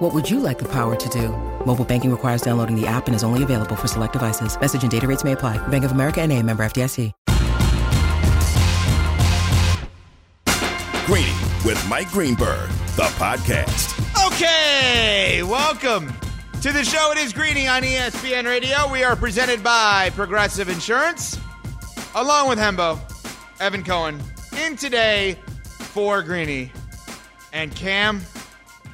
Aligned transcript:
What 0.00 0.14
would 0.14 0.30
you 0.30 0.40
like 0.40 0.58
the 0.58 0.68
power 0.68 0.96
to 0.96 1.08
do? 1.10 1.28
Mobile 1.66 1.84
banking 1.84 2.10
requires 2.10 2.40
downloading 2.40 2.74
the 2.74 2.86
app 2.86 3.06
and 3.06 3.14
is 3.14 3.22
only 3.22 3.42
available 3.42 3.76
for 3.76 3.86
select 3.86 4.14
devices. 4.14 4.58
Message 4.58 4.80
and 4.80 4.90
data 4.90 5.06
rates 5.06 5.24
may 5.24 5.32
apply. 5.32 5.58
Bank 5.68 5.84
of 5.84 5.92
America 5.92 6.22
and 6.22 6.32
a 6.32 6.42
member 6.42 6.62
FDIC. 6.62 7.12
Greeny 11.04 11.36
with 11.66 11.86
Mike 11.86 12.08
Greenberg, 12.08 12.70
the 12.96 13.10
podcast. 13.18 13.98
Okay, 14.26 15.42
welcome 15.42 16.10
to 16.62 16.72
the 16.72 16.82
show. 16.82 17.12
It 17.12 17.18
is 17.18 17.34
Greeny 17.34 17.68
on 17.68 17.82
ESPN 17.82 18.46
Radio. 18.46 18.90
We 18.90 19.04
are 19.04 19.16
presented 19.16 19.62
by 19.62 20.08
Progressive 20.14 20.70
Insurance, 20.70 21.38
along 22.14 22.48
with 22.48 22.58
Hembo, 22.58 22.98
Evan 23.60 23.84
Cohen, 23.84 24.18
in 24.64 24.76
today 24.76 25.36
for 25.64 26.22
Greeny. 26.22 26.72
And 27.52 27.74
Cam, 27.74 28.22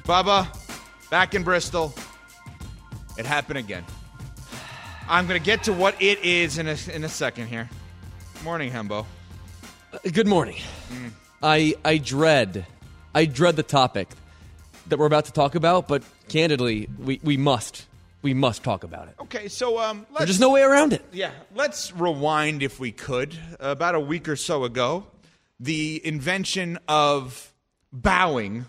Bubba, 0.04 0.48
back 1.10 1.34
in 1.34 1.42
Bristol. 1.42 1.94
It 3.18 3.26
happened 3.26 3.58
again. 3.58 3.84
I'm 5.08 5.26
going 5.26 5.40
to 5.40 5.44
get 5.44 5.64
to 5.64 5.72
what 5.72 6.00
it 6.00 6.22
is 6.24 6.58
in 6.58 6.68
a, 6.68 6.76
in 6.92 7.04
a 7.04 7.08
second 7.08 7.46
here. 7.46 7.68
Morning, 8.44 8.70
Hembo. 8.70 9.06
Good 10.12 10.26
morning. 10.26 10.56
I 11.42 11.74
I 11.84 11.98
dread 11.98 12.66
I 13.14 13.24
dread 13.24 13.56
the 13.56 13.62
topic 13.62 14.08
that 14.88 14.98
we're 14.98 15.06
about 15.06 15.24
to 15.26 15.32
talk 15.32 15.54
about, 15.54 15.88
but 15.88 16.02
candidly, 16.28 16.88
we, 16.98 17.20
we 17.22 17.36
must 17.36 17.86
we 18.22 18.34
must 18.34 18.62
talk 18.62 18.84
about 18.84 19.08
it. 19.08 19.14
Okay, 19.20 19.48
so 19.48 19.78
um, 19.78 20.06
let's 20.10 20.18
There's 20.18 20.30
just 20.30 20.40
no 20.40 20.50
way 20.50 20.62
around 20.62 20.92
it. 20.92 21.04
Yeah, 21.12 21.30
let's 21.54 21.92
rewind 21.92 22.62
if 22.62 22.80
we 22.80 22.92
could. 22.92 23.36
About 23.60 23.94
a 23.94 24.00
week 24.00 24.28
or 24.28 24.36
so 24.36 24.64
ago, 24.64 25.06
the 25.60 26.04
invention 26.04 26.78
of 26.88 27.52
bowing 27.92 28.66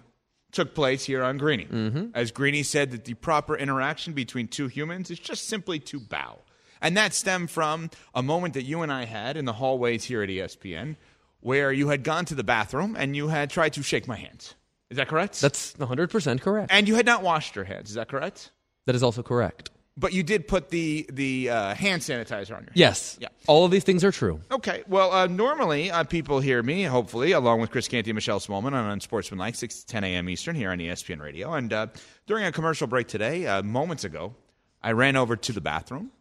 took 0.57 0.73
place 0.73 1.05
here 1.05 1.23
on 1.23 1.37
Greeny. 1.37 1.65
Mm-hmm. 1.65 2.07
As 2.15 2.31
Greeny 2.31 2.63
said, 2.63 2.89
that 2.89 3.05
the 3.05 3.13
proper 3.13 3.55
interaction 3.55 4.13
between 4.13 4.47
two 4.47 4.67
humans 4.67 5.11
is 5.11 5.19
just 5.19 5.47
simply 5.47 5.77
to 5.81 5.99
bow. 5.99 6.39
And 6.81 6.97
that 6.97 7.13
stemmed 7.13 7.51
from 7.51 7.91
a 8.15 8.23
moment 8.23 8.55
that 8.55 8.63
you 8.63 8.81
and 8.81 8.91
I 8.91 9.05
had 9.05 9.37
in 9.37 9.45
the 9.45 9.53
hallways 9.53 10.03
here 10.05 10.23
at 10.23 10.29
ESPN 10.29 10.95
where 11.41 11.71
you 11.71 11.89
had 11.89 12.03
gone 12.03 12.25
to 12.25 12.33
the 12.33 12.43
bathroom 12.43 12.95
and 12.97 13.15
you 13.15 13.27
had 13.27 13.51
tried 13.51 13.73
to 13.73 13.83
shake 13.83 14.07
my 14.07 14.15
hands. 14.15 14.55
Is 14.89 14.97
that 14.97 15.07
correct? 15.07 15.39
That's 15.41 15.73
100% 15.73 16.41
correct. 16.41 16.71
and 16.71 16.87
you 16.87 16.95
had 16.95 17.05
not 17.05 17.21
washed 17.21 17.55
your 17.55 17.65
hands. 17.65 17.89
Is 17.89 17.95
that 17.95 18.09
correct? 18.09 18.51
That 18.87 18.95
is 18.95 19.03
also 19.03 19.21
correct. 19.21 19.69
But 19.99 20.13
you 20.13 20.21
did 20.21 20.47
put 20.47 20.69
the, 20.69 21.07
the 21.11 21.49
uh, 21.49 21.73
hand 21.73 22.03
sanitizer 22.03 22.55
on 22.55 22.61
your 22.61 22.69
hands. 22.69 22.71
Yes. 22.75 23.17
Yeah. 23.19 23.29
All 23.47 23.65
of 23.65 23.71
these 23.71 23.83
things 23.83 24.03
are 24.03 24.11
true. 24.11 24.39
Okay. 24.51 24.83
Well, 24.87 25.11
uh, 25.11 25.25
normally 25.25 25.89
uh, 25.89 26.03
people 26.03 26.39
hear 26.39 26.61
me, 26.61 26.83
hopefully, 26.83 27.31
along 27.31 27.61
with 27.61 27.71
Chris 27.71 27.87
Canty 27.87 28.11
and 28.11 28.15
Michelle 28.15 28.39
Smallwood 28.39 28.73
on 28.73 28.91
Unsportsmanlike, 28.91 29.55
6 29.55 29.79
to 29.79 29.85
10 29.87 30.03
a.m. 30.03 30.29
Eastern 30.29 30.55
here 30.55 30.69
on 30.69 30.77
ESPN 30.77 31.19
Radio. 31.19 31.51
And 31.53 31.73
uh, 31.73 31.87
during 32.27 32.45
a 32.45 32.51
commercial 32.51 32.85
break 32.85 33.07
today, 33.07 33.47
uh, 33.47 33.63
moments 33.63 34.03
ago, 34.03 34.35
I 34.83 34.91
ran 34.91 35.15
over 35.15 35.35
to 35.35 35.51
the 35.51 35.61
bathroom. 35.61 36.11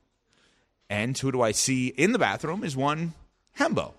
And 0.88 1.16
who 1.18 1.30
do 1.30 1.42
I 1.42 1.52
see 1.52 1.88
in 1.88 2.12
the 2.12 2.18
bathroom 2.18 2.64
is 2.64 2.76
one 2.76 3.12
Hembo. 3.58 3.92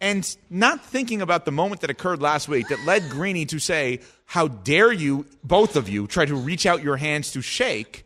And 0.00 0.36
not 0.50 0.84
thinking 0.84 1.22
about 1.22 1.44
the 1.44 1.52
moment 1.52 1.80
that 1.80 1.90
occurred 1.90 2.20
last 2.20 2.46
week 2.48 2.68
that 2.68 2.84
led 2.84 3.08
Greeny 3.08 3.46
to 3.46 3.58
say, 3.58 4.00
How 4.26 4.48
dare 4.48 4.92
you, 4.92 5.26
both 5.42 5.76
of 5.76 5.88
you, 5.88 6.06
try 6.06 6.26
to 6.26 6.34
reach 6.34 6.66
out 6.66 6.82
your 6.82 6.96
hands 6.96 7.32
to 7.32 7.40
shake? 7.40 8.04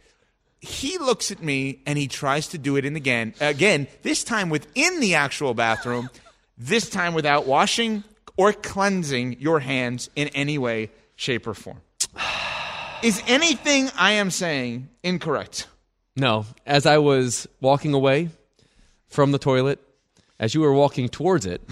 He 0.60 0.98
looks 0.98 1.30
at 1.30 1.42
me 1.42 1.80
and 1.86 1.98
he 1.98 2.08
tries 2.08 2.48
to 2.48 2.58
do 2.58 2.76
it 2.76 2.84
in 2.84 2.96
again 2.96 3.32
again 3.40 3.86
this 4.02 4.24
time 4.24 4.50
within 4.50 5.00
the 5.00 5.14
actual 5.14 5.54
bathroom 5.54 6.10
this 6.58 6.90
time 6.90 7.14
without 7.14 7.46
washing 7.46 8.02
or 8.36 8.52
cleansing 8.52 9.36
your 9.40 9.60
hands 9.60 10.10
in 10.16 10.28
any 10.28 10.58
way 10.58 10.90
shape 11.16 11.46
or 11.46 11.54
form. 11.54 11.80
Is 13.02 13.22
anything 13.26 13.90
i 13.96 14.12
am 14.12 14.30
saying 14.30 14.88
incorrect? 15.02 15.66
No, 16.16 16.46
as 16.66 16.84
I 16.84 16.98
was 16.98 17.46
walking 17.60 17.94
away 17.94 18.30
from 19.08 19.30
the 19.30 19.38
toilet, 19.38 19.78
as 20.40 20.54
you 20.54 20.60
were 20.62 20.72
walking 20.72 21.08
towards 21.08 21.46
it, 21.46 21.62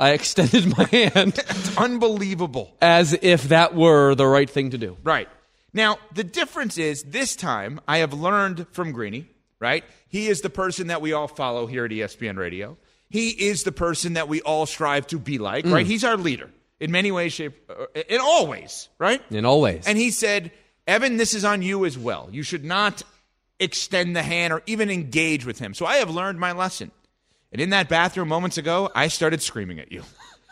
I 0.00 0.10
extended 0.10 0.66
my 0.76 0.84
hand. 0.90 1.38
It's 1.38 1.76
unbelievable. 1.76 2.74
As 2.80 3.12
if 3.20 3.44
that 3.44 3.74
were 3.74 4.14
the 4.14 4.26
right 4.26 4.48
thing 4.48 4.70
to 4.70 4.78
do. 4.78 4.96
Right. 5.02 5.28
Now, 5.74 5.98
the 6.14 6.24
difference 6.24 6.78
is 6.78 7.02
this 7.02 7.36
time 7.36 7.80
I 7.86 7.98
have 7.98 8.14
learned 8.14 8.66
from 8.70 8.92
Greeny, 8.92 9.28
right? 9.58 9.84
He 10.08 10.28
is 10.28 10.40
the 10.40 10.50
person 10.50 10.86
that 10.86 11.02
we 11.02 11.12
all 11.12 11.28
follow 11.28 11.66
here 11.66 11.84
at 11.84 11.90
ESPN 11.90 12.38
Radio. 12.38 12.78
He 13.10 13.30
is 13.30 13.64
the 13.64 13.72
person 13.72 14.14
that 14.14 14.28
we 14.28 14.40
all 14.40 14.66
strive 14.66 15.06
to 15.08 15.18
be 15.18 15.38
like, 15.38 15.66
right? 15.66 15.86
He's 15.86 16.04
our 16.04 16.16
leader 16.16 16.50
in 16.80 16.90
many 16.90 17.10
ways, 17.12 17.32
shape, 17.32 17.70
uh, 17.70 17.86
in 18.08 18.20
all 18.20 18.46
ways, 18.46 18.88
right? 18.98 19.20
In 19.30 19.44
all 19.44 19.60
ways. 19.60 19.84
And 19.86 19.98
he 19.98 20.10
said, 20.10 20.52
Evan, 20.86 21.16
this 21.16 21.34
is 21.34 21.44
on 21.44 21.62
you 21.62 21.84
as 21.84 21.98
well. 21.98 22.28
You 22.30 22.42
should 22.42 22.64
not 22.64 23.02
extend 23.60 24.16
the 24.16 24.22
hand 24.22 24.52
or 24.52 24.62
even 24.66 24.90
engage 24.90 25.46
with 25.46 25.58
him. 25.58 25.74
So 25.74 25.86
I 25.86 25.96
have 25.96 26.10
learned 26.10 26.38
my 26.38 26.52
lesson. 26.52 26.90
And 27.52 27.60
in 27.60 27.70
that 27.70 27.88
bathroom 27.88 28.28
moments 28.28 28.58
ago, 28.58 28.90
I 28.94 29.08
started 29.08 29.40
screaming 29.40 29.78
at 29.78 29.92
you. 29.92 30.02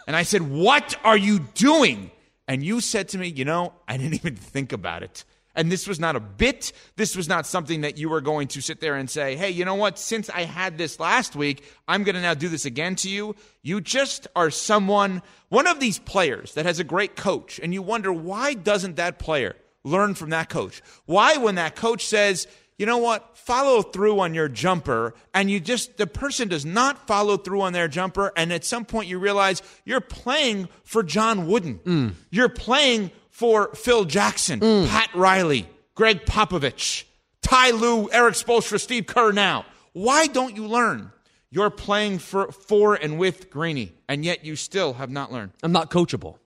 And 0.07 0.17
I 0.17 0.23
said, 0.23 0.43
What 0.43 0.95
are 1.05 1.17
you 1.17 1.41
doing? 1.55 2.11
And 2.49 2.65
you 2.65 2.81
said 2.81 3.09
to 3.11 3.19
me, 3.19 3.29
You 3.29 3.45
know, 3.45 3.73
I 3.89 3.97
didn't 3.97 4.15
even 4.15 4.37
think 4.37 4.73
about 4.73 5.03
it. 5.03 5.25
And 5.55 5.71
this 5.71 5.87
was 5.87 6.01
not 6.01 6.17
a 6.17 6.21
bit. 6.21 6.73
This 6.97 7.15
was 7.15 7.29
not 7.29 7.47
something 7.47 7.83
that 7.83 7.99
you 7.99 8.09
were 8.09 8.23
going 8.23 8.49
to 8.49 8.63
sit 8.63 8.81
there 8.81 8.97
and 8.97 9.09
say, 9.09 9.37
Hey, 9.37 9.51
you 9.51 9.65
know 9.65 9.75
what? 9.75 9.99
Since 9.99 10.31
I 10.31 10.45
had 10.45 10.79
this 10.79 10.99
last 10.99 11.37
week, 11.37 11.65
I'm 11.87 12.05
going 12.05 12.15
to 12.15 12.23
now 12.23 12.35
do 12.35 12.49
this 12.49 12.65
again 12.65 12.97
to 12.97 13.11
you. 13.11 13.37
You 13.63 13.81
just 13.81 14.27
are 14.35 14.51
someone, 14.51 15.23
one 15.51 15.67
of 15.67 15.79
these 15.79 15.99
players 15.99 16.55
that 16.55 16.67
has 16.67 16.79
a 16.79 16.85
great 16.85 17.17
coach. 17.17 17.61
And 17.63 17.75
you 17.75 17.83
wonder, 17.83 18.13
why 18.13 18.55
doesn't 18.55 18.97
that 18.97 19.19
player 19.19 19.57
learn 19.85 20.15
from 20.15 20.31
that 20.31 20.49
coach? 20.49 20.81
Why, 21.05 21.37
when 21.37 21.57
that 21.57 21.77
coach 21.77 22.07
says, 22.07 22.47
you 22.83 22.87
know 22.87 22.99
what? 22.99 23.39
Follow 23.39 23.81
through 23.81 24.19
on 24.19 24.35
your 24.35 24.49
jumper, 24.49 25.15
and 25.33 25.49
you 25.49 25.61
just, 25.61 25.99
the 25.99 26.07
person 26.09 26.49
does 26.49 26.67
not 26.67 27.07
follow 27.07 27.37
through 27.37 27.61
on 27.61 27.73
their 27.73 27.87
jumper, 27.87 28.33
and 28.37 28.53
at 28.53 28.65
some 28.65 28.85
point 28.85 29.07
you 29.07 29.21
realize 29.21 29.63
you're 29.85 30.01
playing 30.01 30.69
for 30.83 31.05
John 31.05 31.47
Wooden. 31.47 31.79
Mm. 31.79 32.15
You're 32.31 32.49
playing 32.49 33.13
for 33.31 33.73
Phil 33.77 34.05
Jackson, 34.05 34.59
mm. 34.59 34.89
Pat 34.89 35.15
Riley, 35.15 35.69
Gregg 35.95 36.25
Popovich, 36.25 37.05
Ty 37.41 37.71
Lue, 37.71 38.11
Erik 38.11 38.35
Spoelstra, 38.35 38.81
Steve 38.81 39.07
Kerr 39.07 39.31
now. 39.31 39.65
Why 39.93 40.27
don't 40.27 40.57
you 40.57 40.67
learn? 40.67 41.13
You're 41.53 41.71
playing 41.71 42.19
for, 42.19 42.51
for 42.51 42.97
and 42.97 43.17
with 43.17 43.49
Greeny, 43.49 43.93
and 44.09 44.25
yet 44.25 44.45
you 44.45 44.57
still 44.57 44.95
have 44.95 45.09
not 45.09 45.31
learned. 45.31 45.53
I'm 45.63 45.71
not 45.71 45.89
coachable. 45.89 46.39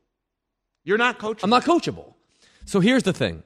You're 0.84 0.98
not 0.98 1.18
coachable. 1.18 1.44
I'm 1.44 1.50
not 1.50 1.64
coachable. 1.64 2.12
So 2.66 2.80
here's 2.80 3.04
the 3.04 3.14
thing. 3.14 3.42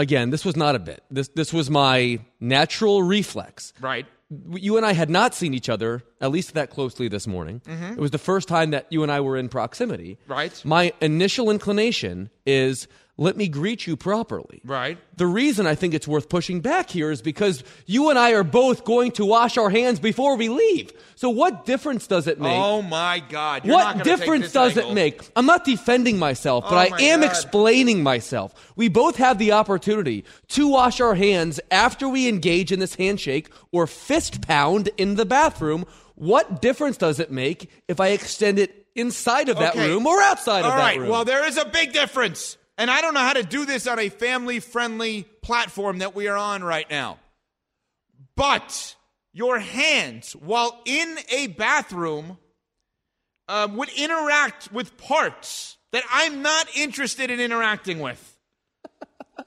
Again, 0.00 0.30
this 0.30 0.46
was 0.46 0.56
not 0.56 0.74
a 0.74 0.78
bit. 0.78 1.02
This 1.10 1.28
this 1.28 1.52
was 1.52 1.68
my 1.68 2.20
natural 2.40 3.02
reflex. 3.02 3.74
Right. 3.80 4.06
You 4.54 4.78
and 4.78 4.86
I 4.86 4.92
had 4.94 5.10
not 5.10 5.34
seen 5.34 5.52
each 5.52 5.68
other 5.68 6.02
at 6.22 6.30
least 6.30 6.54
that 6.54 6.70
closely 6.70 7.08
this 7.08 7.26
morning. 7.26 7.60
Mm-hmm. 7.66 7.92
It 7.92 7.98
was 7.98 8.10
the 8.10 8.18
first 8.18 8.48
time 8.48 8.70
that 8.70 8.86
you 8.88 9.02
and 9.02 9.12
I 9.12 9.20
were 9.20 9.36
in 9.36 9.50
proximity. 9.50 10.16
Right. 10.26 10.58
My 10.64 10.94
initial 11.02 11.50
inclination 11.50 12.30
is 12.46 12.88
let 13.20 13.36
me 13.36 13.46
greet 13.48 13.86
you 13.86 13.96
properly. 13.96 14.62
Right. 14.64 14.96
The 15.16 15.26
reason 15.26 15.66
I 15.66 15.74
think 15.74 15.92
it's 15.92 16.08
worth 16.08 16.30
pushing 16.30 16.60
back 16.60 16.88
here 16.88 17.10
is 17.10 17.20
because 17.20 17.62
you 17.84 18.08
and 18.08 18.18
I 18.18 18.32
are 18.32 18.42
both 18.42 18.84
going 18.86 19.12
to 19.12 19.26
wash 19.26 19.58
our 19.58 19.68
hands 19.68 20.00
before 20.00 20.36
we 20.36 20.48
leave. 20.48 20.90
So 21.16 21.28
what 21.28 21.66
difference 21.66 22.06
does 22.06 22.26
it 22.26 22.40
make? 22.40 22.50
Oh 22.56 22.80
my 22.80 23.22
God! 23.28 23.66
You're 23.66 23.74
what 23.74 24.02
difference 24.04 24.50
does 24.52 24.76
angle. 24.76 24.92
it 24.92 24.94
make? 24.94 25.20
I'm 25.36 25.44
not 25.44 25.66
defending 25.66 26.18
myself, 26.18 26.64
but 26.64 26.72
Oh 26.92 26.96
I 26.96 27.00
am 27.02 27.20
God. 27.20 27.30
explaining 27.30 28.02
myself. 28.02 28.54
We 28.74 28.88
both 28.88 29.16
have 29.16 29.36
the 29.38 29.52
opportunity 29.52 30.24
to 30.48 30.66
wash 30.68 30.98
our 31.00 31.14
hands 31.14 31.60
after 31.70 32.08
we 32.08 32.26
engage 32.26 32.72
in 32.72 32.80
this 32.80 32.94
handshake 32.94 33.50
or 33.70 33.86
fist 33.86 34.40
pound 34.40 34.88
in 34.96 35.16
the 35.16 35.26
bathroom. 35.26 35.84
What 36.14 36.62
difference 36.62 36.96
does 36.96 37.20
it 37.20 37.30
make 37.30 37.70
if 37.86 38.00
I 38.00 38.08
extend 38.08 38.58
it 38.58 38.86
inside 38.94 39.48
of 39.50 39.58
that 39.58 39.74
Okay. 39.76 39.88
room 39.88 40.06
or 40.06 40.20
outside 40.22 40.64
of 40.64 40.72
that 40.72 40.78
right. 40.78 40.98
room? 40.98 41.08
Well, 41.10 41.24
there 41.26 41.46
is 41.46 41.56
a 41.58 41.64
big 41.66 41.92
difference. 41.92 42.56
And 42.80 42.90
I 42.90 43.02
don't 43.02 43.12
know 43.12 43.20
how 43.20 43.34
to 43.34 43.42
do 43.42 43.66
this 43.66 43.86
on 43.86 43.98
a 43.98 44.08
family 44.08 44.58
friendly 44.58 45.24
platform 45.42 45.98
that 45.98 46.14
we 46.14 46.28
are 46.28 46.36
on 46.38 46.64
right 46.64 46.88
now. 46.88 47.18
But 48.36 48.96
your 49.34 49.58
hands, 49.58 50.32
while 50.32 50.80
in 50.86 51.18
a 51.28 51.48
bathroom, 51.48 52.38
um, 53.48 53.76
would 53.76 53.90
interact 53.90 54.72
with 54.72 54.96
parts 54.96 55.76
that 55.90 56.04
I'm 56.10 56.40
not 56.40 56.74
interested 56.74 57.30
in 57.30 57.38
interacting 57.38 58.00
with. 58.00 58.38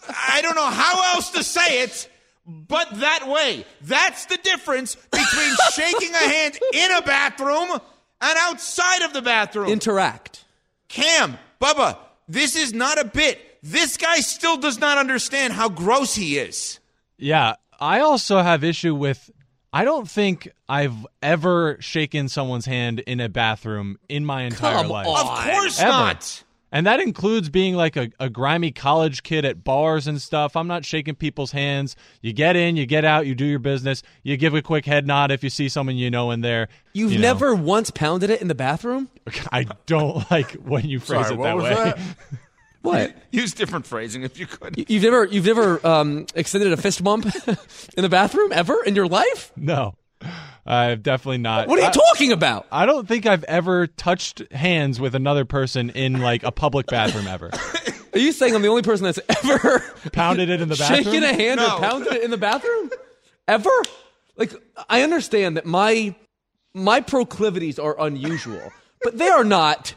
I 0.08 0.44
don't 0.44 0.56
know 0.56 0.70
how 0.70 1.16
else 1.16 1.32
to 1.32 1.44
say 1.44 1.82
it, 1.82 2.08
but 2.46 3.00
that 3.00 3.28
way. 3.28 3.66
That's 3.82 4.28
the 4.28 4.38
difference 4.38 4.96
between 4.96 5.56
shaking 5.72 6.14
a 6.14 6.18
hand 6.18 6.60
in 6.72 6.92
a 6.92 7.02
bathroom 7.02 7.80
and 8.22 8.38
outside 8.42 9.02
of 9.02 9.14
the 9.14 9.24
bathroom. 9.24 9.70
Interact. 9.70 10.46
Cam, 10.88 11.40
Bubba, 11.60 11.98
this 12.28 12.56
is 12.56 12.74
not 12.74 13.00
a 13.00 13.06
bit. 13.06 13.40
This 13.62 13.98
guy 13.98 14.18
still 14.18 14.58
does 14.58 14.80
not 14.80 14.98
understand 14.98 15.54
how 15.54 15.70
gross 15.70 16.16
he 16.16 16.38
is. 16.38 16.80
Yeah, 17.18 17.56
I 17.80 18.02
also 18.02 18.40
have 18.42 18.64
issue 18.64 18.96
with. 18.96 19.30
I 19.72 19.86
don't 19.86 20.08
think 20.08 20.50
I've 20.70 20.94
ever 21.22 21.78
shaken 21.80 22.30
someone's 22.30 22.66
hand 22.66 23.00
in 23.00 23.20
a 23.20 23.28
bathroom 23.30 23.98
in 24.08 24.24
my 24.26 24.44
entire 24.44 24.84
Come 24.84 24.90
life. 24.90 25.08
on. 25.08 25.20
Of 25.20 25.46
course 25.52 25.80
Ever. 25.80 25.90
not. 25.90 26.43
And 26.74 26.88
that 26.88 27.00
includes 27.00 27.50
being 27.50 27.76
like 27.76 27.96
a, 27.96 28.10
a 28.20 28.32
grimy 28.32 28.72
college 28.72 29.22
kid 29.22 29.46
at 29.46 29.64
bars 29.64 30.08
and 30.08 30.20
stuff. 30.20 30.56
I'm 30.56 30.68
not 30.68 30.84
shaking 30.84 31.14
people's 31.14 31.52
hands. 31.52 31.96
You 32.22 32.34
get 32.34 32.56
in, 32.56 32.76
you 32.76 32.88
get 32.88 33.06
out, 33.06 33.28
you 33.28 33.36
do 33.36 33.46
your 33.46 33.60
business. 33.60 34.02
You 34.24 34.38
give 34.38 34.56
a 34.56 34.62
quick 34.64 34.84
head 34.84 35.06
nod 35.06 35.30
if 35.30 35.44
you 35.44 35.52
see 35.52 35.70
someone 35.70 35.98
you 35.98 36.10
know 36.10 36.32
in 36.32 36.42
there. 36.42 36.70
You've 36.94 37.12
you 37.12 37.20
know. 37.20 37.28
never 37.28 37.54
once 37.54 37.92
pounded 37.92 38.32
it 38.32 38.42
in 38.42 38.48
the 38.48 38.56
bathroom? 38.56 39.12
I 39.52 39.68
don't 39.86 40.30
like 40.32 40.54
when 40.54 40.86
you 40.86 41.00
phrase 41.00 41.28
Sorry, 41.28 41.36
it 41.36 41.38
what 41.38 41.44
that 41.46 41.56
was 41.56 41.64
way. 41.64 41.76
that? 41.76 42.00
What? 42.82 43.16
Use 43.32 43.54
different 43.54 43.86
phrasing 43.86 44.24
if 44.24 44.38
you 44.38 44.46
could. 44.46 44.84
You've 44.90 45.04
never 45.04 45.24
you've 45.24 45.46
never 45.46 45.88
um, 45.88 46.26
extended 46.36 46.74
a 46.74 46.76
fist 46.76 47.02
bump 47.02 47.26
in 47.96 48.02
the 48.02 48.10
bathroom 48.10 48.52
ever 48.52 48.84
in 48.84 48.94
your 48.94 49.08
life? 49.08 49.54
No, 49.56 49.96
I've 50.66 51.04
definitely 51.04 51.40
not. 51.40 51.68
What 51.68 51.78
are 51.80 51.82
you 51.82 51.88
I- 51.90 51.92
talking 51.92 52.32
about? 52.32 52.68
I 52.72 52.86
don't 52.86 53.08
think 53.08 53.26
I've 53.26 53.44
ever 53.46 53.88
touched 53.88 54.44
hands 54.52 55.00
with 55.00 55.14
another 55.16 55.44
person 55.46 55.90
in 55.90 56.22
like 56.22 56.44
a 56.44 56.52
public 56.52 56.88
bathroom 56.88 57.28
ever. 57.28 57.52
Are 58.14 58.20
you 58.20 58.32
saying 58.32 58.56
I'm 58.56 58.62
the 58.62 58.68
only 58.70 58.84
person 58.84 59.04
that's 59.06 59.20
ever 59.44 59.80
Pounded 60.14 60.50
it 60.50 60.62
in 60.62 60.70
the 60.70 60.76
bathroom. 60.76 61.04
shaken 61.04 61.24
a 61.24 61.34
hand 61.34 61.60
No. 61.60 61.76
or 61.76 61.80
pounded 61.80 62.14
it 62.14 62.24
in 62.24 62.32
the 62.32 62.38
bathroom? 62.38 62.90
Ever? 63.48 63.70
Like 64.38 64.54
I 64.90 65.02
understand 65.02 65.58
that 65.58 65.66
my 65.66 66.16
my 66.74 67.02
proclivities 67.02 67.78
are 67.78 67.96
unusual, 68.00 68.72
but 69.02 69.18
they 69.18 69.28
are 69.30 69.44
not 69.44 69.96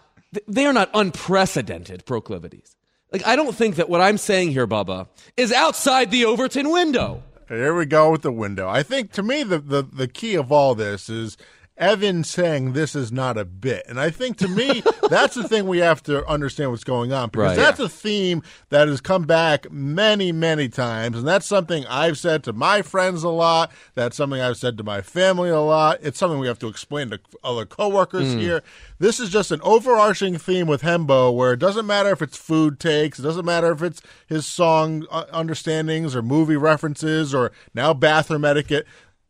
they 0.49 0.67
are 0.67 0.73
not 0.73 0.91
unprecedented 0.95 2.05
proclivities. 2.07 2.75
Like 3.13 3.25
I 3.27 3.37
don't 3.37 3.55
think 3.55 3.77
that 3.77 3.89
what 3.89 4.01
I'm 4.01 4.19
saying 4.19 4.51
here, 4.51 4.67
Bubba, 4.67 5.07
is 5.37 5.53
outside 5.53 6.11
the 6.11 6.25
Overton 6.25 6.71
window. 6.71 7.23
Here 7.49 7.75
we 7.75 7.87
go 7.87 8.11
with 8.11 8.23
the 8.23 8.33
window. 8.33 8.69
I 8.69 8.83
think 8.83 9.13
to 9.13 9.23
me 9.23 9.45
the, 9.45 9.59
the, 9.59 9.83
the 9.83 10.09
key 10.09 10.35
of 10.35 10.51
all 10.51 10.75
this 10.75 11.09
is 11.09 11.37
Evan 11.79 12.25
saying 12.25 12.73
this 12.73 12.95
is 12.95 13.13
not 13.13 13.37
a 13.37 13.45
bit. 13.45 13.85
And 13.87 14.01
I 14.01 14.11
think 14.11 14.39
to 14.39 14.49
me 14.49 14.83
that's 15.11 15.35
the 15.35 15.47
thing 15.47 15.67
we 15.67 15.79
have 15.79 16.03
to 16.05 16.27
understand 16.27 16.71
what's 16.71 16.85
going 16.85 17.13
on 17.13 17.29
because 17.29 17.49
Right. 17.49 17.57
that's 17.57 17.81
a 17.81 17.89
theme 17.89 18.43
that 18.71 18.89
has 18.89 19.01
come 19.01 19.25
back 19.25 19.71
many, 19.71 20.33
many 20.33 20.69
times. 20.69 21.19
And 21.19 21.29
that's 21.29 21.47
something 21.47 21.85
I've 21.87 22.19
said 22.19 22.43
to 22.45 22.53
my 22.53 22.81
friends 22.83 23.23
a 23.23 23.29
lot. 23.29 23.71
That's 23.95 24.17
something 24.17 24.41
I've 24.41 24.57
said 24.57 24.79
to 24.79 24.85
my 24.85 25.03
family 25.03 25.51
a 25.51 25.61
lot. 25.61 25.99
It's 26.03 26.19
something 26.19 26.39
we 26.39 26.47
have 26.47 26.59
to 26.61 26.69
explain 26.69 27.11
to 27.11 27.21
other 27.45 27.67
coworkers 27.67 28.33
here. 28.33 28.63
This 28.99 29.21
is 29.21 29.29
just 29.29 29.53
an 29.53 29.61
overarching 29.63 30.39
theme 30.39 30.67
with 30.67 30.81
Hembo 30.83 31.35
where 31.35 31.53
it 31.53 31.59
doesn't 31.59 31.87
matter 31.87 32.11
if 32.11 32.23
it's 32.23 32.37
food 32.39 32.81
takes, 32.81 33.19
it 33.19 33.23
doesn't 33.23 33.45
matter 33.45 33.71
if 33.73 33.83
it's 33.83 34.01
his 34.27 34.47
song 34.47 35.07
uh, 35.11 35.25
understandings 35.31 36.17
or 36.17 36.23
movie 36.23 36.57
references 36.57 37.35
or 37.35 37.53
now 37.75 37.93
bathroom 37.93 38.45
etiquette. 38.47 38.87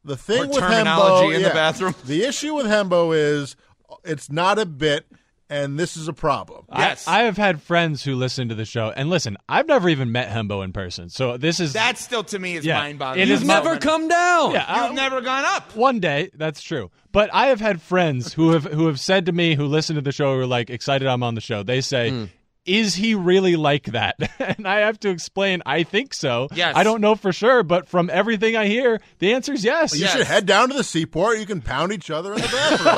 The 0.07 0.17
thing 0.17 0.45
Or 0.45 0.47
with 0.49 0.59
terminology 0.59 1.33
Hembo, 1.33 1.37
in 1.37 1.43
the 1.43 1.51
bathroom. 1.51 1.95
The 2.05 2.25
issue 2.25 2.55
with 2.55 2.67
Hembo 2.67 3.15
is 3.17 3.57
it's 4.05 4.31
not 4.31 4.59
a 4.59 4.65
bit, 4.67 5.05
and 5.51 5.79
this 5.79 5.97
is 5.97 6.07
a 6.09 6.13
problem. 6.13 6.65
Yes. 6.75 7.07
I, 7.09 7.21
I 7.21 7.23
have 7.25 7.37
had 7.37 7.61
friends 7.61 8.03
who 8.05 8.15
listen 8.15 8.49
to 8.49 8.55
the 8.55 8.65
show, 8.65 8.93
and 8.97 9.11
listen, 9.11 9.37
I've 9.49 9.67
never 9.67 9.89
even 9.89 10.13
met 10.13 10.29
Hembo 10.29 10.63
in 10.65 10.73
person, 10.73 11.09
so 11.09 11.37
this 11.37 11.59
is 11.61 11.73
That 11.73 11.99
still 11.99 12.23
to 12.25 12.39
me 12.39 12.57
is 12.57 12.65
Yeah. 12.65 12.79
mind-boggling. 12.79 13.21
It 13.23 13.29
You've 13.29 13.45
never 13.45 13.75
not- 13.75 13.81
come 13.83 14.07
down. 14.09 14.53
Yeah, 14.53 14.83
You've 14.83 14.93
I- 14.93 14.95
never 14.95 15.21
gone 15.21 15.45
up. 15.45 15.75
one 15.77 15.99
day. 16.01 16.31
That's 16.35 16.63
true, 16.63 16.91
but 17.13 17.29
I 17.33 17.47
have 17.47 17.61
had 17.61 17.83
friends 17.83 18.33
who 18.33 18.53
have 18.53 18.65
who 18.65 18.87
have 18.87 19.01
said 19.01 19.27
to 19.27 19.33
me, 19.33 19.55
who 19.57 19.67
listen 19.67 19.97
to 19.97 20.03
the 20.03 20.13
show, 20.13 20.35
who 20.35 20.41
are 20.41 20.47
like 20.47 20.71
excited 20.71 21.07
I'm 21.09 21.23
on 21.23 21.35
the 21.35 21.41
show. 21.41 21.63
They 21.63 21.81
say. 21.81 22.11
Hmm. 22.11 22.25
Is 22.67 22.97
he 22.97 23.15
really 23.15 23.55
like 23.57 23.85
that? 23.87 24.17
and 24.41 24.67
I 24.67 24.81
have 24.81 24.99
to 25.01 25.09
explain. 25.11 25.63
I 25.65 25.85
think 25.85 26.13
so. 26.13 26.49
Yes. 26.55 26.75
I 26.77 26.83
don't 26.83 27.01
know 27.01 27.15
for 27.15 27.33
sure, 27.33 27.63
but 27.63 27.87
from 27.89 28.11
everything 28.13 28.57
I 28.57 28.67
hear, 28.67 29.01
the 29.21 29.33
answer 29.35 29.53
is 29.53 29.65
yes. 29.65 29.95
You 29.95 30.01
Yes. 30.03 30.13
should 30.17 30.27
head 30.27 30.47
down 30.47 30.69
to 30.71 30.75
the 30.77 30.85
seaport. 30.85 31.39
You 31.39 31.47
can 31.47 31.61
pound 31.63 31.93
each 31.93 32.11
other 32.11 32.35
in 32.35 32.41
the 32.41 32.49
bathroom. 32.49 32.97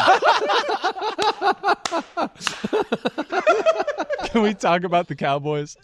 Can 4.29 4.43
we 4.43 4.55
talk 4.55 4.85
about 4.85 5.09
the 5.09 5.15
Cowboys? 5.15 5.77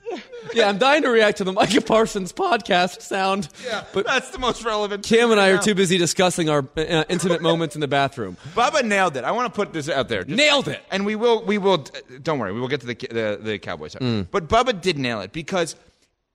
Yeah, 0.55 0.69
I'm 0.69 0.79
dying 0.79 1.03
to 1.03 1.11
react 1.11 1.39
to 1.39 1.45
the 1.45 1.53
Micah 1.53 1.81
Parsons 1.81 2.33
podcast 2.33 3.03
sound. 3.03 3.49
Yeah, 3.65 3.85
But 3.93 4.07
that's 4.07 4.31
the 4.31 4.39
most 4.39 4.65
relevant. 4.65 5.05
Cam 5.05 5.31
and 5.31 5.41
I 5.41 5.51
are 5.51 5.55
now. 5.55 5.61
too 5.61 5.75
busy 5.75 5.99
discussing 5.99 6.49
our 6.49 6.67
uh, 6.77 6.81
uh 6.81 7.05
intimate 7.09 7.43
moments 7.43 7.75
in 7.75 7.81
the 7.81 7.89
bathroom. 7.89 8.37
Bubba 8.55 8.85
nailed 8.85 9.17
it. 9.17 9.25
I 9.25 9.33
want 9.33 9.53
to 9.53 9.57
put 9.57 9.73
this 9.73 9.89
out 9.89 10.09
there. 10.09 10.25
Just- 10.25 10.37
Nailed 10.37 10.69
it. 10.69 10.83
And 10.91 11.05
we 11.05 11.17
will. 11.17 11.45
We 11.45 11.59
will. 11.59 11.85
Don't 12.23 12.39
worry. 12.39 12.53
We 12.53 12.61
will 12.61 12.69
get 12.69 12.81
to 12.83 12.87
the 12.87 12.95
the, 12.95 13.41
the 13.43 13.59
Cowboys. 13.59 13.95
Mm. 13.97 14.29
But 14.31 14.49
Bubba 14.49 14.81
did 14.81 14.99
nail 14.99 15.21
it 15.21 15.33
because 15.33 15.77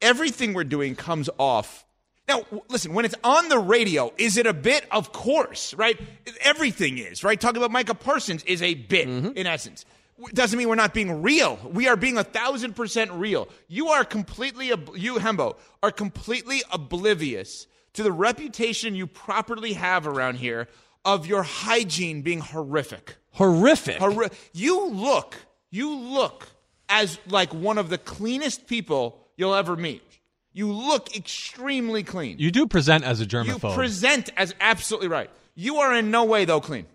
everything 0.02 0.54
we're 0.54 0.64
doing 0.64 0.96
comes 0.96 1.30
off. 1.38 1.86
Now, 2.28 2.44
listen. 2.70 2.94
When 2.94 3.06
it's 3.06 3.16
on 3.24 3.50
the 3.50 3.58
radio, 3.58 4.14
is 4.18 4.38
it 4.38 4.46
a 4.46 4.54
bit? 4.54 4.86
Of 4.92 5.12
course, 5.12 5.74
right? 5.74 6.00
Everything 6.42 6.98
is 6.98 7.24
right. 7.24 7.40
Talking 7.40 7.58
about 7.58 7.72
Micah 7.72 7.96
Parsons 7.96 8.44
is 8.44 8.62
a 8.62 8.74
bit 8.74 9.08
mm-hmm. 9.08 9.38
in 9.38 9.48
essence. 9.48 9.86
Doesn't 10.34 10.58
mean 10.58 10.68
we're 10.68 10.76
not 10.76 10.94
being 10.94 11.22
real. 11.22 11.58
We 11.72 11.88
are 11.88 11.96
being 11.96 12.18
a 12.18 12.24
thousand 12.24 12.76
percent 12.76 13.12
real. 13.12 13.48
You 13.68 13.90
are 13.90 14.04
completely, 14.04 14.72
ob- 14.74 14.92
you 14.96 15.16
Hembo, 15.16 15.56
are 15.82 15.92
completely 15.92 16.62
oblivious 16.72 17.68
to 17.94 18.04
the 18.04 18.12
reputation 18.12 18.96
you 18.96 19.08
properly 19.08 19.74
have 19.74 20.08
around 20.08 20.36
here 20.36 20.68
of 21.06 21.26
your 21.26 21.44
hygiene 21.44 22.22
being 22.22 22.40
horrific. 22.40 23.16
Horrific. 23.32 24.00
Horri- 24.00 24.34
you 24.54 24.90
look, 24.90 25.36
you 25.72 25.96
look 25.96 26.48
as 26.90 27.18
like 27.28 27.54
one 27.54 27.78
of 27.78 27.90
the 27.90 27.98
cleanest 27.98 28.68
people 28.68 29.26
you'll 29.38 29.56
ever 29.56 29.76
meet. 29.76 30.04
You 30.52 30.72
look 30.72 31.16
extremely 31.16 32.04
clean. 32.04 32.38
You 32.40 32.52
do 32.52 32.68
present 32.68 33.04
as 33.04 33.22
a 33.22 33.26
German. 33.26 33.54
You 33.54 33.60
present 33.60 34.30
as 34.36 34.54
absolutely 34.60 35.08
right. 35.08 35.30
You 35.56 35.78
are 35.78 35.96
in 35.96 36.12
no 36.12 36.26
way 36.26 36.46
though 36.46 36.60
clean. 36.60 36.86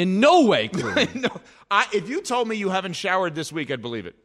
In 0.00 0.18
no 0.18 0.46
way 0.46 0.68
clean. 0.68 1.08
no, 1.14 1.28
I, 1.70 1.86
if 1.92 2.08
you 2.08 2.22
told 2.22 2.48
me 2.48 2.56
you 2.56 2.70
haven't 2.70 2.94
showered 2.94 3.34
this 3.34 3.52
week, 3.52 3.70
I'd 3.70 3.82
believe 3.82 4.06
it. 4.06 4.16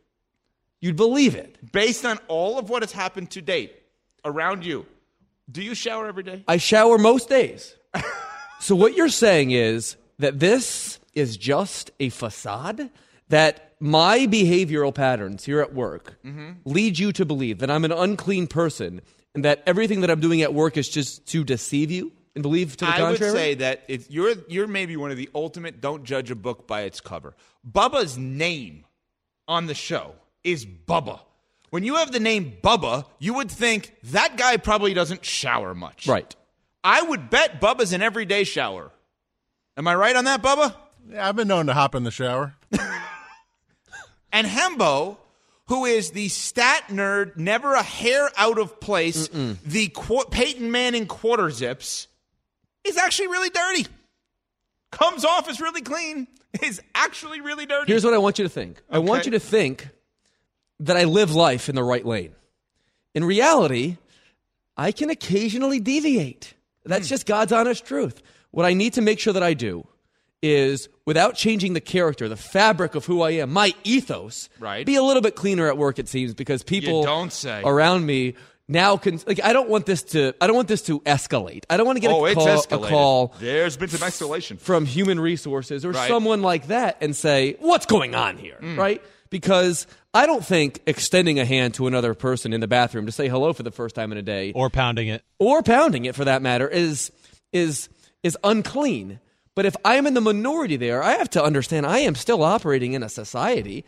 You'd 0.80 0.96
believe 0.96 1.36
it. 1.36 1.58
Based 1.74 2.06
on 2.06 2.18
all 2.30 2.58
of 2.58 2.70
what 2.70 2.82
has 2.82 2.94
happened 2.94 3.32
to 3.32 3.42
date 3.42 3.74
around 4.24 4.66
you, 4.66 4.86
do 5.52 5.62
you 5.62 5.76
shower 5.76 6.08
every 6.08 6.24
day? 6.24 6.46
I 6.48 6.56
shower 6.56 6.98
most 6.98 7.28
days. 7.28 7.76
so 8.62 8.74
what 8.74 8.96
you're 8.96 9.10
saying 9.10 9.52
is 9.52 9.98
that 10.20 10.40
this 10.40 11.00
is 11.14 11.36
just 11.36 11.92
a 12.00 12.08
facade 12.08 12.90
that 13.28 13.74
my 13.82 14.20
behavioral 14.20 14.96
patterns 14.96 15.44
here 15.44 15.60
at 15.60 15.74
work 15.74 16.18
mm-hmm. 16.24 16.52
lead 16.64 16.98
you 16.98 17.12
to 17.12 17.26
believe 17.26 17.60
that 17.60 17.70
I'm 17.70 17.84
an 17.84 17.92
unclean 17.92 18.48
person 18.48 19.02
and 19.34 19.44
that 19.44 19.62
everything 19.66 20.00
that 20.02 20.10
I'm 20.10 20.22
doing 20.22 20.42
at 20.42 20.54
work 20.54 20.78
is 20.78 20.88
just 20.88 21.26
to 21.28 21.44
deceive 21.44 21.92
you 21.92 22.14
and 22.36 22.42
believe 22.44 22.78
to 22.78 22.86
the 22.86 22.92
I 22.92 22.98
contrary. 23.00 23.32
would 23.32 23.38
say 23.40 23.54
that 23.56 23.84
if 23.88 24.12
you're 24.12 24.36
you're 24.48 24.68
maybe 24.68 24.96
one 24.98 25.10
of 25.12 25.18
the 25.18 25.30
ultimate 25.34 25.82
don't 25.82 26.04
judge 26.04 26.30
a 26.32 26.36
book 26.36 26.68
by 26.68 26.82
its 26.82 27.02
cover. 27.02 27.34
Bubba's 27.70 28.18
name 28.18 28.86
on 29.48 29.66
the 29.68 29.74
show 29.74 30.14
is 30.44 30.66
Bubba. 30.66 31.20
When 31.72 31.84
you 31.84 31.96
have 31.96 32.12
the 32.12 32.20
name 32.20 32.58
Bubba, 32.64 33.06
you 33.20 33.34
would 33.36 33.50
think 33.52 33.96
that 34.04 34.38
guy 34.38 34.58
probably 34.58 34.94
doesn't 34.94 35.26
shower 35.26 35.74
much. 35.74 36.08
right. 36.08 36.36
I 36.84 37.02
would 37.02 37.30
bet 37.32 37.60
Bubba's 37.60 37.94
an 37.94 38.02
everyday 38.04 38.44
shower. 38.44 38.92
Am 39.76 39.88
I 39.88 39.96
right 39.96 40.16
on 40.16 40.26
that, 40.26 40.44
Bubba? 40.44 40.76
yeah, 41.10 41.28
I've 41.28 41.36
been 41.36 41.48
known 41.48 41.66
to 41.66 41.74
hop 41.74 41.96
in 41.96 42.04
the 42.04 42.12
shower. 42.12 42.56
And 44.32 44.46
Hembo, 44.46 45.18
who 45.68 45.86
is 45.86 46.12
the 46.12 46.28
stat 46.28 46.86
nerd, 46.90 47.38
never 47.38 47.74
a 47.74 47.84
hair 47.84 48.30
out 48.36 48.60
of 48.60 48.80
place, 48.82 49.30
the 49.30 49.88
qu- 49.96 50.26
Peyton 50.30 50.72
Manning 50.72 51.06
quarter 51.08 51.50
zips, 51.52 52.08
is 52.86 52.98
actually 52.98 53.28
really 53.28 53.50
dirty. 53.50 53.88
Comes 54.92 55.26
off 55.26 55.50
as 55.50 55.60
really 55.60 55.82
clean, 55.82 56.28
is 56.62 56.82
actually 56.94 57.42
really 57.42 57.66
dirty. 57.66 57.92
Here's 57.92 58.06
what 58.06 58.14
I 58.14 58.18
want 58.18 58.40
you 58.40 58.44
to 58.44 58.50
think. 58.50 58.82
I 58.90 59.00
want 59.00 59.26
you 59.26 59.32
to 59.32 59.40
think 59.40 59.90
that 60.80 60.98
I 60.98 61.06
live 61.06 61.34
life 61.34 61.70
in 61.70 61.76
the 61.76 61.84
right 61.84 62.06
lane. 62.06 62.34
In 63.14 63.24
reality, 63.24 63.98
I 64.78 64.92
can 64.92 65.10
occasionally 65.10 65.80
deviate. 65.80 66.54
That's 66.84 67.08
hmm. 67.08 67.10
just 67.10 67.26
God's 67.26 67.52
honest 67.52 67.86
truth. 67.86 68.22
What 68.52 68.66
I 68.66 68.74
need 68.74 68.94
to 68.94 69.02
make 69.02 69.20
sure 69.20 69.34
that 69.34 69.44
I 69.44 69.54
do 69.54 69.88
is, 70.42 70.90
without 71.06 71.36
changing 71.36 71.74
the 71.74 71.82
character, 71.82 72.30
the 72.30 72.38
fabric 72.38 72.96
of 72.96 73.06
who 73.06 73.22
I 73.22 73.32
am, 73.32 73.52
my 73.52 73.74
ethos, 73.84 74.50
Right. 74.60 74.86
be 74.86 74.96
a 74.96 75.02
little 75.04 75.22
bit 75.22 75.36
cleaner 75.36 75.68
at 75.68 75.78
work, 75.78 75.98
it 75.98 76.08
seems, 76.08 76.34
because 76.34 76.62
people 76.62 77.04
don't 77.04 77.34
say. 77.34 77.62
around 77.66 78.06
me 78.06 78.36
now 78.68 78.98
can 78.98 79.20
like 79.28 79.40
I 79.44 79.54
don't 79.54 79.70
want 79.70 79.86
this 79.86 80.02
to 80.04 80.34
I 80.42 80.48
don't 80.48 80.56
want 80.56 80.68
this 80.68 80.82
to 80.84 81.00
escalate. 81.02 81.64
I 81.70 81.78
don't 81.78 81.86
want 81.86 81.98
to 81.98 82.02
get 82.02 82.12
oh, 82.12 82.26
a, 82.26 82.32
it's 82.32 82.66
call, 82.66 82.84
a 82.84 82.88
call 82.90 83.34
There's 83.40 83.78
been 83.78 83.90
some 83.90 84.08
escalation. 84.08 84.60
from 84.60 84.86
human 84.86 85.20
resources 85.20 85.86
or 85.86 85.92
Right. 85.92 86.08
someone 86.08 86.42
like 86.42 86.68
that 86.68 86.98
and 87.02 87.16
say, 87.16 87.58
what's 87.60 87.86
going 87.86 88.16
on 88.16 88.38
here? 88.38 88.58
Mm. 88.62 88.78
Right? 88.78 89.02
Because 89.30 89.86
I 90.14 90.26
don't 90.26 90.46
think 90.46 90.82
extending 90.88 91.40
a 91.40 91.46
hand 91.46 91.74
to 91.76 91.88
another 91.88 92.14
person 92.14 92.54
in 92.54 92.62
the 92.62 92.68
bathroom 92.68 93.06
to 93.06 93.12
say 93.12 93.28
hello 93.28 93.54
for 93.54 93.64
the 93.64 93.72
first 93.72 93.94
time 93.96 94.12
in 94.12 94.18
a 94.18 94.22
day 94.22 94.52
Or 94.54 94.70
pounding 94.70 95.10
it. 95.10 95.24
or 95.40 95.62
pounding 95.62 96.06
it 96.06 96.16
for 96.16 96.26
that 96.26 96.42
matter 96.42 96.68
is 96.68 97.12
is 97.54 97.90
is 98.24 98.38
unclean. 98.44 99.20
But 99.54 99.66
if 99.66 99.76
I 99.86 99.96
am 99.96 100.06
in 100.08 100.16
the 100.16 100.22
minority 100.22 100.76
there, 100.76 101.02
I 101.04 101.12
have 101.14 101.30
to 101.32 101.44
understand 101.44 101.86
I 101.86 102.00
am 102.00 102.16
still 102.16 102.44
operating 102.44 102.94
in 102.94 103.04
a 103.04 103.10
society. 103.10 103.86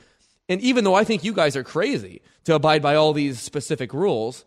And 0.48 0.62
even 0.62 0.84
though 0.86 0.94
I 0.96 1.04
think 1.04 1.24
you 1.26 1.34
guys 1.34 1.58
are 1.58 1.64
crazy 1.64 2.22
to 2.46 2.56
abide 2.56 2.82
by 2.82 2.96
all 2.96 3.12
these 3.12 3.40
specific 3.42 3.94
rules, 3.94 4.46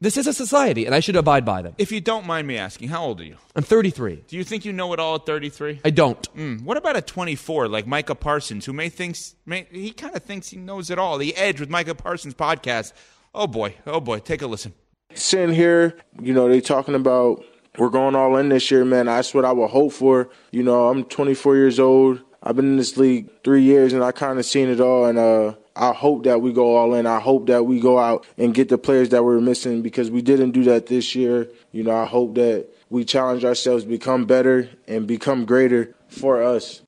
this 0.00 0.16
is 0.16 0.26
a 0.26 0.32
society 0.32 0.86
and 0.86 0.94
I 0.94 1.00
should 1.00 1.16
abide 1.16 1.44
by 1.44 1.62
them. 1.62 1.74
If 1.78 1.90
you 1.90 2.00
don't 2.00 2.26
mind 2.26 2.46
me 2.46 2.56
asking, 2.56 2.88
how 2.88 3.04
old 3.04 3.20
are 3.20 3.24
you? 3.24 3.36
I'm 3.56 3.64
33. 3.64 4.24
Do 4.28 4.36
you 4.36 4.44
think 4.44 4.64
you 4.64 4.72
know 4.72 4.92
it 4.92 5.00
all 5.00 5.16
at 5.16 5.26
33? 5.26 5.80
I 5.84 5.90
don't. 5.90 6.24
Hmm, 6.28 6.58
what 6.58 6.76
about 6.76 6.96
a 6.96 7.02
24, 7.02 7.68
like 7.68 7.86
Micah 7.86 8.14
Parsons, 8.14 8.64
who 8.66 8.72
may 8.72 8.88
thinks 8.88 9.34
may, 9.44 9.66
he 9.70 9.90
kind 9.90 10.14
of 10.14 10.22
thinks 10.22 10.48
he 10.48 10.56
knows 10.56 10.90
it 10.90 10.98
all? 10.98 11.18
The 11.18 11.36
Edge 11.36 11.58
with 11.60 11.68
Micah 11.70 11.94
Parsons 11.94 12.34
podcast. 12.34 12.92
Oh 13.34 13.46
boy, 13.46 13.74
oh 13.86 14.00
boy, 14.00 14.20
take 14.20 14.42
a 14.42 14.46
listen. 14.46 14.72
sitting 15.14 15.54
here, 15.54 15.98
you 16.20 16.32
know, 16.32 16.48
they 16.48 16.60
talking 16.60 16.94
about 16.94 17.44
we're 17.76 17.88
going 17.90 18.14
all 18.14 18.36
in 18.36 18.48
this 18.48 18.70
year, 18.70 18.84
man. 18.84 19.06
That's 19.06 19.34
what 19.34 19.44
I 19.44 19.52
would 19.52 19.70
hope 19.70 19.92
for. 19.92 20.30
You 20.50 20.62
know, 20.62 20.88
I'm 20.88 21.04
24 21.04 21.56
years 21.56 21.78
old. 21.78 22.22
I've 22.42 22.56
been 22.56 22.66
in 22.66 22.76
this 22.76 22.96
league 22.96 23.28
three 23.44 23.62
years, 23.62 23.92
and 23.92 24.02
I 24.02 24.12
kind 24.12 24.38
of 24.38 24.44
seen 24.46 24.68
it 24.68 24.80
all. 24.80 25.06
And 25.06 25.18
uh, 25.18 25.54
I 25.78 25.92
hope 25.92 26.24
that 26.24 26.42
we 26.42 26.52
go 26.52 26.76
all 26.76 26.94
in. 26.94 27.06
I 27.06 27.20
hope 27.20 27.46
that 27.46 27.64
we 27.64 27.78
go 27.78 27.98
out 27.98 28.26
and 28.36 28.52
get 28.52 28.68
the 28.68 28.76
players 28.76 29.10
that 29.10 29.24
we're 29.24 29.40
missing 29.40 29.80
because 29.80 30.10
we 30.10 30.22
didn't 30.22 30.50
do 30.50 30.64
that 30.64 30.86
this 30.86 31.14
year. 31.14 31.48
You 31.70 31.84
know, 31.84 31.96
I 31.96 32.04
hope 32.04 32.34
that 32.34 32.66
we 32.90 33.04
challenge 33.04 33.44
ourselves, 33.44 33.84
become 33.84 34.26
better, 34.26 34.68
and 34.88 35.06
become 35.06 35.44
greater 35.44 35.94
for 36.08 36.42
us. 36.42 36.82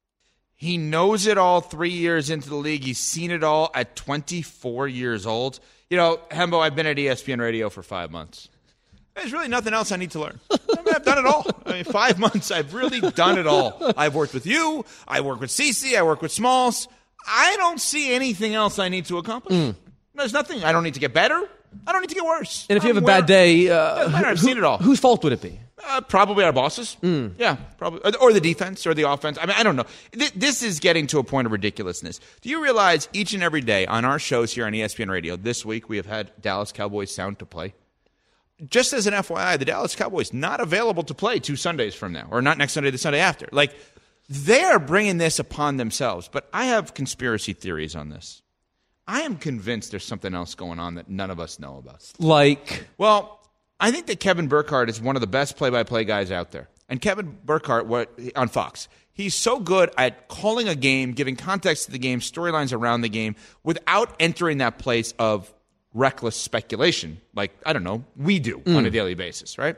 He 0.56 0.76
knows 0.76 1.26
it 1.26 1.38
all 1.38 1.60
three 1.60 1.90
years 1.90 2.30
into 2.30 2.48
the 2.48 2.56
league. 2.56 2.82
He's 2.82 2.98
seen 2.98 3.30
it 3.30 3.44
all 3.44 3.70
at 3.74 3.94
24 3.94 4.88
years 4.88 5.24
old. 5.24 5.60
You 5.88 5.96
know, 5.96 6.20
Hembo, 6.30 6.60
I've 6.60 6.74
been 6.74 6.86
at 6.86 6.96
ESPN 6.96 7.40
Radio 7.40 7.70
for 7.70 7.82
five 7.82 8.10
months. 8.10 8.48
There's 9.14 9.32
really 9.32 9.48
nothing 9.48 9.72
else 9.72 9.92
I 9.92 9.96
need 9.96 10.10
to 10.12 10.20
learn. 10.20 10.40
I 10.50 10.82
mean, 10.82 10.94
I've 10.94 11.04
done 11.04 11.18
it 11.18 11.26
all. 11.26 11.46
I 11.66 11.72
mean, 11.74 11.84
five 11.84 12.18
months, 12.18 12.50
I've 12.50 12.74
really 12.74 13.00
done 13.12 13.38
it 13.38 13.46
all. 13.46 13.92
I've 13.96 14.14
worked 14.14 14.34
with 14.34 14.46
you. 14.46 14.84
I 15.06 15.20
work 15.20 15.40
with 15.40 15.50
CC. 15.50 15.96
I 15.96 16.02
work 16.02 16.22
with 16.22 16.32
Smalls. 16.32 16.88
I 17.26 17.56
don't 17.56 17.80
see 17.80 18.12
anything 18.14 18.54
else 18.54 18.78
I 18.78 18.88
need 18.88 19.06
to 19.06 19.18
accomplish. 19.18 19.74
There's 20.14 20.32
nothing. 20.32 20.64
I 20.64 20.72
don't 20.72 20.82
need 20.84 20.94
to 20.94 21.00
get 21.00 21.14
better. 21.14 21.40
I 21.86 21.92
don't 21.92 22.00
need 22.00 22.08
to 22.10 22.14
get 22.16 22.24
worse. 22.24 22.66
And 22.68 22.76
if 22.76 22.82
you 22.84 22.90
I'm 22.90 22.96
have 22.96 23.04
a 23.04 23.06
bad 23.06 23.26
day, 23.26 23.68
uh, 23.70 24.08
matter. 24.08 24.26
I've 24.28 24.38
who- 24.40 24.46
seen 24.48 24.58
it 24.58 24.64
all. 24.64 24.78
Whose 24.78 24.98
fault 24.98 25.22
would 25.24 25.32
it 25.32 25.40
be? 25.40 25.58
Uh, 25.82 26.00
probably 26.02 26.44
our 26.44 26.52
bosses. 26.52 26.96
Yeah, 27.02 27.56
probably, 27.78 28.00
or- 28.20 28.32
the 28.34 28.40
defense, 28.40 28.86
or 28.86 28.92
the 28.92 29.08
offense. 29.08 29.38
I 29.40 29.46
mean, 29.46 29.56
I 29.56 29.62
don't 29.62 29.76
know. 29.76 29.86
Th- 30.12 30.32
This 30.34 30.62
is 30.62 30.78
getting 30.78 31.06
to 31.06 31.18
a 31.20 31.24
point 31.24 31.46
of 31.46 31.52
ridiculousness. 31.52 32.20
Do 32.42 32.50
you 32.50 32.62
realize 32.62 33.08
each 33.14 33.32
and 33.32 33.42
every 33.42 33.62
day 33.62 33.86
on 33.86 34.04
our 34.04 34.18
shows 34.18 34.52
here 34.52 34.66
on 34.66 34.72
ESPN 34.72 35.08
Radio 35.08 35.36
this 35.36 35.64
week 35.64 35.88
we 35.88 35.96
have 35.96 36.04
had 36.06 36.32
Dallas 36.42 36.70
Cowboys 36.72 37.14
sound 37.14 37.38
to 37.38 37.46
play. 37.46 37.72
Just 38.68 38.92
as 38.92 39.06
an 39.06 39.14
FYI, 39.14 39.58
the 39.58 39.64
Dallas 39.64 39.96
Cowboys 39.96 40.34
not 40.34 40.60
available 40.60 41.02
to 41.04 41.14
play 41.14 41.38
two 41.38 41.56
Sundays 41.56 41.94
from 41.94 42.12
now, 42.12 42.26
or 42.30 42.42
not 42.42 42.58
next 42.58 42.74
Sunday, 42.74 42.90
the 42.90 42.98
Sunday 42.98 43.20
after. 43.20 43.48
Like 43.52 43.72
they 44.30 44.62
are 44.62 44.78
bringing 44.78 45.18
this 45.18 45.38
upon 45.38 45.76
themselves. 45.76 46.30
But 46.32 46.48
I 46.52 46.66
have 46.66 46.94
conspiracy 46.94 47.52
theories 47.52 47.96
on 47.96 48.08
this. 48.08 48.42
I 49.06 49.22
am 49.22 49.36
convinced 49.36 49.90
there's 49.90 50.04
something 50.04 50.34
else 50.34 50.54
going 50.54 50.78
on 50.78 50.94
that 50.94 51.10
none 51.10 51.30
of 51.30 51.40
us 51.40 51.58
know 51.58 51.78
about. 51.78 52.08
Like, 52.20 52.86
Well, 52.96 53.40
I 53.80 53.90
think 53.90 54.06
that 54.06 54.20
Kevin 54.20 54.46
Burkhardt 54.46 54.88
is 54.88 55.00
one 55.00 55.16
of 55.16 55.20
the 55.20 55.26
best 55.26 55.56
play-by-play 55.56 56.04
guys 56.04 56.30
out 56.30 56.52
there. 56.52 56.68
And 56.88 57.00
Kevin 57.00 57.36
Burkhardt 57.44 57.86
what, 57.86 58.16
on 58.36 58.48
Fox, 58.48 58.88
he's 59.12 59.34
so 59.34 59.58
good 59.58 59.90
at 59.98 60.28
calling 60.28 60.68
a 60.68 60.76
game, 60.76 61.12
giving 61.12 61.34
context 61.34 61.86
to 61.86 61.90
the 61.90 61.98
game, 61.98 62.20
storylines 62.20 62.72
around 62.72 63.00
the 63.00 63.08
game, 63.08 63.34
without 63.64 64.14
entering 64.20 64.58
that 64.58 64.78
place 64.78 65.12
of 65.18 65.52
reckless 65.92 66.36
speculation, 66.36 67.20
like 67.34 67.52
I 67.66 67.72
don't 67.72 67.82
know, 67.82 68.04
we 68.16 68.38
do 68.38 68.58
mm. 68.58 68.76
on 68.76 68.86
a 68.86 68.90
daily 68.90 69.14
basis, 69.14 69.58
right? 69.58 69.76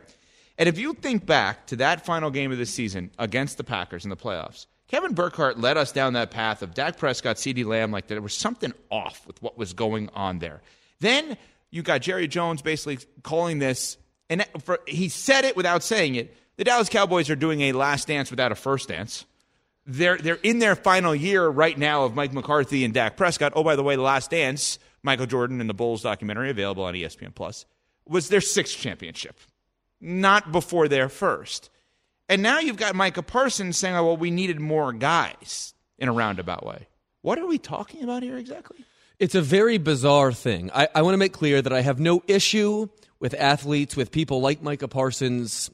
And 0.58 0.68
if 0.68 0.78
you 0.78 0.94
think 0.94 1.26
back 1.26 1.66
to 1.68 1.76
that 1.76 2.04
final 2.04 2.30
game 2.30 2.52
of 2.52 2.58
the 2.58 2.66
season 2.66 3.10
against 3.18 3.56
the 3.56 3.64
Packers 3.64 4.04
in 4.04 4.10
the 4.10 4.16
playoffs, 4.16 4.66
Kevin 4.88 5.14
Burkhardt 5.14 5.58
led 5.58 5.78
us 5.78 5.90
down 5.90 6.12
that 6.12 6.30
path 6.30 6.62
of 6.62 6.74
Dak 6.74 6.98
Prescott, 6.98 7.36
CeeDee 7.36 7.64
Lamb, 7.64 7.90
like 7.90 8.08
there 8.08 8.20
was 8.20 8.34
something 8.34 8.74
off 8.90 9.26
with 9.26 9.42
what 9.42 9.56
was 9.56 9.72
going 9.72 10.10
on 10.14 10.38
there. 10.38 10.60
Then 11.00 11.38
you 11.70 11.82
got 11.82 12.02
Jerry 12.02 12.28
Jones 12.28 12.60
basically 12.60 12.98
calling 13.22 13.58
this, 13.58 13.96
and 14.28 14.44
for, 14.62 14.80
he 14.86 15.08
said 15.08 15.44
it 15.44 15.56
without 15.56 15.82
saying 15.82 16.16
it. 16.16 16.36
The 16.58 16.64
Dallas 16.64 16.90
Cowboys 16.90 17.30
are 17.30 17.36
doing 17.36 17.62
a 17.62 17.72
last 17.72 18.06
dance 18.06 18.30
without 18.30 18.52
a 18.52 18.54
first 18.54 18.88
dance. 18.88 19.24
They're 19.86 20.18
they're 20.18 20.38
in 20.42 20.58
their 20.58 20.76
final 20.76 21.14
year 21.14 21.48
right 21.48 21.76
now 21.76 22.04
of 22.04 22.14
Mike 22.14 22.32
McCarthy 22.32 22.84
and 22.84 22.94
Dak 22.94 23.16
Prescott. 23.16 23.52
Oh, 23.56 23.64
by 23.64 23.74
the 23.74 23.82
way, 23.82 23.96
the 23.96 24.02
Last 24.02 24.30
Dance, 24.30 24.78
Michael 25.02 25.26
Jordan 25.26 25.60
and 25.60 25.68
the 25.68 25.74
Bulls 25.74 26.02
documentary 26.02 26.50
available 26.50 26.84
on 26.84 26.94
ESPN 26.94 27.34
Plus, 27.34 27.64
was 28.06 28.28
their 28.28 28.40
sixth 28.40 28.78
championship, 28.78 29.40
not 30.02 30.52
before 30.52 30.88
their 30.88 31.08
first. 31.08 31.70
And 32.28 32.42
now 32.42 32.58
you've 32.58 32.76
got 32.76 32.94
Micah 32.94 33.22
Parsons 33.22 33.78
saying, 33.78 33.94
"Oh, 33.94 34.04
well, 34.04 34.16
we 34.16 34.30
needed 34.30 34.60
more 34.60 34.92
guys." 34.92 35.72
In 35.98 36.08
a 36.08 36.12
roundabout 36.12 36.66
way, 36.66 36.88
what 37.20 37.38
are 37.38 37.46
we 37.46 37.58
talking 37.58 38.02
about 38.02 38.24
here 38.24 38.36
exactly? 38.36 38.84
It's 39.20 39.36
a 39.36 39.42
very 39.42 39.78
bizarre 39.78 40.32
thing. 40.32 40.68
I, 40.74 40.88
I 40.96 41.02
want 41.02 41.14
to 41.14 41.18
make 41.18 41.32
clear 41.32 41.62
that 41.62 41.72
I 41.72 41.80
have 41.82 42.00
no 42.00 42.24
issue 42.26 42.88
with 43.20 43.34
athletes, 43.34 43.96
with 43.96 44.10
people 44.10 44.40
like 44.40 44.62
Micah 44.62 44.88
Parsons 44.88 45.70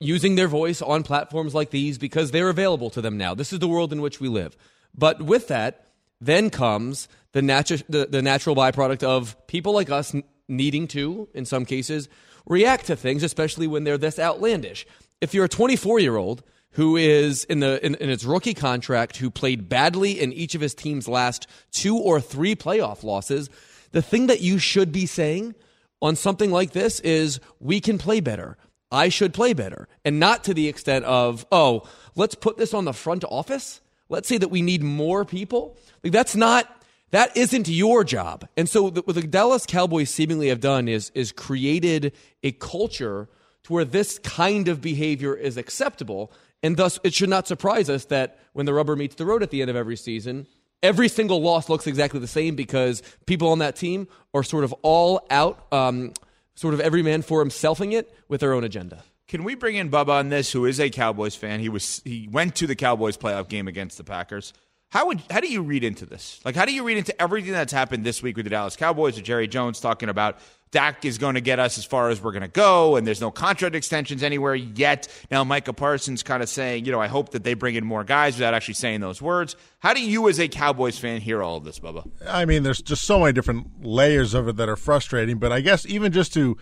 using 0.00 0.34
their 0.34 0.48
voice 0.48 0.82
on 0.82 1.04
platforms 1.04 1.54
like 1.54 1.70
these 1.70 1.98
because 1.98 2.32
they're 2.32 2.48
available 2.48 2.90
to 2.90 3.00
them 3.00 3.16
now. 3.16 3.34
This 3.34 3.52
is 3.52 3.60
the 3.60 3.68
world 3.68 3.92
in 3.92 4.00
which 4.00 4.20
we 4.20 4.28
live. 4.28 4.56
But 4.92 5.22
with 5.22 5.46
that, 5.48 5.86
then 6.20 6.50
comes 6.50 7.06
the, 7.32 7.40
natu- 7.40 7.84
the, 7.88 8.06
the 8.06 8.22
natural 8.22 8.56
byproduct 8.56 9.04
of 9.04 9.46
people 9.46 9.72
like 9.72 9.90
us 9.90 10.14
needing 10.48 10.88
to, 10.88 11.28
in 11.32 11.44
some 11.44 11.64
cases, 11.64 12.08
react 12.46 12.86
to 12.86 12.96
things, 12.96 13.22
especially 13.22 13.66
when 13.66 13.84
they're 13.84 13.98
this 13.98 14.18
outlandish. 14.18 14.86
If 15.20 15.34
you're 15.34 15.44
a 15.44 15.48
24 15.48 16.00
year 16.00 16.16
old 16.16 16.42
who 16.72 16.96
is 16.96 17.44
in 17.44 17.60
the 17.60 17.84
in, 17.84 17.94
in 17.96 18.10
its 18.10 18.24
rookie 18.24 18.54
contract 18.54 19.18
who 19.18 19.30
played 19.30 19.68
badly 19.68 20.20
in 20.20 20.32
each 20.32 20.54
of 20.54 20.60
his 20.60 20.74
team's 20.74 21.08
last 21.08 21.46
two 21.70 21.96
or 21.96 22.20
three 22.20 22.54
playoff 22.54 23.04
losses, 23.04 23.48
the 23.92 24.02
thing 24.02 24.26
that 24.26 24.40
you 24.40 24.58
should 24.58 24.92
be 24.92 25.06
saying 25.06 25.54
on 26.02 26.16
something 26.16 26.50
like 26.50 26.72
this 26.72 27.00
is 27.00 27.40
we 27.60 27.80
can 27.80 27.96
play 27.96 28.20
better. 28.20 28.56
I 28.90 29.08
should 29.08 29.32
play 29.32 29.54
better. 29.54 29.88
And 30.04 30.20
not 30.20 30.44
to 30.44 30.54
the 30.54 30.68
extent 30.68 31.04
of, 31.04 31.46
oh, 31.50 31.88
let's 32.14 32.34
put 32.34 32.58
this 32.58 32.74
on 32.74 32.84
the 32.84 32.92
front 32.92 33.24
office. 33.24 33.80
Let's 34.08 34.28
say 34.28 34.38
that 34.38 34.48
we 34.48 34.62
need 34.62 34.82
more 34.82 35.24
people. 35.24 35.76
Like 36.02 36.12
that's 36.12 36.36
not 36.36 36.83
that 37.14 37.36
isn't 37.36 37.68
your 37.68 38.02
job. 38.02 38.48
And 38.56 38.68
so 38.68 38.90
the, 38.90 39.02
what 39.02 39.14
the 39.14 39.22
Dallas 39.22 39.66
Cowboys 39.66 40.10
seemingly 40.10 40.48
have 40.48 40.60
done 40.60 40.88
is 40.88 41.10
is 41.14 41.30
created 41.30 42.12
a 42.42 42.50
culture 42.52 43.28
to 43.64 43.72
where 43.72 43.84
this 43.84 44.18
kind 44.18 44.66
of 44.66 44.80
behavior 44.80 45.34
is 45.34 45.56
acceptable. 45.56 46.32
And 46.62 46.76
thus 46.76 46.98
it 47.04 47.14
should 47.14 47.28
not 47.28 47.46
surprise 47.46 47.88
us 47.88 48.06
that 48.06 48.38
when 48.52 48.66
the 48.66 48.74
rubber 48.74 48.96
meets 48.96 49.14
the 49.14 49.26
road 49.26 49.42
at 49.44 49.50
the 49.50 49.60
end 49.60 49.70
of 49.70 49.76
every 49.76 49.96
season, 49.96 50.46
every 50.82 51.08
single 51.08 51.40
loss 51.40 51.68
looks 51.68 51.86
exactly 51.86 52.18
the 52.18 52.26
same 52.26 52.56
because 52.56 53.00
people 53.26 53.50
on 53.50 53.60
that 53.60 53.76
team 53.76 54.08
are 54.34 54.42
sort 54.42 54.64
of 54.64 54.72
all 54.82 55.24
out, 55.30 55.72
um, 55.72 56.12
sort 56.56 56.74
of 56.74 56.80
every 56.80 57.02
man 57.02 57.22
for 57.22 57.44
himselfing 57.44 57.92
it 57.92 58.12
with 58.28 58.40
their 58.40 58.52
own 58.52 58.64
agenda. 58.64 59.04
Can 59.28 59.44
we 59.44 59.54
bring 59.54 59.76
in 59.76 59.88
Bubba 59.88 60.10
on 60.10 60.30
this, 60.30 60.52
who 60.52 60.66
is 60.66 60.80
a 60.80 60.90
Cowboys 60.90 61.34
fan? 61.34 61.60
He 61.60 61.68
was 61.68 62.02
he 62.04 62.28
went 62.30 62.56
to 62.56 62.66
the 62.66 62.76
Cowboys 62.76 63.16
playoff 63.16 63.48
game 63.48 63.68
against 63.68 63.98
the 63.98 64.04
Packers. 64.04 64.52
How 64.94 65.08
would 65.08 65.22
how 65.28 65.40
do 65.40 65.48
you 65.48 65.60
read 65.60 65.82
into 65.82 66.06
this? 66.06 66.40
Like, 66.44 66.54
how 66.54 66.64
do 66.64 66.72
you 66.72 66.84
read 66.84 66.98
into 66.98 67.20
everything 67.20 67.50
that's 67.50 67.72
happened 67.72 68.04
this 68.04 68.22
week 68.22 68.36
with 68.36 68.46
the 68.46 68.50
Dallas 68.50 68.76
Cowboys? 68.76 69.16
With 69.16 69.24
Jerry 69.24 69.48
Jones 69.48 69.80
talking 69.80 70.08
about 70.08 70.38
Dak 70.70 71.04
is 71.04 71.18
going 71.18 71.34
to 71.34 71.40
get 71.40 71.58
us 71.58 71.78
as 71.78 71.84
far 71.84 72.10
as 72.10 72.22
we're 72.22 72.30
going 72.30 72.42
to 72.42 72.48
go, 72.48 72.94
and 72.94 73.04
there's 73.04 73.20
no 73.20 73.32
contract 73.32 73.74
extensions 73.74 74.22
anywhere 74.22 74.54
yet. 74.54 75.08
Now, 75.32 75.42
Micah 75.42 75.72
Parsons 75.72 76.22
kind 76.22 76.44
of 76.44 76.48
saying, 76.48 76.84
you 76.84 76.92
know, 76.92 77.00
I 77.00 77.08
hope 77.08 77.30
that 77.30 77.42
they 77.42 77.54
bring 77.54 77.74
in 77.74 77.84
more 77.84 78.04
guys 78.04 78.36
without 78.36 78.54
actually 78.54 78.74
saying 78.74 79.00
those 79.00 79.20
words. 79.20 79.56
How 79.80 79.94
do 79.94 80.00
you, 80.00 80.28
as 80.28 80.38
a 80.38 80.46
Cowboys 80.46 80.96
fan, 80.96 81.20
hear 81.20 81.42
all 81.42 81.56
of 81.56 81.64
this, 81.64 81.80
Bubba? 81.80 82.08
I 82.28 82.44
mean, 82.44 82.62
there's 82.62 82.80
just 82.80 83.02
so 83.02 83.18
many 83.18 83.32
different 83.32 83.84
layers 83.84 84.32
of 84.32 84.46
it 84.46 84.54
that 84.58 84.68
are 84.68 84.76
frustrating. 84.76 85.38
But 85.38 85.50
I 85.50 85.60
guess 85.60 85.84
even 85.86 86.12
just 86.12 86.32
to 86.34 86.56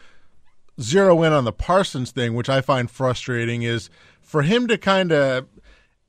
zero 0.80 1.22
in 1.22 1.34
on 1.34 1.44
the 1.44 1.52
Parsons 1.52 2.12
thing, 2.12 2.32
which 2.32 2.48
I 2.48 2.62
find 2.62 2.90
frustrating, 2.90 3.60
is 3.60 3.90
for 4.22 4.40
him 4.40 4.68
to 4.68 4.78
kind 4.78 5.12
of, 5.12 5.48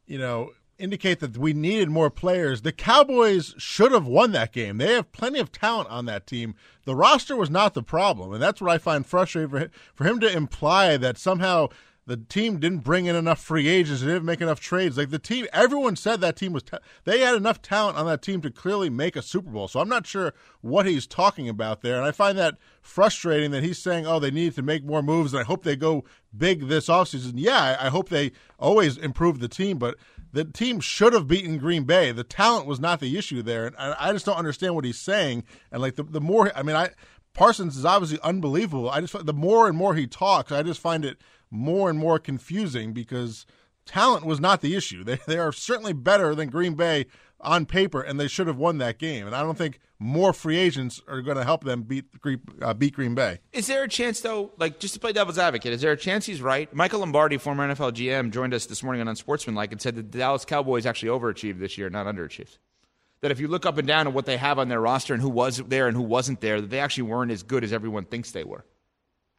you 0.06 0.18
know, 0.18 0.52
indicate 0.84 1.22
that 1.22 1.38
we 1.38 1.54
needed 1.54 1.90
more 1.90 2.10
players. 2.10 2.62
The 2.62 2.74
Cowboys 2.74 3.56
should 3.58 3.94
have 3.94 4.06
won 4.06 4.34
that 4.34 4.52
game. 4.52 4.78
They 4.78 4.94
have 4.94 5.14
plenty 5.14 5.40
of 5.40 5.52
talent 5.52 5.90
on 5.90 6.06
that 6.06 6.28
team. 6.28 6.56
The 6.86 6.96
roster 6.96 7.38
was 7.38 7.50
not 7.50 7.74
the 7.74 7.82
problem, 7.82 8.34
and 8.34 8.44
that's 8.44 8.60
what 8.62 8.72
I 8.72 8.78
find 8.78 9.06
frustrating 9.06 9.50
for 9.50 9.60
him, 9.60 9.72
for 9.96 10.04
him 10.04 10.20
to 10.20 10.32
imply 10.32 10.98
that 10.98 11.18
somehow 11.18 11.70
the 12.06 12.18
team 12.18 12.60
didn't 12.60 12.80
bring 12.80 13.06
in 13.06 13.16
enough 13.16 13.40
free 13.40 13.68
agents, 13.68 14.02
they 14.02 14.08
didn't 14.08 14.26
make 14.26 14.42
enough 14.42 14.60
trades. 14.60 14.98
Like 14.98 15.10
the 15.10 15.20
team, 15.20 15.48
everyone 15.54 15.96
said 15.96 16.20
that 16.20 16.36
team 16.36 16.52
was 16.52 16.64
ta- 16.64 16.80
they 17.06 17.20
had 17.20 17.36
enough 17.36 17.62
talent 17.62 17.98
on 17.98 18.06
that 18.08 18.22
team 18.22 18.42
to 18.42 18.52
clearly 18.52 18.90
make 18.90 19.16
a 19.16 19.22
Super 19.22 19.50
Bowl. 19.50 19.68
So 19.70 19.80
I'm 19.80 19.88
not 19.88 20.06
sure 20.06 20.34
what 20.62 20.86
he's 20.86 21.08
talking 21.08 21.48
about 21.48 21.82
there, 21.82 21.96
and 21.96 22.06
I 22.06 22.12
find 22.12 22.38
that 22.38 22.58
frustrating 22.82 23.52
that 23.52 23.64
he's 23.64 23.78
saying, 23.78 24.06
"Oh, 24.06 24.20
they 24.20 24.32
need 24.32 24.54
to 24.56 24.62
make 24.62 24.84
more 24.84 25.02
moves," 25.02 25.34
and 25.34 25.40
I 25.40 25.46
hope 25.46 25.64
they 25.64 25.78
go 25.78 26.04
big 26.38 26.68
this 26.68 26.88
offseason. 26.88 27.34
Yeah, 27.36 27.78
I, 27.80 27.90
hope 27.90 28.10
they 28.10 28.32
always 28.60 28.98
improve 28.98 29.40
the 29.40 29.48
team, 29.48 29.78
but 29.78 29.96
the 30.34 30.44
team 30.44 30.82
should 30.82 31.14
have 31.14 31.28
beaten 31.28 31.58
Green 31.58 31.84
Bay. 31.84 32.12
The 32.12 32.24
talent 32.24 32.66
was 32.66 32.80
not 32.80 33.00
the 33.00 33.18
issue 33.18 33.42
there, 33.42 33.68
and 33.68 33.76
I, 33.78 33.96
I 34.10 34.14
just 34.14 34.26
don't 34.26 34.38
understand 34.38 34.76
what 34.76 34.84
he's 34.84 35.00
saying. 35.00 35.46
And 35.72 35.82
like 35.82 35.96
the 35.96 36.04
the 36.04 36.22
more, 36.22 36.52
I 36.54 36.64
mean, 36.64 36.76
I 36.76 36.90
Parsons 37.34 37.78
is 37.78 37.86
obviously 37.86 38.20
unbelievable. 38.24 38.90
I 38.90 39.02
just 39.02 39.26
the 39.26 39.34
more 39.34 39.68
and 39.68 39.78
more 39.78 39.96
he 39.96 40.06
talks, 40.06 40.52
I 40.52 40.64
just 40.64 40.80
find 40.80 41.04
it 41.04 41.18
more 41.54 41.90
and 41.90 42.00
more 42.00 42.18
confusing 42.20 42.92
because 42.92 43.46
talent 43.86 44.26
was 44.26 44.40
not 44.40 44.62
the 44.62 44.76
issue. 44.76 45.04
They 45.06 45.20
they 45.28 45.38
are 45.38 45.52
certainly 45.52 45.94
better 45.94 46.34
than 46.36 46.50
Green 46.50 46.74
Bay 46.74 47.06
on 47.40 47.66
paper, 47.66 48.02
and 48.02 48.20
they 48.20 48.28
should 48.28 48.48
have 48.48 48.58
won 48.58 48.78
that 48.80 48.98
game. 48.98 49.28
And 49.28 49.36
I 49.36 49.44
don't 49.44 49.58
think 49.58 49.80
more 50.00 50.34
free 50.34 50.58
agents 50.58 51.02
are 51.08 51.22
going 51.22 51.38
to 51.38 51.44
help 51.44 51.64
them 51.64 51.84
beat 51.84 52.06
uh, 52.62 52.74
beat 52.74 52.94
Green 52.94 53.14
Bay. 53.14 53.40
Is 53.52 53.68
there 53.68 53.84
a 53.84 53.88
chance 53.88 54.22
though, 54.22 54.52
like 54.58 54.80
just 54.80 54.96
to 54.96 55.00
play 55.00 55.14
devil's 55.14 55.38
advocate, 55.38 55.74
is 55.74 55.82
there 55.82 55.92
a 55.92 55.98
chance 55.98 56.26
he's 56.26 56.42
right? 56.42 56.74
Michael 56.74 57.02
Lombardi, 57.02 57.38
former 57.38 57.68
NFL 57.68 57.94
GM, 57.94 58.32
joined 58.32 58.54
us 58.54 58.66
this 58.66 58.82
morning 58.82 59.02
on 59.02 59.08
Unsportsmanlike 59.08 59.72
and 59.72 59.82
said 59.82 59.96
that 59.96 60.12
the 60.12 60.18
Dallas 60.18 60.46
Cowboys 60.46 60.86
actually 60.86 61.10
overachieved 61.10 61.60
this 61.60 61.78
year, 61.78 61.90
not 61.90 62.08
underachieved 62.08 62.58
that 63.22 63.32
if 63.32 63.40
you 63.40 63.48
look 63.48 63.66
up 63.66 63.78
and 63.78 63.88
down 63.88 64.06
at 64.06 64.14
what 64.14 64.26
they 64.26 64.36
have 64.36 64.60
on 64.60 64.68
their 64.68 64.82
roster 64.82 65.14
and 65.14 65.24
who 65.24 65.30
was 65.30 65.56
there 65.70 65.88
and 65.88 65.96
who 65.96 66.04
wasn't 66.04 66.42
there, 66.42 66.60
that 66.60 66.70
they 66.70 66.82
actually 66.82 67.04
weren't 67.04 67.32
as 67.32 67.42
good 67.42 67.64
as 67.64 67.72
everyone 67.72 68.04
thinks 68.04 68.32
they 68.32 68.44
were. 68.44 68.66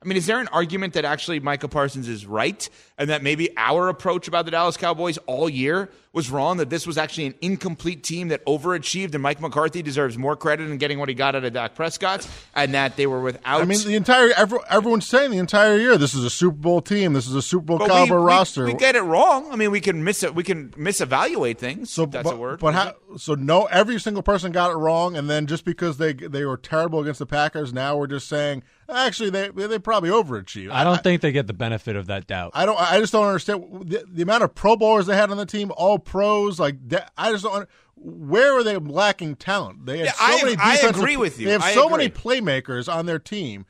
I 0.05 0.07
mean, 0.07 0.19
is 0.19 0.27
there 0.27 0.39
an 0.39 0.49
argument 0.49 0.95
that 0.95 1.07
actually 1.07 1.41
Micah 1.41 1.69
Parsons 1.69 2.09
is 2.09 2.27
right 2.27 2.69
and 2.99 3.09
that 3.09 3.23
maybe 3.23 3.49
our 3.57 3.89
approach 3.89 4.29
about 4.29 4.45
the 4.45 4.51
Dallas 4.51 4.77
Cowboys 4.77 5.17
all 5.27 5.49
year 5.49 5.91
was 6.15 6.31
wrong? 6.31 6.57
That 6.59 6.71
this 6.71 6.87
was 6.87 6.97
actually 6.97 7.27
an 7.27 7.35
incomplete 7.41 8.03
team 8.03 8.29
that 8.29 8.45
overachieved 8.47 9.15
and 9.15 9.23
Mike 9.23 9.41
McCarthy 9.41 9.83
deserves 9.83 10.17
more 10.17 10.37
credit 10.37 10.71
in 10.71 10.79
getting 10.79 10.99
what 10.99 11.09
he 11.09 11.15
got 11.15 11.35
out 11.35 11.45
of 11.45 11.53
Dak 11.53 11.75
Prescott 11.75 12.27
and 12.55 12.73
that 12.75 12.97
they 12.97 13.07
were 13.07 13.21
without. 13.21 13.61
I 13.61 13.65
mean, 13.65 13.79
the 13.85 13.97
entire 13.97 14.31
everyone's 14.69 15.07
saying 15.07 15.31
the 15.31 15.39
entire 15.39 15.77
year 15.77 15.99
this 15.99 16.15
is 16.15 16.25
a 16.25 16.31
Super 16.31 16.57
Bowl 16.57 16.81
team. 16.81 17.13
This 17.13 17.27
is 17.27 17.35
a 17.35 17.43
Super 17.43 17.65
Bowl 17.65 17.79
caliber 17.81 18.21
we, 18.21 18.27
roster. 18.27 18.65
We, 18.65 18.73
we, 18.73 18.79
get 18.79 18.97
it 18.97 19.03
wrong. 19.03 19.51
I 19.53 19.57
mean, 19.57 19.71
we 19.71 19.81
can 19.81 20.05
miss 20.05 20.23
it. 20.23 20.35
We 20.35 20.45
can 20.45 20.71
misevaluate 20.71 21.59
things. 21.59 21.91
So 21.91 22.07
that's 22.07 22.25
but, 22.25 22.35
a 22.35 22.39
word. 22.39 22.61
But 22.61 22.75
how, 22.75 22.95
so 23.17 23.35
no, 23.35 23.65
every 23.67 23.99
single 23.99 24.23
person 24.23 24.53
got 24.53 24.71
it 24.71 24.77
wrong, 24.77 25.17
and 25.17 25.29
then 25.29 25.47
just 25.47 25.65
because 25.65 25.99
they 25.99 26.13
they 26.13 26.45
were 26.45 26.57
terrible 26.57 27.01
against 27.01 27.19
the 27.19 27.27
Packers, 27.27 27.73
now 27.73 27.97
we're 27.97 28.07
just 28.07 28.29
saying 28.29 28.63
Actually, 28.89 29.31
they 29.31 29.49
they 29.49 29.79
probably 29.79 30.11
overachieved. 30.11 30.71
I 30.71 30.85
don't 30.85 30.99
I, 30.99 31.03
think 31.03 31.23
they 31.23 31.33
get 31.33 31.47
the 31.47 31.55
benefit 31.55 31.97
of 31.97 32.07
that 32.09 32.27
doubt. 32.27 32.51
I 32.55 32.67
don't. 32.67 32.79
I 32.79 33.01
just 33.01 33.13
don't 33.13 33.27
understand 33.27 33.65
the, 33.87 34.05
the 34.07 34.23
amount 34.23 34.43
of 34.43 34.55
Pro 34.55 34.77
Bowlers 34.77 35.07
they 35.07 35.17
had 35.17 35.31
on 35.31 35.39
the 35.39 35.47
team, 35.47 35.73
all 35.77 35.99
pros. 36.05 36.59
Like 36.61 36.77
I 37.17 37.33
just 37.33 37.45
don't. 37.45 37.69
Where 37.97 38.59
are 38.59 38.63
they 38.63 38.77
lacking 38.77 39.37
talent? 39.37 39.87
They 39.87 39.99
have 39.99 40.07
yeah, 40.07 40.13
so 40.13 40.19
I, 40.21 40.43
many. 40.43 40.57
I 40.59 40.77
agree 40.89 41.17
with 41.17 41.39
you. 41.39 41.47
They 41.47 41.53
have 41.53 41.63
I 41.63 41.73
so 41.73 41.87
agree. 41.87 41.99
many 41.99 42.11
playmakers 42.11 42.93
on 42.93 43.07
their 43.07 43.19
team 43.19 43.67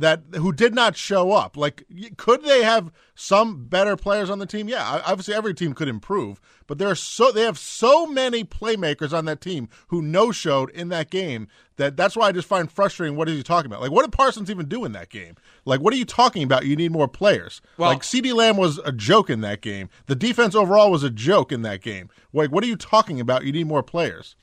that 0.00 0.22
who 0.34 0.52
did 0.52 0.74
not 0.74 0.96
show 0.96 1.32
up. 1.32 1.56
Like, 1.56 1.84
could 2.16 2.44
they 2.44 2.62
have 2.62 2.90
some 3.14 3.64
better 3.64 3.96
players 3.96 4.30
on 4.30 4.38
the 4.38 4.46
team? 4.46 4.68
Yeah, 4.68 5.02
obviously 5.04 5.34
every 5.34 5.54
team 5.54 5.72
could 5.72 5.88
improve, 5.88 6.40
but 6.66 6.78
there 6.78 6.88
are 6.88 6.94
so 6.94 7.32
they 7.32 7.42
have 7.42 7.58
so 7.58 8.06
many 8.06 8.44
playmakers 8.44 9.16
on 9.16 9.24
that 9.26 9.40
team 9.40 9.68
who 9.88 10.02
no 10.02 10.32
showed 10.32 10.70
in 10.70 10.88
that 10.90 11.10
game 11.10 11.48
that 11.76 11.96
that's 11.96 12.16
why 12.16 12.28
I 12.28 12.32
just 12.32 12.48
find 12.48 12.70
frustrating. 12.70 13.16
What 13.16 13.28
is 13.28 13.36
he 13.36 13.42
talking 13.42 13.70
about? 13.70 13.80
Like, 13.80 13.90
what 13.90 14.04
did 14.04 14.12
Parsons 14.12 14.50
even 14.50 14.66
do 14.66 14.84
in 14.84 14.92
that 14.92 15.10
game? 15.10 15.34
Like, 15.64 15.80
what 15.80 15.92
are 15.92 15.96
you 15.96 16.04
talking 16.04 16.42
about? 16.42 16.64
You 16.64 16.76
need 16.76 16.92
more 16.92 17.08
players. 17.08 17.60
Well, 17.76 17.90
like, 17.90 18.02
CeeDee 18.02 18.34
Lamb 18.34 18.56
was 18.56 18.78
a 18.78 18.92
joke 18.92 19.30
in 19.30 19.40
that 19.42 19.60
game. 19.60 19.88
The 20.06 20.14
defense 20.14 20.54
overall 20.54 20.90
was 20.90 21.02
a 21.02 21.10
joke 21.10 21.52
in 21.52 21.62
that 21.62 21.82
game. 21.82 22.08
Like, 22.32 22.50
what 22.50 22.64
are 22.64 22.68
you 22.68 22.76
talking 22.76 23.20
about? 23.20 23.44
You 23.44 23.52
need 23.52 23.66
more 23.66 23.82
players. 23.82 24.36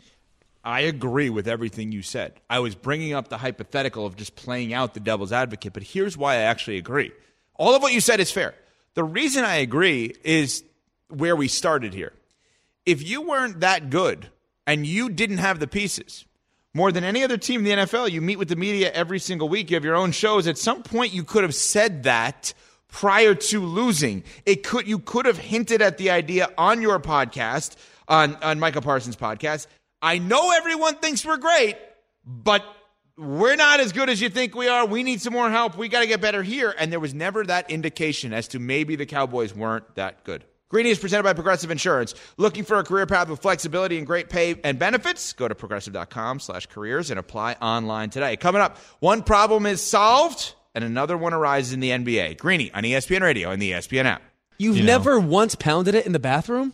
I 0.63 0.81
agree 0.81 1.29
with 1.29 1.47
everything 1.47 1.91
you 1.91 2.01
said. 2.01 2.39
I 2.49 2.59
was 2.59 2.73
bringing 2.73 3.13
up 3.13 3.27
the 3.27 3.37
hypothetical 3.37 4.05
of 4.05 4.15
just 4.15 4.35
playing 4.35 4.73
out 4.73 4.93
the 4.93 4.99
devil's 5.01 5.33
advocate, 5.33 5.73
but 5.73 5.83
here's 5.83 6.17
why 6.17 6.35
I 6.35 6.41
actually 6.41 6.77
agree. 6.77 7.11
All 7.55 7.75
of 7.75 7.81
what 7.81 7.93
you 7.93 7.99
said 7.99 8.19
is 8.19 8.31
fair. 8.31 8.55
The 8.93 9.03
reason 9.03 9.43
I 9.43 9.55
agree 9.55 10.15
is 10.23 10.63
where 11.09 11.35
we 11.35 11.47
started 11.47 11.93
here. 11.93 12.13
If 12.85 13.07
you 13.07 13.21
weren't 13.21 13.59
that 13.59 13.89
good 13.89 14.29
and 14.65 14.85
you 14.85 15.09
didn't 15.09 15.37
have 15.37 15.59
the 15.59 15.67
pieces, 15.67 16.25
more 16.73 16.91
than 16.91 17.03
any 17.03 17.23
other 17.23 17.37
team 17.37 17.65
in 17.65 17.65
the 17.65 17.83
NFL, 17.83 18.11
you 18.11 18.21
meet 18.21 18.39
with 18.39 18.47
the 18.47 18.55
media 18.55 18.91
every 18.91 19.19
single 19.19 19.47
week, 19.49 19.69
you 19.69 19.75
have 19.75 19.85
your 19.85 19.95
own 19.95 20.11
shows. 20.11 20.47
At 20.47 20.57
some 20.57 20.81
point, 20.81 21.13
you 21.13 21.23
could 21.23 21.43
have 21.43 21.53
said 21.53 22.03
that 22.03 22.53
prior 22.87 23.35
to 23.35 23.59
losing. 23.59 24.23
It 24.45 24.63
could 24.63 24.87
you 24.87 24.99
could 24.99 25.25
have 25.25 25.37
hinted 25.37 25.81
at 25.81 25.97
the 25.97 26.09
idea 26.11 26.49
on 26.57 26.81
your 26.81 26.99
podcast, 26.99 27.75
on, 28.07 28.35
on 28.37 28.59
Micah 28.59 28.81
Parsons' 28.81 29.15
podcast, 29.15 29.67
I 30.03 30.17
know 30.17 30.51
everyone 30.51 30.95
thinks 30.95 31.25
we're 31.25 31.37
great, 31.37 31.77
but 32.25 32.61
we're 33.17 33.55
not 33.55 33.79
as 33.79 33.93
good 33.93 34.09
as 34.09 34.19
you 34.19 34.27
think 34.27 34.53
we 34.53 34.67
are. 34.67 34.85
We 34.85 35.01
need 35.01 35.21
some 35.21 35.31
more 35.31 35.49
help. 35.49 35.77
We 35.77 35.87
got 35.87 36.01
to 36.01 36.07
get 36.07 36.19
better 36.19 36.43
here. 36.43 36.75
And 36.77 36.91
there 36.91 36.99
was 36.99 37.13
never 37.13 37.45
that 37.45 37.71
indication 37.71 38.33
as 38.33 38.49
to 38.49 38.59
maybe 38.59 38.97
the 38.97 39.05
Cowboys 39.05 39.55
weren't 39.55 39.95
that 39.95 40.25
good. 40.25 40.43
Greeny 40.67 40.89
is 40.89 40.99
presented 40.99 41.23
by 41.23 41.31
Progressive 41.31 41.71
Insurance. 41.71 42.15
Looking 42.35 42.65
for 42.65 42.79
a 42.79 42.83
career 42.83 43.05
path 43.05 43.29
with 43.29 43.41
flexibility 43.41 43.97
and 43.97 44.05
great 44.05 44.29
pay 44.29 44.59
and 44.65 44.77
benefits? 44.77 45.31
Go 45.31 45.47
to 45.47 45.55
progressive.com 45.55 46.41
slash 46.41 46.65
careers 46.65 47.09
and 47.09 47.17
apply 47.17 47.53
online 47.61 48.09
today. 48.09 48.35
Coming 48.35 48.61
up, 48.61 48.77
one 48.99 49.23
problem 49.23 49.65
is 49.65 49.81
solved 49.81 50.53
and 50.75 50.83
another 50.83 51.15
one 51.15 51.33
arises 51.33 51.71
in 51.71 51.79
the 51.79 51.91
NBA. 51.91 52.39
Greeny 52.39 52.73
on 52.73 52.83
ESPN 52.83 53.21
Radio 53.21 53.51
and 53.51 53.61
the 53.61 53.71
ESPN 53.71 54.03
app. 54.03 54.21
You've 54.57 54.77
you 54.77 54.83
never 54.83 55.17
once 55.17 55.55
pounded 55.55 55.95
it 55.95 56.05
in 56.05 56.11
the 56.11 56.19
bathroom? 56.19 56.73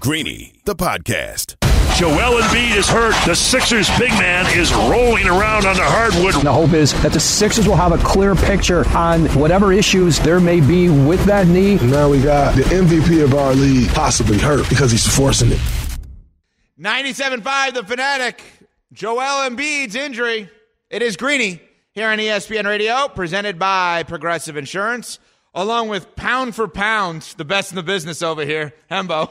Greeny, 0.00 0.54
the 0.64 0.74
podcast. 0.74 1.56
Joel 1.98 2.40
Embiid 2.40 2.74
is 2.74 2.88
hurt. 2.88 3.14
The 3.26 3.34
Sixers' 3.34 3.86
big 3.98 4.08
man 4.12 4.46
is 4.58 4.72
rolling 4.72 5.26
around 5.26 5.66
on 5.66 5.76
the 5.76 5.84
hardwood. 5.84 6.42
The 6.42 6.50
hope 6.50 6.72
is 6.72 6.94
that 7.02 7.12
the 7.12 7.20
Sixers 7.20 7.68
will 7.68 7.76
have 7.76 7.92
a 7.92 7.98
clear 7.98 8.34
picture 8.34 8.88
on 8.96 9.26
whatever 9.38 9.74
issues 9.74 10.18
there 10.18 10.40
may 10.40 10.62
be 10.62 10.88
with 10.88 11.22
that 11.26 11.48
knee. 11.48 11.74
Now 11.76 12.08
we 12.08 12.22
got 12.22 12.56
the 12.56 12.62
MVP 12.62 13.22
of 13.22 13.34
our 13.34 13.54
league 13.54 13.90
possibly 13.90 14.38
hurt 14.38 14.66
because 14.70 14.90
he's 14.90 15.06
forcing 15.06 15.52
it. 15.52 15.60
97.5, 16.80 17.74
The 17.74 17.84
Fanatic. 17.84 18.42
Joel 18.94 19.50
Embiid's 19.50 19.96
injury. 19.96 20.48
It 20.88 21.02
is 21.02 21.18
Greeny 21.18 21.60
here 21.92 22.08
on 22.08 22.16
ESPN 22.16 22.64
Radio, 22.64 23.06
presented 23.08 23.58
by 23.58 24.04
Progressive 24.04 24.56
Insurance, 24.56 25.18
along 25.52 25.90
with 25.90 26.16
pound 26.16 26.54
for 26.54 26.68
pound, 26.68 27.20
the 27.36 27.44
best 27.44 27.70
in 27.70 27.76
the 27.76 27.82
business 27.82 28.22
over 28.22 28.46
here, 28.46 28.72
Hembo. 28.90 29.30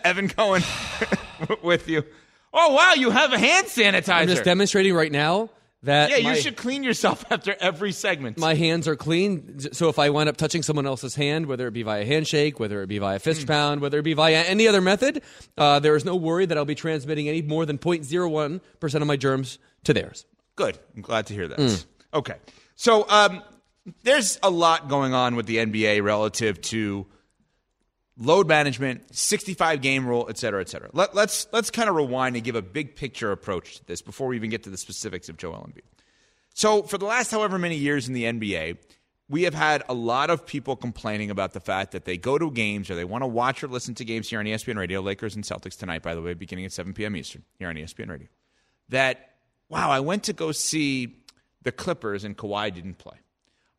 Evan 0.04 0.28
Cohen 0.28 0.62
with 1.62 1.88
you. 1.88 2.04
Oh, 2.52 2.74
wow, 2.74 2.92
you 2.94 3.10
have 3.10 3.32
a 3.32 3.38
hand 3.38 3.66
sanitizer. 3.66 4.12
I'm 4.12 4.28
just 4.28 4.44
demonstrating 4.44 4.94
right 4.94 5.10
now 5.10 5.50
that 5.84 6.10
yeah, 6.10 6.22
my, 6.22 6.34
you 6.34 6.40
should 6.40 6.56
clean 6.56 6.84
yourself 6.84 7.24
after 7.30 7.56
every 7.58 7.92
segment. 7.92 8.38
my 8.38 8.54
hands 8.54 8.86
are 8.86 8.94
clean. 8.94 9.58
So 9.72 9.88
if 9.88 9.98
I 9.98 10.10
wind 10.10 10.28
up 10.28 10.36
touching 10.36 10.62
someone 10.62 10.86
else's 10.86 11.14
hand, 11.14 11.46
whether 11.46 11.66
it 11.66 11.72
be 11.72 11.82
via 11.82 12.04
handshake, 12.04 12.60
whether 12.60 12.82
it 12.82 12.86
be 12.86 12.98
via 12.98 13.18
fist 13.18 13.46
pound, 13.46 13.80
whether 13.80 13.98
it 13.98 14.02
be 14.02 14.14
via 14.14 14.42
any 14.42 14.68
other 14.68 14.80
method, 14.80 15.22
uh, 15.58 15.80
there 15.80 15.96
is 15.96 16.04
no 16.04 16.14
worry 16.14 16.46
that 16.46 16.56
I'll 16.56 16.64
be 16.64 16.74
transmitting 16.74 17.28
any 17.28 17.42
more 17.42 17.66
than 17.66 17.78
0.01% 17.78 18.94
of 18.94 19.06
my 19.06 19.16
germs 19.16 19.58
to 19.84 19.94
theirs. 19.94 20.26
Good. 20.54 20.78
I'm 20.94 21.02
glad 21.02 21.26
to 21.26 21.34
hear 21.34 21.48
that. 21.48 21.84
Okay. 22.14 22.36
So 22.76 23.08
um, 23.08 23.42
there's 24.02 24.38
a 24.42 24.50
lot 24.50 24.88
going 24.88 25.14
on 25.14 25.34
with 25.34 25.46
the 25.46 25.56
NBA 25.56 26.02
relative 26.02 26.60
to 26.62 27.06
load 28.16 28.46
management, 28.46 29.14
65 29.14 29.80
game 29.80 30.06
rule, 30.06 30.26
et 30.28 30.38
cetera, 30.38 30.60
et 30.60 30.68
cetera. 30.68 30.90
Let, 30.92 31.14
let's 31.14 31.46
let's 31.52 31.70
kind 31.70 31.88
of 31.88 31.96
rewind 31.96 32.36
and 32.36 32.44
give 32.44 32.54
a 32.54 32.62
big 32.62 32.96
picture 32.96 33.32
approach 33.32 33.78
to 33.78 33.86
this 33.86 34.02
before 34.02 34.28
we 34.28 34.36
even 34.36 34.50
get 34.50 34.62
to 34.64 34.70
the 34.70 34.76
specifics 34.76 35.28
of 35.28 35.36
Joel 35.36 35.68
Embiid. 35.68 35.82
So 36.54 36.82
for 36.82 36.98
the 36.98 37.06
last 37.06 37.30
however 37.30 37.58
many 37.58 37.76
years 37.76 38.08
in 38.08 38.14
the 38.14 38.24
NBA, 38.24 38.78
we 39.28 39.44
have 39.44 39.54
had 39.54 39.82
a 39.88 39.94
lot 39.94 40.28
of 40.28 40.44
people 40.44 40.76
complaining 40.76 41.30
about 41.30 41.54
the 41.54 41.60
fact 41.60 41.92
that 41.92 42.04
they 42.04 42.18
go 42.18 42.36
to 42.36 42.50
games 42.50 42.90
or 42.90 42.94
they 42.94 43.04
want 43.04 43.22
to 43.22 43.26
watch 43.26 43.64
or 43.64 43.68
listen 43.68 43.94
to 43.94 44.04
games 44.04 44.28
here 44.28 44.38
on 44.38 44.44
ESPN 44.44 44.76
Radio, 44.76 45.00
Lakers 45.00 45.34
and 45.34 45.44
Celtics 45.44 45.78
tonight, 45.78 46.02
by 46.02 46.14
the 46.14 46.20
way, 46.20 46.34
beginning 46.34 46.66
at 46.66 46.72
7 46.72 46.92
p.m. 46.92 47.16
Eastern 47.16 47.42
here 47.58 47.68
on 47.68 47.76
ESPN 47.76 48.10
Radio. 48.10 48.28
That 48.90 49.30
wow, 49.68 49.90
I 49.90 50.00
went 50.00 50.24
to 50.24 50.34
go 50.34 50.52
see 50.52 51.16
the 51.62 51.72
Clippers 51.72 52.24
and 52.24 52.36
Kawhi 52.36 52.74
didn't 52.74 52.98
play. 52.98 53.16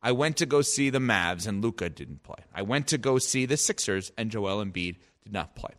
I 0.04 0.12
went 0.12 0.36
to 0.36 0.46
go 0.46 0.60
see 0.60 0.90
the 0.90 0.98
Mavs 0.98 1.48
and 1.48 1.62
Luka 1.62 1.88
didn't 1.88 2.22
play. 2.22 2.44
I 2.54 2.60
went 2.60 2.88
to 2.88 2.98
go 2.98 3.18
see 3.18 3.46
the 3.46 3.56
Sixers 3.56 4.12
and 4.18 4.30
Joel 4.30 4.62
Embiid 4.62 4.96
did 5.24 5.32
not 5.32 5.56
play. 5.56 5.72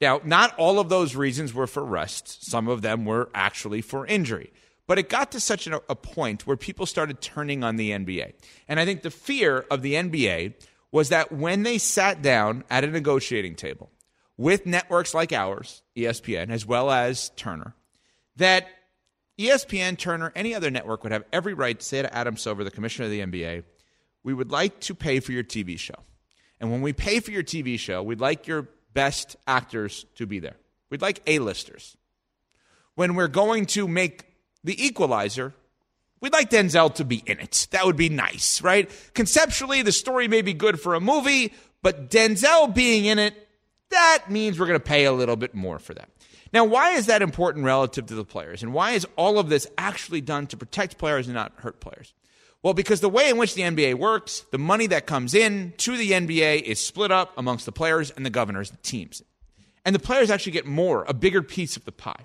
Now, 0.00 0.20
not 0.24 0.54
all 0.58 0.80
of 0.80 0.88
those 0.88 1.14
reasons 1.14 1.54
were 1.54 1.68
for 1.68 1.84
rest. 1.84 2.44
Some 2.44 2.66
of 2.66 2.82
them 2.82 3.04
were 3.04 3.30
actually 3.34 3.80
for 3.80 4.04
injury. 4.04 4.52
But 4.88 4.98
it 4.98 5.08
got 5.08 5.30
to 5.32 5.40
such 5.40 5.68
a, 5.68 5.80
point 5.94 6.46
where 6.46 6.56
people 6.56 6.86
started 6.86 7.20
turning 7.20 7.62
on 7.62 7.76
the 7.76 7.90
NBA. 7.90 8.32
And 8.66 8.80
I 8.80 8.84
think 8.84 9.02
the 9.02 9.10
fear 9.10 9.64
of 9.70 9.82
the 9.82 9.94
NBA 9.94 10.54
was 10.90 11.10
that 11.10 11.30
when 11.30 11.62
they 11.62 11.78
sat 11.78 12.20
down 12.20 12.64
at 12.70 12.84
a 12.84 12.88
negotiating 12.88 13.54
table 13.54 13.90
with 14.36 14.66
networks 14.66 15.14
like 15.14 15.32
ours, 15.32 15.82
ESPN, 15.96 16.50
as 16.50 16.64
well 16.64 16.90
as 16.90 17.30
Turner, 17.36 17.74
that 18.36 18.66
ESPN, 19.38 19.96
Turner, 19.96 20.32
any 20.34 20.54
other 20.54 20.70
network 20.70 21.02
would 21.04 21.12
have 21.12 21.24
every 21.32 21.54
right 21.54 21.78
to 21.78 21.84
say 21.84 22.02
to 22.02 22.12
Adam 22.12 22.36
Silver, 22.36 22.64
the 22.64 22.70
commissioner 22.70 23.06
of 23.06 23.12
the 23.12 23.20
NBA, 23.20 23.62
we 24.24 24.34
would 24.34 24.50
like 24.50 24.80
to 24.80 24.94
pay 24.94 25.20
for 25.20 25.32
your 25.32 25.44
TV 25.44 25.78
show. 25.78 25.94
And 26.60 26.72
when 26.72 26.82
we 26.82 26.92
pay 26.92 27.20
for 27.20 27.30
your 27.30 27.44
TV 27.44 27.78
show, 27.78 28.02
we'd 28.02 28.20
like 28.20 28.46
your 28.46 28.68
best 28.92 29.36
actors 29.46 30.06
to 30.16 30.26
be 30.26 30.40
there. 30.40 30.56
We'd 30.90 31.02
like 31.02 31.22
A-listers. 31.26 31.96
When 32.96 33.14
we're 33.14 33.28
going 33.28 33.66
to 33.66 33.86
make 33.86 34.24
The 34.64 34.84
Equalizer, 34.84 35.54
we'd 36.20 36.32
like 36.32 36.50
Denzel 36.50 36.92
to 36.96 37.04
be 37.04 37.22
in 37.24 37.38
it. 37.38 37.68
That 37.70 37.86
would 37.86 37.96
be 37.96 38.08
nice, 38.08 38.60
right? 38.60 38.90
Conceptually, 39.14 39.82
the 39.82 39.92
story 39.92 40.26
may 40.26 40.42
be 40.42 40.52
good 40.52 40.80
for 40.80 40.94
a 40.94 41.00
movie, 41.00 41.52
but 41.80 42.10
Denzel 42.10 42.74
being 42.74 43.04
in 43.04 43.20
it, 43.20 43.34
that 43.90 44.24
means 44.28 44.58
we're 44.58 44.66
going 44.66 44.80
to 44.80 44.84
pay 44.84 45.04
a 45.04 45.12
little 45.12 45.36
bit 45.36 45.54
more 45.54 45.78
for 45.78 45.94
that. 45.94 46.08
Now, 46.52 46.64
why 46.64 46.92
is 46.92 47.06
that 47.06 47.22
important 47.22 47.64
relative 47.64 48.06
to 48.06 48.14
the 48.14 48.24
players? 48.24 48.62
And 48.62 48.72
why 48.72 48.92
is 48.92 49.06
all 49.16 49.38
of 49.38 49.48
this 49.48 49.66
actually 49.76 50.20
done 50.20 50.46
to 50.48 50.56
protect 50.56 50.98
players 50.98 51.26
and 51.26 51.34
not 51.34 51.52
hurt 51.56 51.80
players? 51.80 52.14
Well, 52.62 52.74
because 52.74 53.00
the 53.00 53.08
way 53.08 53.30
in 53.30 53.36
which 53.36 53.54
the 53.54 53.62
NBA 53.62 53.94
works, 53.94 54.44
the 54.50 54.58
money 54.58 54.88
that 54.88 55.06
comes 55.06 55.34
in 55.34 55.74
to 55.78 55.96
the 55.96 56.10
NBA 56.10 56.62
is 56.62 56.84
split 56.84 57.12
up 57.12 57.32
amongst 57.36 57.66
the 57.66 57.72
players 57.72 58.10
and 58.10 58.26
the 58.26 58.30
governors, 58.30 58.70
the 58.70 58.76
teams. 58.78 59.22
And 59.84 59.94
the 59.94 60.00
players 60.00 60.30
actually 60.30 60.52
get 60.52 60.66
more, 60.66 61.04
a 61.06 61.14
bigger 61.14 61.42
piece 61.42 61.76
of 61.76 61.84
the 61.84 61.92
pie. 61.92 62.24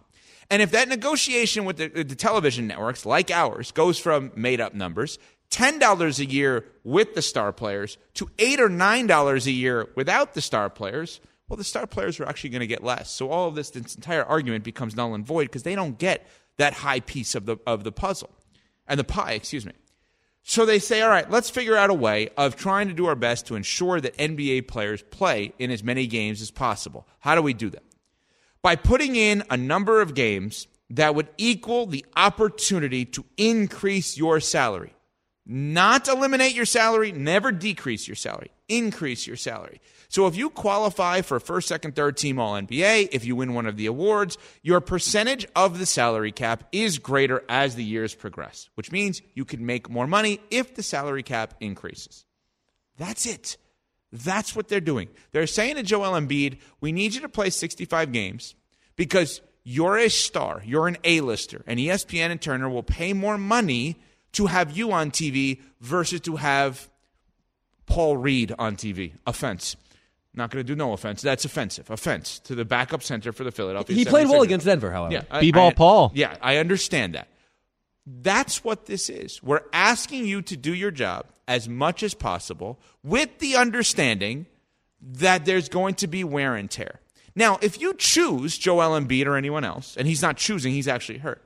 And 0.50 0.62
if 0.62 0.72
that 0.72 0.90
negotiation 0.90 1.66
with 1.66 1.78
the, 1.78 1.88
the 1.88 2.16
television 2.16 2.68
networks, 2.68 3.06
like 3.06 3.32
ours, 3.32 3.72
goes 3.72 4.00
from 4.00 4.32
made 4.36 4.60
up 4.60 4.74
numbers, 4.74 5.20
$10 5.52 6.20
a 6.20 6.26
year 6.26 6.66
with 6.84 7.14
the 7.14 7.22
star 7.22 7.54
players, 7.54 7.98
to 8.16 8.30
8 8.40 8.60
or 8.60 8.70
$9 8.70 9.46
a 9.46 9.52
year 9.52 9.88
without 9.96 10.34
the 10.34 10.42
star 10.42 10.70
players, 10.70 11.22
well, 11.48 11.58
the 11.58 11.64
star 11.64 11.86
players 11.86 12.20
are 12.20 12.26
actually 12.26 12.52
going 12.52 12.62
to 12.62 12.68
get 12.68 12.84
less. 12.84 13.12
So 13.12 13.30
all 13.30 13.48
of 13.48 13.56
this, 13.56 13.70
this 13.70 13.96
entire 13.96 14.24
argument 14.24 14.64
becomes 14.64 14.96
null 14.96 15.14
and 15.14 15.26
void 15.26 15.44
because 15.46 15.64
they 15.64 15.76
don't 15.76 15.98
get 15.98 16.28
that 16.58 16.74
high 16.74 17.00
piece 17.00 17.36
of 17.36 17.46
the, 17.46 17.58
of 17.68 17.84
the 17.84 17.92
puzzle 17.92 18.30
and 18.88 19.00
the 19.00 19.04
pie, 19.04 19.34
excuse 19.34 19.66
me. 19.66 19.74
So 20.44 20.66
they 20.66 20.80
say, 20.80 21.02
all 21.02 21.10
right, 21.10 21.30
let's 21.30 21.50
figure 21.50 21.78
out 21.78 21.90
a 21.90 21.94
way 21.94 22.30
of 22.36 22.56
trying 22.56 22.90
to 22.90 22.94
do 22.94 23.06
our 23.06 23.16
best 23.16 23.48
to 23.48 23.56
ensure 23.56 24.02
that 24.02 24.18
NBA 24.18 24.68
players 24.68 25.02
play 25.02 25.54
in 25.58 25.72
as 25.72 25.84
many 25.84 26.06
games 26.06 26.42
as 26.42 26.52
possible. 26.52 27.08
How 27.20 27.34
do 27.36 27.42
we 27.42 27.54
do 27.54 27.70
that? 27.70 27.84
By 28.62 28.76
putting 28.76 29.16
in 29.16 29.44
a 29.50 29.56
number 29.56 30.02
of 30.02 30.14
games 30.14 30.68
that 30.90 31.16
would 31.16 31.30
equal 31.38 31.86
the 31.86 32.06
opportunity 32.16 33.06
to 33.06 33.26
increase 33.38 34.18
your 34.18 34.40
salary. 34.40 34.94
Not 35.46 36.08
eliminate 36.08 36.54
your 36.54 36.66
salary, 36.66 37.12
never 37.12 37.52
decrease 37.52 38.08
your 38.08 38.16
salary, 38.16 38.52
increase 38.70 39.28
your 39.28 39.36
salary. 39.36 39.82
So 40.13 40.28
if 40.28 40.36
you 40.36 40.52
qualify 40.52 41.21
for 41.21 41.39
first, 41.39 41.67
second, 41.67 41.95
third 41.95 42.17
team 42.17 42.38
All 42.38 42.54
NBA, 42.54 43.10
if 43.12 43.26
you 43.26 43.36
win 43.36 43.56
one 43.56 43.65
of 43.65 43.78
the 43.78 43.88
awards, 43.88 44.38
your 44.62 44.80
percentage 44.80 45.47
of 45.56 45.80
the 45.80 45.88
salary 45.88 46.32
cap 46.32 46.65
is 46.71 46.99
greater 46.99 47.43
as 47.49 47.73
the 47.73 47.84
years 47.84 48.13
progress, 48.13 48.69
which 48.76 48.91
means 48.91 49.23
you 49.34 49.43
can 49.43 49.65
make 49.65 49.89
more 49.89 50.06
money 50.06 50.39
if 50.52 50.76
the 50.76 50.84
salary 50.84 51.23
cap 51.23 51.56
increases. 51.60 52.26
That's 52.95 53.26
it. 53.26 53.58
That's 54.12 54.56
what 54.56 54.67
they're 54.67 54.80
doing. 54.80 55.10
They're 55.32 55.47
saying 55.47 55.78
to 55.78 55.84
Joel 55.84 56.12
Embiid, 56.12 56.60
we 56.80 56.91
need 56.91 57.15
you 57.15 57.21
to 57.21 57.30
play 57.30 57.49
65 57.49 58.12
games 58.12 58.54
because 58.95 59.41
you're 59.63 59.97
a 59.97 60.10
star, 60.10 60.62
you're 60.63 60.88
an 60.88 60.97
A-lister, 61.04 61.63
and 61.65 61.80
ESPN 61.80 62.30
and 62.30 62.39
Turner 62.39 62.69
will 62.69 62.84
pay 62.84 63.13
more 63.13 63.39
money 63.39 63.95
to 64.34 64.45
have 64.45 64.78
you 64.78 64.91
on 64.91 65.10
TV 65.10 65.60
versus 65.82 66.21
to 66.21 66.36
have 66.36 66.88
Paul 67.88 68.17
Reed 68.17 68.54
on 68.60 68.76
TV. 68.76 69.13
Offense. 69.26 69.76
Not 70.36 70.50
going 70.50 70.65
to 70.65 70.67
do 70.67 70.76
no 70.76 70.93
offense. 70.93 71.22
That's 71.22 71.46
offensive. 71.46 71.89
Offense 71.91 72.39
to 72.39 72.56
the 72.56 72.65
backup 72.65 73.04
center 73.04 73.32
for 73.32 73.43
the 73.43 73.52
Philadelphia. 73.52 73.96
He 73.96 74.06
played 74.06 74.28
well 74.28 74.41
against 74.41 74.65
Denver, 74.65 74.91
however. 74.91 75.13
Yeah, 75.13 75.24
I- 75.30 75.41
B-ball 75.41 75.74
Paul. 75.74 76.12
Yeah, 76.15 76.36
I 76.41 76.58
understand 76.58 77.13
that. 77.15 77.28
That's 78.06 78.63
what 78.63 78.86
this 78.86 79.10
is. 79.10 79.41
We're 79.41 79.62
asking 79.72 80.26
you 80.26 80.41
to 80.43 80.58
do 80.58 80.74
your 80.74 80.91
job 80.91 81.28
as 81.48 81.69
much 81.69 82.04
as 82.04 82.13
possible 82.13 82.80
with 83.04 83.39
the 83.39 83.56
understanding 83.56 84.46
that 85.02 85.46
there's 85.46 85.69
going 85.69 85.96
to 85.96 86.08
be 86.08 86.24
wear 86.24 86.56
and 86.56 86.69
tear. 86.69 87.00
Now, 87.36 87.60
if 87.62 87.80
you 87.80 87.93
choose 87.93 88.58
Joel 88.58 89.00
Embiid 89.00 89.26
or 89.26 89.36
anyone 89.38 89.63
else, 89.63 89.96
and 89.98 90.08
he's 90.08 90.22
not 90.22 90.38
choosing, 90.38 90.74
he's 90.74 90.88
actually 90.88 91.19
hurt. 91.19 91.41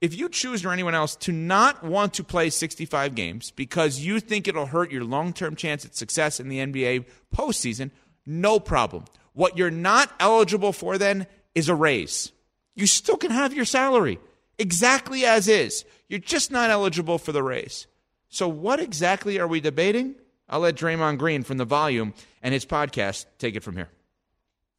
If 0.00 0.16
you 0.16 0.28
choose 0.28 0.64
or 0.64 0.72
anyone 0.72 0.94
else 0.94 1.14
to 1.16 1.32
not 1.32 1.84
want 1.84 2.14
to 2.14 2.24
play 2.24 2.50
65 2.50 3.14
games 3.14 3.50
because 3.50 4.00
you 4.00 4.18
think 4.18 4.48
it'll 4.48 4.66
hurt 4.66 4.90
your 4.90 5.04
long 5.04 5.32
term 5.32 5.56
chance 5.56 5.84
at 5.84 5.94
success 5.94 6.40
in 6.40 6.48
the 6.48 6.58
NBA 6.58 7.04
postseason, 7.34 7.90
no 8.26 8.60
problem. 8.60 9.04
What 9.32 9.56
you're 9.56 9.70
not 9.70 10.10
eligible 10.20 10.72
for 10.72 10.98
then 10.98 11.26
is 11.54 11.68
a 11.68 11.74
raise. 11.74 12.32
You 12.74 12.86
still 12.86 13.16
can 13.16 13.30
have 13.30 13.52
your 13.52 13.64
salary 13.64 14.18
exactly 14.58 15.24
as 15.24 15.48
is. 15.48 15.84
You're 16.08 16.20
just 16.20 16.50
not 16.50 16.70
eligible 16.70 17.18
for 17.18 17.32
the 17.32 17.42
raise. 17.42 17.86
So, 18.28 18.48
what 18.48 18.80
exactly 18.80 19.38
are 19.40 19.48
we 19.48 19.60
debating? 19.60 20.14
I'll 20.48 20.60
let 20.60 20.76
Draymond 20.76 21.18
Green 21.18 21.42
from 21.42 21.58
The 21.58 21.64
Volume 21.64 22.14
and 22.42 22.52
his 22.52 22.66
podcast 22.66 23.26
take 23.38 23.56
it 23.56 23.62
from 23.62 23.76
here. 23.76 23.88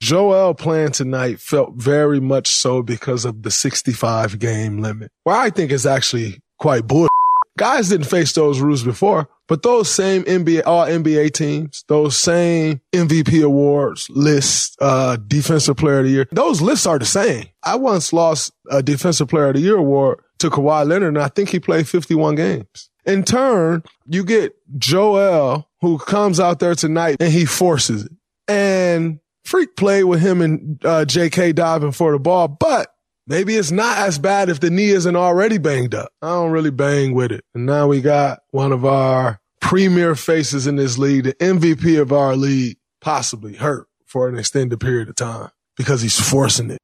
Joel 0.01 0.53
playing 0.53 0.91
tonight 0.91 1.39
felt 1.39 1.75
very 1.75 2.19
much 2.19 2.47
so 2.47 2.81
because 2.81 3.23
of 3.23 3.43
the 3.43 3.51
65 3.51 4.39
game 4.39 4.81
limit. 4.81 5.11
Well, 5.25 5.39
I 5.39 5.49
think 5.49 5.71
it's 5.71 5.85
actually 5.85 6.41
quite 6.57 6.87
bull. 6.87 7.07
Guys 7.57 7.89
didn't 7.89 8.07
face 8.07 8.33
those 8.33 8.59
rules 8.59 8.83
before, 8.83 9.29
But 9.51 9.63
those 9.63 9.91
same 9.91 10.23
NBA, 10.23 10.61
all 10.65 10.85
NBA 10.85 11.33
teams, 11.33 11.83
those 11.89 12.17
same 12.17 12.79
MVP 12.93 13.43
awards 13.43 14.09
lists, 14.09 14.77
uh, 14.79 15.17
defensive 15.27 15.75
player 15.75 15.99
of 15.99 16.05
the 16.05 16.09
year, 16.09 16.27
those 16.31 16.61
lists 16.61 16.85
are 16.85 16.97
the 16.97 17.03
same. 17.03 17.47
I 17.61 17.75
once 17.75 18.13
lost 18.13 18.53
a 18.69 18.81
defensive 18.81 19.27
player 19.27 19.49
of 19.49 19.55
the 19.55 19.59
year 19.59 19.75
award 19.75 20.21
to 20.39 20.49
Kawhi 20.49 20.87
Leonard, 20.87 21.15
and 21.15 21.21
I 21.21 21.27
think 21.27 21.49
he 21.49 21.59
played 21.59 21.85
51 21.85 22.35
games. 22.35 22.89
In 23.05 23.25
turn, 23.25 23.83
you 24.05 24.23
get 24.23 24.53
Joel, 24.77 25.67
who 25.81 25.97
comes 25.97 26.39
out 26.39 26.59
there 26.59 26.73
tonight 26.73 27.17
and 27.19 27.33
he 27.33 27.43
forces 27.43 28.05
it. 28.05 28.11
And 28.47 29.19
Freak 29.43 29.75
played 29.75 30.05
with 30.05 30.21
him 30.21 30.39
and 30.39 30.79
uh, 30.85 31.03
JK 31.03 31.55
diving 31.55 31.91
for 31.91 32.13
the 32.13 32.19
ball, 32.19 32.47
but 32.47 32.95
maybe 33.27 33.57
it's 33.57 33.71
not 33.71 33.97
as 33.97 34.17
bad 34.17 34.47
if 34.47 34.61
the 34.61 34.69
knee 34.69 34.91
isn't 34.91 35.15
already 35.17 35.57
banged 35.57 35.93
up. 35.93 36.13
I 36.21 36.29
don't 36.29 36.51
really 36.51 36.71
bang 36.71 37.13
with 37.13 37.33
it. 37.33 37.43
And 37.53 37.65
now 37.65 37.87
we 37.87 37.99
got 37.99 38.43
one 38.51 38.71
of 38.71 38.85
our 38.85 39.40
premier 39.61 40.15
faces 40.15 40.67
in 40.67 40.75
this 40.75 40.97
league, 40.97 41.23
the 41.23 41.33
MVP 41.35 42.01
of 42.01 42.11
our 42.11 42.35
league, 42.35 42.77
possibly 42.99 43.55
hurt 43.55 43.87
for 44.05 44.27
an 44.27 44.37
extended 44.37 44.79
period 44.79 45.07
of 45.07 45.15
time 45.15 45.49
because 45.77 46.01
he's 46.01 46.19
forcing 46.19 46.71
it. 46.71 46.79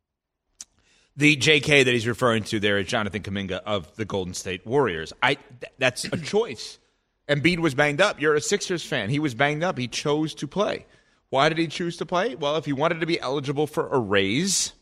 The 1.18 1.36
JK 1.36 1.84
that 1.86 1.92
he's 1.92 2.08
referring 2.08 2.44
to 2.44 2.60
there 2.60 2.78
is 2.78 2.88
Jonathan 2.88 3.24
Kuminga 3.24 3.60
of 3.66 3.94
the 3.96 4.06
Golden 4.06 4.34
State 4.34 4.66
Warriors. 4.66 5.12
I 5.22 5.34
th- 5.34 5.74
that's 5.78 6.06
a 6.06 6.18
choice. 6.24 6.80
Embiid 7.28 7.60
was 7.60 7.76
banged 7.76 8.00
up. 8.00 8.22
You're 8.22 8.36
a 8.36 8.42
Sixers 8.42 8.86
fan. 8.86 9.10
He 9.10 9.20
was 9.20 9.34
banged 9.34 9.64
up. 9.64 9.78
He 9.78 9.88
chose 9.88 10.34
to 10.36 10.48
play. 10.48 10.86
Why 11.30 11.50
did 11.50 11.58
he 11.58 11.68
choose 11.68 11.98
to 11.98 12.06
play? 12.06 12.36
Well, 12.36 12.56
if 12.56 12.66
he 12.66 12.72
wanted 12.72 13.02
to 13.02 13.06
be 13.06 13.20
eligible 13.20 13.68
for 13.68 13.90
a 13.90 14.00
raise, 14.00 14.74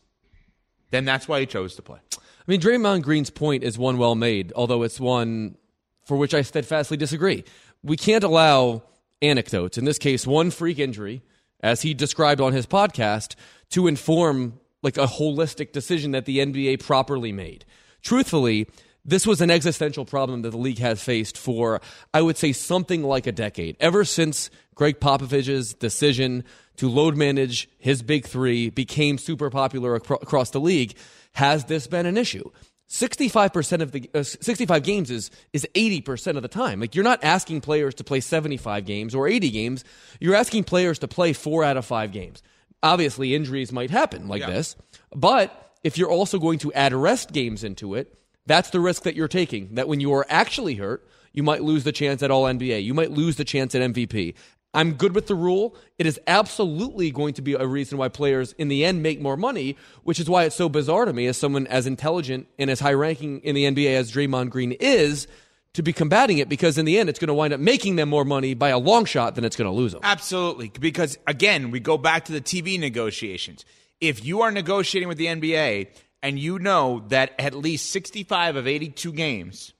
then 0.90 1.04
that's 1.04 1.26
why 1.26 1.40
he 1.40 1.46
chose 1.46 1.74
to 1.76 1.82
play. 1.82 1.98
I 2.16 2.18
mean, 2.46 2.60
Draymond 2.60 3.02
Green's 3.02 3.30
point 3.30 3.64
is 3.64 3.76
one 3.76 3.98
well 3.98 4.14
made, 4.14 4.52
although 4.54 4.84
it's 4.84 5.00
one 5.00 5.56
for 6.04 6.16
which 6.16 6.34
I 6.34 6.42
steadfastly 6.42 6.96
disagree. 6.96 7.44
We 7.86 7.96
can't 7.96 8.24
allow 8.24 8.82
anecdotes, 9.22 9.78
in 9.78 9.84
this 9.84 9.98
case, 9.98 10.26
one 10.26 10.50
freak 10.50 10.80
injury, 10.80 11.22
as 11.60 11.82
he 11.82 11.94
described 11.94 12.40
on 12.40 12.52
his 12.52 12.66
podcast, 12.66 13.36
to 13.70 13.86
inform 13.86 14.58
like 14.82 14.98
a 14.98 15.06
holistic 15.06 15.70
decision 15.70 16.10
that 16.10 16.24
the 16.24 16.38
NBA 16.38 16.82
properly 16.82 17.30
made. 17.30 17.64
Truthfully, 18.02 18.66
this 19.04 19.24
was 19.24 19.40
an 19.40 19.52
existential 19.52 20.04
problem 20.04 20.42
that 20.42 20.50
the 20.50 20.58
league 20.58 20.80
has 20.80 21.00
faced 21.00 21.38
for, 21.38 21.80
I 22.12 22.22
would 22.22 22.36
say, 22.36 22.52
something 22.52 23.04
like 23.04 23.28
a 23.28 23.32
decade. 23.32 23.76
Ever 23.78 24.04
since 24.04 24.50
Gregg 24.74 24.98
Popovich's 24.98 25.72
decision 25.72 26.42
to 26.78 26.90
load 26.90 27.16
manage 27.16 27.68
his 27.78 28.02
big 28.02 28.26
three 28.26 28.68
became 28.68 29.16
super 29.16 29.48
popular 29.48 29.94
acro- 29.94 30.18
across 30.20 30.50
the 30.50 30.60
league, 30.60 30.96
has 31.34 31.66
this 31.66 31.86
been 31.86 32.04
an 32.04 32.16
issue? 32.16 32.50
65% 32.88 33.82
of 33.82 33.92
the 33.92 34.08
uh, 34.14 34.22
65 34.22 34.82
games 34.82 35.10
is 35.10 35.30
is 35.52 35.66
80% 35.74 36.36
of 36.36 36.42
the 36.42 36.48
time. 36.48 36.80
Like 36.80 36.94
you're 36.94 37.04
not 37.04 37.24
asking 37.24 37.60
players 37.60 37.94
to 37.96 38.04
play 38.04 38.20
75 38.20 38.84
games 38.84 39.14
or 39.14 39.26
80 39.26 39.50
games. 39.50 39.84
You're 40.20 40.36
asking 40.36 40.64
players 40.64 40.98
to 41.00 41.08
play 41.08 41.32
4 41.32 41.64
out 41.64 41.76
of 41.76 41.84
5 41.84 42.12
games. 42.12 42.42
Obviously 42.82 43.34
injuries 43.34 43.72
might 43.72 43.90
happen 43.90 44.28
like 44.28 44.40
Yeah. 44.42 44.50
this, 44.50 44.76
but 45.14 45.72
if 45.82 45.98
you're 45.98 46.10
also 46.10 46.38
going 46.38 46.58
to 46.60 46.72
add 46.74 46.92
rest 46.92 47.32
games 47.32 47.64
into 47.64 47.94
it, 47.94 48.16
that's 48.46 48.70
the 48.70 48.80
risk 48.80 49.02
that 49.02 49.16
you're 49.16 49.28
taking. 49.28 49.74
That 49.74 49.88
when 49.88 49.98
you 50.00 50.12
are 50.14 50.26
actually 50.28 50.76
hurt, 50.76 51.06
you 51.32 51.42
might 51.42 51.62
lose 51.62 51.84
the 51.84 51.92
chance 51.92 52.22
at 52.22 52.30
All 52.30 52.44
NBA. 52.44 52.82
You 52.84 52.94
might 52.94 53.10
lose 53.10 53.36
the 53.36 53.44
chance 53.44 53.74
at 53.74 53.82
MVP. 53.82 54.34
I'm 54.76 54.92
good 54.92 55.14
with 55.14 55.26
the 55.26 55.34
rule. 55.34 55.74
It 55.98 56.04
is 56.04 56.20
absolutely 56.26 57.10
going 57.10 57.32
to 57.34 57.42
be 57.42 57.54
a 57.54 57.66
reason 57.66 57.96
why 57.96 58.08
players 58.08 58.52
in 58.58 58.68
the 58.68 58.84
end 58.84 59.02
make 59.02 59.22
more 59.22 59.36
money, 59.36 59.74
which 60.04 60.20
is 60.20 60.28
why 60.28 60.44
it's 60.44 60.54
so 60.54 60.68
bizarre 60.68 61.06
to 61.06 61.14
me 61.14 61.26
as 61.26 61.38
someone 61.38 61.66
as 61.66 61.86
intelligent 61.86 62.46
and 62.58 62.70
as 62.70 62.78
high 62.78 62.92
ranking 62.92 63.40
in 63.40 63.54
the 63.54 63.64
NBA 63.64 63.96
as 63.96 64.12
Draymond 64.12 64.50
Green 64.50 64.72
is 64.72 65.26
to 65.72 65.82
be 65.82 65.94
combating 65.94 66.38
it 66.38 66.50
because 66.50 66.76
in 66.76 66.84
the 66.84 66.98
end 66.98 67.08
it's 67.08 67.18
going 67.18 67.28
to 67.28 67.34
wind 67.34 67.54
up 67.54 67.60
making 67.60 67.96
them 67.96 68.10
more 68.10 68.24
money 68.26 68.52
by 68.52 68.68
a 68.68 68.78
long 68.78 69.06
shot 69.06 69.34
than 69.34 69.46
it's 69.46 69.56
going 69.56 69.70
to 69.70 69.74
lose 69.74 69.92
them. 69.92 70.02
Absolutely. 70.04 70.70
Because 70.78 71.16
again, 71.26 71.70
we 71.70 71.80
go 71.80 71.96
back 71.96 72.26
to 72.26 72.32
the 72.32 72.40
TV 72.42 72.78
negotiations. 72.78 73.64
If 73.98 74.26
you 74.26 74.42
are 74.42 74.50
negotiating 74.50 75.08
with 75.08 75.16
the 75.16 75.26
NBA 75.26 75.88
and 76.22 76.38
you 76.38 76.58
know 76.58 77.02
that 77.08 77.32
at 77.38 77.54
least 77.54 77.90
65 77.92 78.56
of 78.56 78.66
82 78.66 79.10
games 79.14 79.72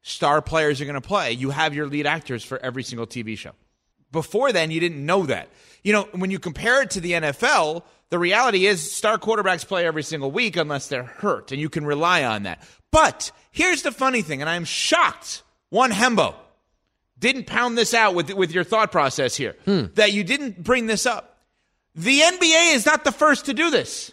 star 0.00 0.40
players 0.40 0.80
are 0.80 0.86
going 0.86 0.94
to 0.94 1.02
play, 1.02 1.32
you 1.32 1.50
have 1.50 1.74
your 1.74 1.86
lead 1.86 2.06
actors 2.06 2.42
for 2.42 2.58
every 2.58 2.82
single 2.82 3.06
TV 3.06 3.36
show. 3.36 3.52
Before 4.12 4.52
then, 4.52 4.70
you 4.70 4.80
didn't 4.80 5.04
know 5.04 5.26
that. 5.26 5.48
You 5.82 5.92
know, 5.92 6.08
when 6.12 6.30
you 6.30 6.38
compare 6.38 6.82
it 6.82 6.90
to 6.90 7.00
the 7.00 7.12
NFL, 7.12 7.84
the 8.10 8.18
reality 8.18 8.66
is 8.66 8.90
star 8.92 9.18
quarterbacks 9.18 9.66
play 9.66 9.86
every 9.86 10.02
single 10.02 10.30
week 10.30 10.56
unless 10.56 10.88
they're 10.88 11.04
hurt, 11.04 11.52
and 11.52 11.60
you 11.60 11.68
can 11.68 11.86
rely 11.86 12.24
on 12.24 12.42
that. 12.42 12.62
But 12.90 13.30
here's 13.50 13.82
the 13.82 13.92
funny 13.92 14.22
thing, 14.22 14.40
and 14.40 14.50
I'm 14.50 14.64
shocked. 14.64 15.42
One 15.70 15.92
Hembo 15.92 16.34
didn't 17.18 17.46
pound 17.46 17.78
this 17.78 17.94
out 17.94 18.14
with, 18.14 18.32
with 18.32 18.50
your 18.50 18.64
thought 18.64 18.90
process 18.90 19.36
here, 19.36 19.56
hmm. 19.64 19.84
that 19.94 20.12
you 20.12 20.24
didn't 20.24 20.62
bring 20.62 20.86
this 20.86 21.06
up. 21.06 21.38
The 21.94 22.20
NBA 22.20 22.74
is 22.74 22.86
not 22.86 23.04
the 23.04 23.12
first 23.12 23.46
to 23.46 23.54
do 23.54 23.70
this. 23.70 24.12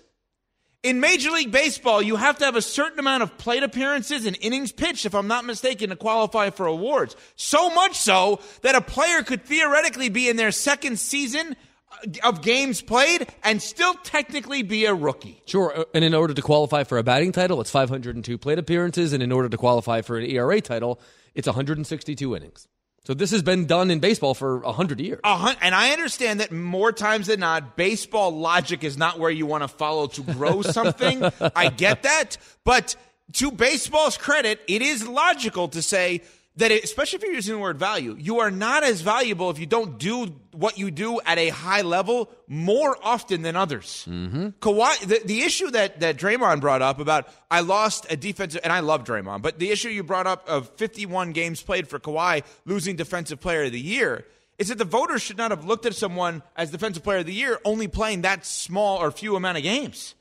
In 0.88 1.02
Major 1.02 1.32
League 1.32 1.52
Baseball, 1.52 2.02
you 2.02 2.16
have 2.16 2.38
to 2.38 2.46
have 2.46 2.56
a 2.56 2.62
certain 2.62 2.98
amount 2.98 3.22
of 3.22 3.38
plate 3.38 3.62
appearances 3.62 4.26
and 4.26 4.38
innings 4.40 4.72
pitched, 4.72 5.06
if 5.06 5.14
I'm 5.14 5.28
not 5.28 5.44
mistaken, 5.44 5.90
to 5.90 5.98
qualify 5.98 6.50
for 6.50 6.66
awards. 6.66 7.14
So 7.36 7.70
much 7.72 7.98
so 7.98 8.40
that 8.62 8.74
a 8.74 8.80
player 8.80 9.22
could 9.22 9.44
theoretically 9.44 10.08
be 10.08 10.30
in 10.30 10.38
their 10.38 10.54
second 10.54 10.98
season 10.98 11.58
uh, 11.92 12.08
of 12.24 12.42
games 12.42 12.82
played 12.82 13.28
and 13.44 13.62
still 13.62 13.96
technically 13.96 14.64
be 14.64 14.86
a 14.86 14.94
rookie. 14.94 15.42
Sure, 15.46 15.78
uh, 15.78 15.84
and 15.94 16.06
in 16.06 16.14
order 16.14 16.34
to 16.34 16.42
qualify 16.42 16.86
for 16.86 16.98
a 16.98 17.04
batting 17.04 17.34
title, 17.34 17.60
it's 17.60 17.70
502 17.70 18.38
plate 18.38 18.58
appearances, 18.58 19.12
and 19.12 19.22
in 19.22 19.34
order 19.34 19.50
to 19.50 19.58
qualify 19.58 20.02
for 20.02 20.18
an 20.18 20.24
ERA 20.24 20.62
title, 20.62 21.02
it's 21.36 21.48
162 21.48 22.34
innings. 22.34 22.66
So 23.08 23.14
this 23.14 23.32
has 23.32 23.42
been 23.42 23.68
done 23.68 23.90
in 23.90 24.00
baseball 24.00 24.34
for 24.34 24.58
a 24.64 24.66
100 24.66 25.00
years. 25.00 25.22
Hun- 25.24 25.56
and 25.62 25.74
I 25.74 25.92
understand 25.92 26.42
that 26.42 26.52
more 26.52 26.92
times 26.92 27.28
than 27.28 27.40
not, 27.40 27.78
baseball 27.78 28.38
logic 28.38 28.84
is 28.84 28.98
not 28.98 29.18
where 29.18 29.32
you 29.32 29.46
want 29.46 29.64
to 29.64 29.70
follow 29.70 30.08
to 30.08 30.24
grow 30.24 30.62
something. 30.78 31.24
I 31.56 31.70
get 31.70 32.04
that. 32.04 32.36
But 32.66 32.98
to 33.36 33.50
baseball's 33.50 34.18
credit, 34.18 34.60
it 34.68 34.82
is 34.82 35.08
logical 35.08 35.70
to 35.70 35.82
say 35.82 36.22
that, 36.58 36.72
it, 36.72 36.84
especially 36.84 37.18
if 37.18 37.24
you're 37.24 37.34
using 37.34 37.56
the 37.56 37.62
word 37.62 37.78
value, 37.78 38.16
you 38.20 38.40
are 38.40 38.52
not 38.52 38.84
as 38.84 39.02
valuable 39.02 39.50
if 39.50 39.60
you 39.60 39.66
don't 39.66 39.98
do 39.98 40.26
what 40.52 40.78
you 40.78 40.90
do 40.90 41.22
at 41.26 41.38
a 41.38 41.50
high 41.50 41.82
level 41.82 42.30
more 42.48 42.98
often 43.04 43.44
than 43.44 43.56
others. 43.56 44.06
Mm-hmm. 44.10 44.48
Kawhi, 44.60 45.00
the, 45.02 45.22
the 45.24 45.42
issue 45.42 45.70
that, 45.72 46.00
that 46.00 46.18
Draymond 46.18 46.62
brought 46.62 46.82
up 46.82 47.00
about 47.00 47.30
I 47.50 47.62
lost 47.62 48.08
a 48.10 48.18
defensive, 48.18 48.62
and 48.64 48.74
I 48.74 48.80
love 48.80 49.04
Draymond, 49.04 49.44
but 49.44 49.60
the 49.60 49.70
issue 49.70 49.90
you 49.90 50.04
brought 50.04 50.26
up 50.26 50.50
of 50.50 50.70
51 50.78 51.32
games 51.32 51.62
played 51.62 51.88
for 51.88 52.00
Kawhi 52.00 52.44
losing 52.66 52.96
Defensive 52.96 53.40
Player 53.40 53.64
of 53.64 53.72
the 53.72 53.80
Year 53.80 54.26
is 54.58 54.70
that 54.70 54.80
the 54.80 54.86
voters 54.86 55.22
should 55.22 55.38
not 55.38 55.52
have 55.52 55.66
looked 55.66 55.86
at 55.86 55.94
someone 55.94 56.42
as 56.56 56.72
Defensive 56.72 57.04
Player 57.04 57.20
of 57.20 57.28
the 57.28 57.34
Year 57.34 57.60
only 57.64 57.88
playing 57.88 58.22
that 58.24 58.46
small 58.46 58.98
or 58.98 59.12
few 59.12 59.36
amount 59.36 59.58
of 59.58 59.64
games. 59.64 60.16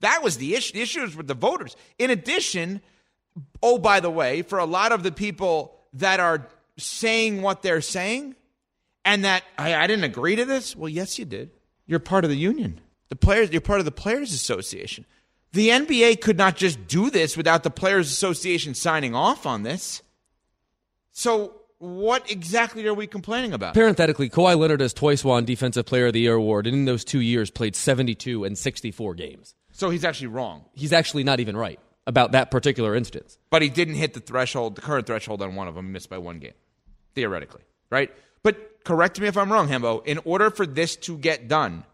That 0.00 0.22
was 0.22 0.36
the 0.36 0.54
issue. 0.54 0.74
The 0.74 0.82
issue 0.82 1.02
is 1.02 1.16
with 1.16 1.26
the 1.26 1.34
voters. 1.34 1.76
In 1.98 2.10
addition, 2.10 2.82
oh, 3.62 3.78
by 3.78 4.00
the 4.00 4.10
way, 4.10 4.42
for 4.42 4.58
a 4.58 4.66
lot 4.66 4.92
of 4.92 5.02
the 5.02 5.10
people 5.10 5.77
that 5.98 6.20
are 6.20 6.46
saying 6.76 7.42
what 7.42 7.62
they're 7.62 7.80
saying 7.80 8.34
and 9.04 9.24
that 9.24 9.42
I, 9.56 9.74
I 9.74 9.86
didn't 9.86 10.04
agree 10.04 10.36
to 10.36 10.44
this, 10.44 10.76
well, 10.76 10.88
yes, 10.88 11.18
you 11.18 11.24
did. 11.24 11.50
You're 11.86 11.98
part 11.98 12.24
of 12.24 12.30
the 12.30 12.36
union. 12.36 12.80
The 13.08 13.16
players, 13.16 13.50
you're 13.50 13.60
part 13.60 13.78
of 13.78 13.86
the 13.86 13.92
Players 13.92 14.34
Association. 14.34 15.06
The 15.52 15.70
NBA 15.70 16.20
could 16.20 16.36
not 16.36 16.56
just 16.56 16.86
do 16.86 17.08
this 17.08 17.36
without 17.36 17.62
the 17.62 17.70
Players 17.70 18.10
Association 18.10 18.74
signing 18.74 19.14
off 19.14 19.46
on 19.46 19.62
this. 19.62 20.02
So, 21.12 21.54
what 21.78 22.30
exactly 22.30 22.86
are 22.86 22.92
we 22.92 23.06
complaining 23.06 23.54
about? 23.54 23.72
Parenthetically, 23.72 24.28
Kawhi 24.28 24.58
Leonard 24.58 24.80
has 24.80 24.92
twice 24.92 25.24
won 25.24 25.46
Defensive 25.46 25.86
Player 25.86 26.08
of 26.08 26.12
the 26.12 26.20
Year 26.20 26.34
award, 26.34 26.66
and 26.66 26.76
in 26.76 26.84
those 26.84 27.04
two 27.04 27.20
years 27.20 27.50
played 27.50 27.74
72 27.74 28.44
and 28.44 28.58
64 28.58 29.14
games. 29.14 29.54
So 29.72 29.88
he's 29.88 30.04
actually 30.04 30.26
wrong. 30.26 30.66
He's 30.74 30.92
actually 30.92 31.24
not 31.24 31.40
even 31.40 31.56
right 31.56 31.80
about 32.08 32.32
that 32.32 32.50
particular 32.50 32.96
instance. 32.96 33.38
But 33.50 33.60
he 33.60 33.68
didn't 33.68 33.96
hit 33.96 34.14
the 34.14 34.20
threshold, 34.20 34.74
the 34.74 34.80
current 34.80 35.06
threshold 35.06 35.42
on 35.42 35.54
one 35.54 35.68
of 35.68 35.74
them, 35.74 35.92
missed 35.92 36.08
by 36.08 36.16
one 36.16 36.38
game, 36.38 36.54
theoretically, 37.14 37.60
right? 37.90 38.10
But 38.42 38.82
correct 38.82 39.20
me 39.20 39.28
if 39.28 39.36
I'm 39.36 39.52
wrong, 39.52 39.68
Hembo. 39.68 40.04
In 40.06 40.18
order 40.24 40.50
for 40.50 40.66
this 40.66 40.96
to 40.96 41.18
get 41.18 41.48
done, 41.48 41.84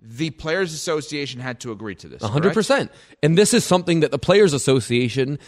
the 0.00 0.30
Players 0.30 0.74
Association 0.74 1.40
had 1.40 1.60
to 1.60 1.70
agree 1.70 1.94
to 1.94 2.08
this. 2.08 2.20
A 2.22 2.26
hundred 2.26 2.48
correct? 2.48 2.54
percent. 2.56 2.92
And 3.22 3.38
this 3.38 3.54
is 3.54 3.64
something 3.64 4.00
that 4.00 4.10
the 4.10 4.18
Players 4.18 4.52
Association, 4.52 5.38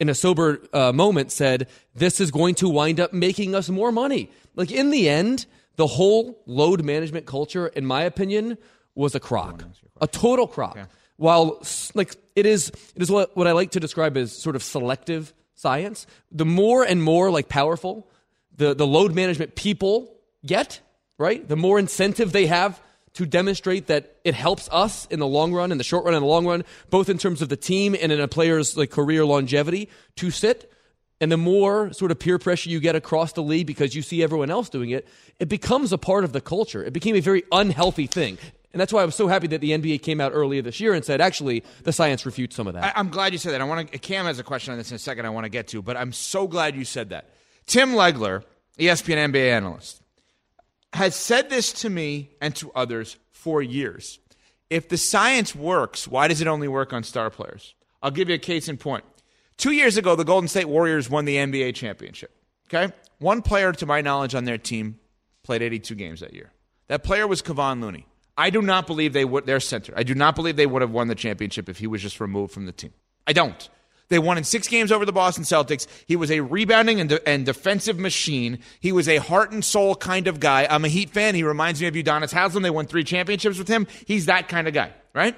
in 0.00 0.08
a 0.08 0.14
sober 0.14 0.60
uh, 0.72 0.92
moment, 0.92 1.30
said 1.30 1.68
this 1.94 2.20
is 2.20 2.32
going 2.32 2.56
to 2.56 2.68
wind 2.68 2.98
up 2.98 3.12
making 3.12 3.54
us 3.54 3.68
more 3.68 3.92
money. 3.92 4.30
Like 4.56 4.72
in 4.72 4.90
the 4.90 5.08
end, 5.08 5.46
the 5.76 5.86
whole 5.86 6.42
load 6.46 6.84
management 6.84 7.26
culture, 7.26 7.68
in 7.68 7.86
my 7.86 8.02
opinion, 8.02 8.58
was 8.96 9.14
a 9.14 9.20
crock, 9.20 9.64
a 10.00 10.08
total 10.08 10.48
crock. 10.48 10.76
While 11.16 11.62
like 11.94 12.16
it 12.34 12.46
is, 12.46 12.70
it 12.94 13.02
is 13.02 13.10
what 13.10 13.36
what 13.36 13.46
I 13.46 13.52
like 13.52 13.72
to 13.72 13.80
describe 13.80 14.16
as 14.16 14.32
sort 14.32 14.56
of 14.56 14.62
selective 14.62 15.32
science. 15.54 16.06
The 16.30 16.44
more 16.44 16.82
and 16.84 17.02
more 17.02 17.30
like 17.30 17.48
powerful 17.48 18.08
the 18.56 18.74
the 18.74 18.86
load 18.86 19.14
management 19.14 19.54
people 19.54 20.14
get, 20.44 20.80
right? 21.18 21.46
The 21.48 21.56
more 21.56 21.78
incentive 21.78 22.32
they 22.32 22.46
have 22.46 22.80
to 23.14 23.26
demonstrate 23.26 23.88
that 23.88 24.16
it 24.24 24.34
helps 24.34 24.68
us 24.72 25.06
in 25.10 25.20
the 25.20 25.26
long 25.26 25.52
run, 25.52 25.70
in 25.70 25.78
the 25.78 25.84
short 25.84 26.04
run, 26.04 26.14
and 26.14 26.22
the 26.22 26.26
long 26.26 26.46
run, 26.46 26.64
both 26.88 27.08
in 27.08 27.18
terms 27.18 27.42
of 27.42 27.48
the 27.50 27.56
team 27.56 27.94
and 28.00 28.10
in 28.10 28.20
a 28.20 28.26
player's 28.28 28.76
like 28.76 28.90
career 28.90 29.24
longevity 29.24 29.88
to 30.16 30.30
sit. 30.30 30.72
and 31.22 31.30
the 31.30 31.36
more 31.36 31.92
sort 31.92 32.10
of 32.10 32.18
peer 32.18 32.36
pressure 32.36 32.68
you 32.68 32.80
get 32.80 32.96
across 32.96 33.32
the 33.34 33.42
league 33.44 33.64
because 33.68 33.94
you 33.94 34.02
see 34.02 34.24
everyone 34.24 34.50
else 34.50 34.68
doing 34.68 34.90
it, 34.90 35.06
it 35.38 35.48
becomes 35.48 35.92
a 35.92 35.98
part 35.98 36.24
of 36.24 36.32
the 36.32 36.40
culture. 36.40 36.82
It 36.82 36.92
became 36.92 37.14
a 37.14 37.20
very 37.20 37.44
unhealthy 37.52 38.08
thing. 38.08 38.38
And 38.72 38.80
that's 38.80 38.92
why 38.92 39.02
I 39.02 39.04
was 39.04 39.14
so 39.14 39.28
happy 39.28 39.46
that 39.48 39.60
the 39.60 39.72
NBA 39.72 40.02
came 40.02 40.20
out 40.20 40.32
earlier 40.34 40.62
this 40.62 40.80
year 40.80 40.94
and 40.94 41.04
said, 41.04 41.20
actually, 41.20 41.62
the 41.82 41.92
science 41.92 42.24
refutes 42.24 42.56
some 42.56 42.66
of 42.66 42.74
that. 42.74 42.96
I, 42.96 43.00
am 43.00 43.10
glad 43.10 43.32
you 43.32 43.38
said 43.38 43.52
that. 43.52 43.60
I 43.60 43.64
want 43.64 43.92
to. 43.92 43.98
Cam 43.98 44.24
has 44.24 44.38
a 44.38 44.44
question 44.44 44.72
on 44.72 44.78
this 44.78 44.90
in 44.90 44.96
a 44.96 44.98
second. 44.98 45.26
I 45.26 45.30
want 45.30 45.44
to 45.44 45.50
get 45.50 45.68
to, 45.68 45.82
but 45.82 45.96
I'm 45.96 46.12
so 46.12 46.46
glad 46.46 46.74
you 46.74 46.84
said 46.84 47.10
that. 47.10 47.28
Tim 47.66 47.90
Legler, 47.90 48.44
ESPN 48.78 49.32
NBA 49.32 49.52
analyst, 49.52 50.00
has 50.94 51.14
said 51.14 51.50
this 51.50 51.72
to 51.74 51.90
me 51.90 52.30
and 52.40 52.56
to 52.56 52.72
others 52.74 53.18
for 53.30 53.60
years. 53.60 54.18
If 54.70 54.88
the 54.88 54.96
science 54.96 55.54
works, 55.54 56.08
why 56.08 56.28
does 56.28 56.40
it 56.40 56.46
only 56.46 56.68
work 56.68 56.94
on 56.94 57.02
star 57.02 57.28
players? 57.28 57.74
I'll 58.02 58.10
give 58.10 58.30
you 58.30 58.34
a 58.34 58.38
case 58.38 58.68
in 58.68 58.78
point. 58.78 59.04
Two 59.58 59.72
years 59.72 59.96
ago, 59.98 60.16
the 60.16 60.24
Golden 60.24 60.48
State 60.48 60.68
Warriors 60.68 61.10
won 61.10 61.26
the 61.26 61.36
NBA 61.36 61.74
championship. 61.74 62.34
Okay, 62.72 62.92
one 63.18 63.42
player, 63.42 63.72
to 63.72 63.86
my 63.86 64.00
knowledge, 64.00 64.34
on 64.34 64.44
their 64.44 64.56
team 64.56 64.98
played 65.42 65.60
82 65.60 65.94
games 65.94 66.20
that 66.20 66.32
year. 66.32 66.52
That 66.88 67.04
player 67.04 67.26
was 67.26 67.42
Kevon 67.42 67.80
Looney. 67.80 68.06
I 68.42 68.50
do 68.50 68.60
not 68.60 68.88
believe 68.88 69.12
they 69.12 69.24
would. 69.24 69.46
Their 69.46 69.60
center. 69.60 69.94
I 69.96 70.02
do 70.02 70.16
not 70.16 70.34
believe 70.34 70.56
they 70.56 70.66
would 70.66 70.82
have 70.82 70.90
won 70.90 71.06
the 71.06 71.14
championship 71.14 71.68
if 71.68 71.78
he 71.78 71.86
was 71.86 72.02
just 72.02 72.18
removed 72.18 72.52
from 72.52 72.66
the 72.66 72.72
team. 72.72 72.92
I 73.24 73.32
don't. 73.32 73.68
They 74.08 74.18
won 74.18 74.36
in 74.36 74.42
six 74.42 74.66
games 74.66 74.90
over 74.90 75.06
the 75.06 75.12
Boston 75.12 75.44
Celtics. 75.44 75.86
He 76.08 76.16
was 76.16 76.28
a 76.32 76.40
rebounding 76.40 76.98
and, 76.98 77.08
de- 77.08 77.28
and 77.28 77.46
defensive 77.46 78.00
machine. 78.00 78.58
He 78.80 78.90
was 78.90 79.08
a 79.08 79.18
heart 79.18 79.52
and 79.52 79.64
soul 79.64 79.94
kind 79.94 80.26
of 80.26 80.40
guy. 80.40 80.66
I'm 80.68 80.84
a 80.84 80.88
Heat 80.88 81.10
fan. 81.10 81.36
He 81.36 81.44
reminds 81.44 81.80
me 81.80 81.86
of 81.86 81.94
Udonis 81.94 82.32
Haslam. 82.32 82.64
They 82.64 82.70
won 82.70 82.86
three 82.86 83.04
championships 83.04 83.58
with 83.58 83.68
him. 83.68 83.86
He's 84.06 84.26
that 84.26 84.48
kind 84.48 84.66
of 84.66 84.74
guy, 84.74 84.92
right? 85.14 85.36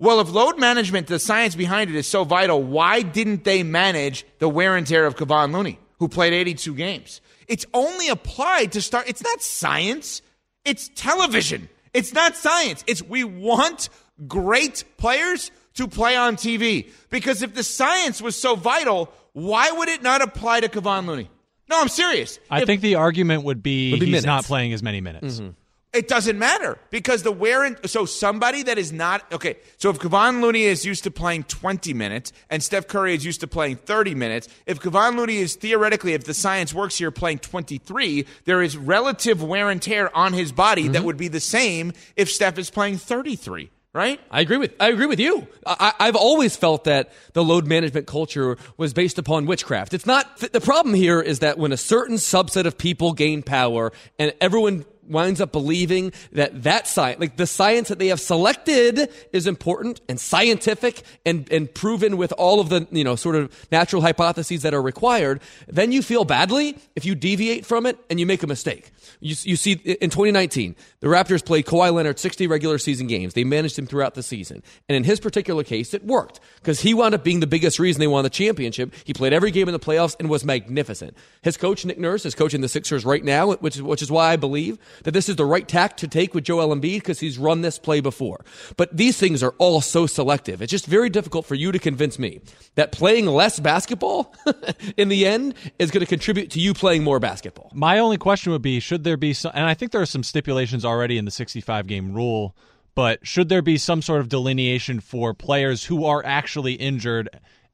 Well, 0.00 0.18
if 0.18 0.28
load 0.28 0.58
management, 0.58 1.06
the 1.06 1.20
science 1.20 1.54
behind 1.54 1.88
it 1.88 1.94
is 1.94 2.08
so 2.08 2.24
vital, 2.24 2.60
why 2.60 3.02
didn't 3.02 3.44
they 3.44 3.62
manage 3.62 4.26
the 4.40 4.48
wear 4.48 4.76
and 4.76 4.84
tear 4.84 5.06
of 5.06 5.14
Kevon 5.14 5.52
Looney, 5.52 5.78
who 6.00 6.08
played 6.08 6.32
82 6.32 6.74
games? 6.74 7.20
It's 7.46 7.64
only 7.72 8.08
applied 8.08 8.72
to 8.72 8.82
start. 8.82 9.08
It's 9.08 9.22
not 9.22 9.40
science. 9.40 10.20
It's 10.64 10.90
television. 10.96 11.68
It's 11.94 12.12
not 12.12 12.36
science. 12.36 12.84
It's 12.86 13.02
we 13.02 13.24
want 13.24 13.88
great 14.26 14.84
players 14.96 15.50
to 15.74 15.86
play 15.88 16.16
on 16.16 16.36
TV. 16.36 16.90
Because 17.10 17.42
if 17.42 17.54
the 17.54 17.62
science 17.62 18.20
was 18.20 18.34
so 18.36 18.56
vital, 18.56 19.12
why 19.32 19.70
would 19.70 19.88
it 19.88 20.02
not 20.02 20.22
apply 20.22 20.60
to 20.60 20.68
Kevon 20.68 21.06
Looney? 21.06 21.30
No, 21.70 21.80
I'm 21.80 21.88
serious. 21.88 22.38
I 22.50 22.60
If- 22.62 22.66
think 22.66 22.80
the 22.80 22.94
argument 22.96 23.44
would 23.44 23.62
be, 23.62 23.90
Would 23.92 24.00
be 24.00 24.06
he's 24.06 24.12
minutes. 24.12 24.26
not 24.26 24.44
playing 24.44 24.72
as 24.72 24.82
many 24.82 25.00
minutes. 25.00 25.36
Mm-hmm. 25.40 25.50
It 25.98 26.06
doesn't 26.06 26.38
matter 26.38 26.78
because 26.90 27.24
the 27.24 27.32
wear 27.32 27.64
and 27.64 27.76
so 27.86 28.04
somebody 28.04 28.62
that 28.62 28.78
is 28.78 28.92
not 28.92 29.24
okay. 29.32 29.56
So 29.78 29.90
if 29.90 29.98
Kevon 29.98 30.40
Looney 30.40 30.62
is 30.62 30.86
used 30.86 31.02
to 31.04 31.10
playing 31.10 31.42
20 31.42 31.92
minutes 31.92 32.32
and 32.48 32.62
Steph 32.62 32.86
Curry 32.86 33.16
is 33.16 33.24
used 33.24 33.40
to 33.40 33.48
playing 33.48 33.78
30 33.78 34.14
minutes, 34.14 34.48
if 34.64 34.78
Kevon 34.78 35.16
Looney 35.16 35.38
is 35.38 35.56
theoretically, 35.56 36.14
if 36.14 36.22
the 36.22 36.34
science 36.34 36.72
works 36.72 36.96
here, 36.96 37.10
playing 37.10 37.40
23, 37.40 38.26
there 38.44 38.62
is 38.62 38.76
relative 38.76 39.42
wear 39.42 39.70
and 39.70 39.82
tear 39.82 40.16
on 40.16 40.34
his 40.34 40.52
body 40.52 40.86
that 40.86 40.98
mm-hmm. 40.98 41.06
would 41.06 41.16
be 41.16 41.26
the 41.26 41.40
same 41.40 41.92
if 42.14 42.30
Steph 42.30 42.58
is 42.58 42.70
playing 42.70 42.98
33. 42.98 43.68
Right? 43.92 44.20
I 44.30 44.42
agree 44.42 44.58
with 44.58 44.74
I 44.78 44.90
agree 44.90 45.06
with 45.06 45.18
you. 45.18 45.48
I, 45.66 45.94
I've 45.98 46.14
always 46.14 46.54
felt 46.54 46.84
that 46.84 47.12
the 47.32 47.42
load 47.42 47.66
management 47.66 48.06
culture 48.06 48.56
was 48.76 48.92
based 48.92 49.18
upon 49.18 49.46
witchcraft. 49.46 49.94
It's 49.94 50.06
not 50.06 50.36
the 50.36 50.60
problem 50.60 50.94
here 50.94 51.20
is 51.20 51.40
that 51.40 51.58
when 51.58 51.72
a 51.72 51.76
certain 51.76 52.16
subset 52.16 52.66
of 52.66 52.78
people 52.78 53.14
gain 53.14 53.42
power 53.42 53.92
and 54.16 54.32
everyone 54.40 54.84
winds 55.08 55.40
up 55.40 55.52
believing 55.52 56.12
that 56.32 56.62
that 56.62 56.86
science, 56.86 57.20
like 57.20 57.36
the 57.36 57.46
science 57.46 57.88
that 57.88 57.98
they 57.98 58.08
have 58.08 58.20
selected, 58.20 59.10
is 59.32 59.46
important 59.46 60.00
and 60.08 60.20
scientific 60.20 61.02
and 61.24 61.50
and 61.52 61.72
proven 61.72 62.16
with 62.16 62.32
all 62.32 62.60
of 62.60 62.68
the 62.68 62.86
you 62.90 63.04
know 63.04 63.16
sort 63.16 63.36
of 63.36 63.66
natural 63.70 64.02
hypotheses 64.02 64.62
that 64.62 64.74
are 64.74 64.82
required, 64.82 65.40
then 65.66 65.92
you 65.92 66.02
feel 66.02 66.24
badly 66.24 66.76
if 66.96 67.04
you 67.04 67.14
deviate 67.14 67.66
from 67.66 67.86
it 67.86 67.98
and 68.10 68.20
you 68.20 68.26
make 68.26 68.42
a 68.42 68.46
mistake. 68.46 68.90
You, 69.20 69.34
you 69.42 69.56
see, 69.56 69.72
in 69.72 70.10
2019, 70.10 70.76
the 71.00 71.06
Raptors 71.06 71.44
played 71.44 71.66
Kawhi 71.66 71.92
Leonard 71.92 72.18
60 72.18 72.46
regular 72.46 72.78
season 72.78 73.06
games. 73.06 73.34
They 73.34 73.44
managed 73.44 73.78
him 73.78 73.86
throughout 73.86 74.14
the 74.14 74.22
season. 74.22 74.62
And 74.88 74.96
in 74.96 75.04
his 75.04 75.20
particular 75.20 75.64
case, 75.64 75.94
it 75.94 76.04
worked 76.04 76.40
because 76.56 76.80
he 76.80 76.94
wound 76.94 77.14
up 77.14 77.24
being 77.24 77.40
the 77.40 77.46
biggest 77.46 77.78
reason 77.78 78.00
they 78.00 78.06
won 78.06 78.24
the 78.24 78.30
championship. 78.30 78.94
He 79.04 79.12
played 79.12 79.32
every 79.32 79.50
game 79.50 79.68
in 79.68 79.72
the 79.72 79.78
playoffs 79.78 80.16
and 80.18 80.28
was 80.28 80.44
magnificent. 80.44 81.16
His 81.42 81.56
coach, 81.56 81.84
Nick 81.84 81.98
Nurse, 81.98 82.26
is 82.26 82.34
coaching 82.34 82.60
the 82.60 82.68
Sixers 82.68 83.04
right 83.04 83.24
now, 83.24 83.52
which 83.52 83.76
is, 83.76 83.82
which 83.82 84.02
is 84.02 84.10
why 84.10 84.32
I 84.32 84.36
believe 84.36 84.78
that 85.04 85.12
this 85.12 85.28
is 85.28 85.36
the 85.36 85.44
right 85.44 85.66
tact 85.66 86.00
to 86.00 86.08
take 86.08 86.34
with 86.34 86.44
Joel 86.44 86.74
Embiid 86.74 86.98
because 86.98 87.20
he's 87.20 87.38
run 87.38 87.62
this 87.62 87.78
play 87.78 88.00
before. 88.00 88.44
But 88.76 88.96
these 88.96 89.18
things 89.18 89.42
are 89.42 89.54
all 89.58 89.80
so 89.80 90.06
selective. 90.06 90.62
It's 90.62 90.70
just 90.70 90.86
very 90.86 91.10
difficult 91.10 91.46
for 91.46 91.54
you 91.54 91.72
to 91.72 91.78
convince 91.78 92.18
me 92.18 92.40
that 92.74 92.92
playing 92.92 93.26
less 93.26 93.60
basketball 93.60 94.34
in 94.96 95.08
the 95.08 95.26
end 95.26 95.54
is 95.78 95.90
going 95.90 96.00
to 96.00 96.06
contribute 96.06 96.50
to 96.52 96.60
you 96.60 96.74
playing 96.74 97.04
more 97.04 97.20
basketball. 97.20 97.70
My 97.74 97.98
only 97.98 98.18
question 98.18 98.52
would 98.52 98.62
be 98.62 98.80
should 98.80 98.97
there 99.04 99.16
be 99.16 99.32
some, 99.32 99.52
and 99.54 99.66
I 99.66 99.74
think 99.74 99.92
there 99.92 100.00
are 100.00 100.06
some 100.06 100.22
stipulations 100.22 100.84
already 100.84 101.18
in 101.18 101.24
the 101.24 101.30
65 101.30 101.86
game 101.86 102.14
rule, 102.14 102.56
but 102.94 103.26
should 103.26 103.48
there 103.48 103.62
be 103.62 103.78
some 103.78 104.02
sort 104.02 104.20
of 104.20 104.28
delineation 104.28 105.00
for 105.00 105.34
players 105.34 105.84
who 105.84 106.04
are 106.04 106.24
actually 106.24 106.74
injured? 106.74 107.28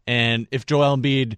And 0.06 0.46
if 0.50 0.66
Joel 0.66 0.96
Embiid 0.96 1.36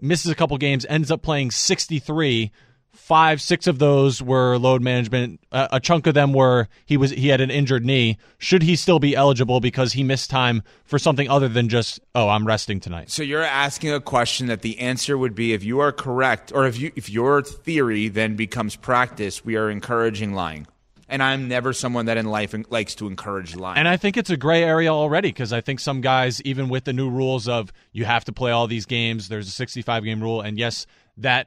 misses 0.00 0.30
a 0.30 0.34
couple 0.34 0.56
games, 0.58 0.86
ends 0.88 1.10
up 1.10 1.22
playing 1.22 1.50
63, 1.50 2.50
five, 2.96 3.40
six 3.40 3.66
of 3.66 3.78
those 3.78 4.22
were 4.22 4.58
load 4.58 4.82
management. 4.82 5.40
Uh, 5.52 5.68
a 5.70 5.80
chunk 5.80 6.06
of 6.06 6.14
them 6.14 6.32
were 6.32 6.68
he 6.84 6.96
was 6.96 7.10
he 7.10 7.28
had 7.28 7.40
an 7.40 7.50
injured 7.50 7.84
knee. 7.84 8.18
Should 8.38 8.62
he 8.62 8.76
still 8.76 8.98
be 8.98 9.14
eligible 9.14 9.60
because 9.60 9.92
he 9.92 10.02
missed 10.02 10.30
time 10.30 10.62
for 10.84 10.98
something 10.98 11.28
other 11.28 11.48
than 11.48 11.68
just 11.68 12.00
oh 12.14 12.28
I'm 12.28 12.46
resting 12.46 12.80
tonight? 12.80 13.10
So 13.10 13.22
you're 13.22 13.42
asking 13.42 13.92
a 13.92 14.00
question 14.00 14.46
that 14.48 14.62
the 14.62 14.78
answer 14.80 15.16
would 15.16 15.34
be 15.34 15.52
if 15.52 15.62
you 15.62 15.80
are 15.80 15.92
correct, 15.92 16.52
or 16.52 16.66
if 16.66 16.78
you 16.78 16.92
if 16.96 17.08
your 17.08 17.42
theory 17.42 18.08
then 18.08 18.36
becomes 18.36 18.76
practice, 18.76 19.44
we 19.44 19.56
are 19.56 19.70
encouraging 19.70 20.34
lying. 20.34 20.66
And 21.08 21.22
I'm 21.22 21.46
never 21.46 21.72
someone 21.72 22.06
that 22.06 22.16
in 22.16 22.26
life 22.26 22.52
likes 22.68 22.96
to 22.96 23.06
encourage 23.06 23.54
lying. 23.54 23.78
And 23.78 23.86
I 23.86 23.96
think 23.96 24.16
it's 24.16 24.30
a 24.30 24.36
gray 24.36 24.64
area 24.64 24.92
already 24.92 25.28
because 25.28 25.52
I 25.52 25.60
think 25.60 25.78
some 25.78 26.00
guys, 26.00 26.42
even 26.42 26.68
with 26.68 26.82
the 26.82 26.92
new 26.92 27.08
rules 27.08 27.46
of 27.46 27.72
you 27.92 28.04
have 28.04 28.24
to 28.24 28.32
play 28.32 28.50
all 28.50 28.66
these 28.66 28.86
games, 28.86 29.28
there's 29.28 29.46
a 29.46 29.52
65 29.52 30.02
game 30.02 30.20
rule, 30.20 30.40
and 30.40 30.58
yes, 30.58 30.86
that 31.18 31.46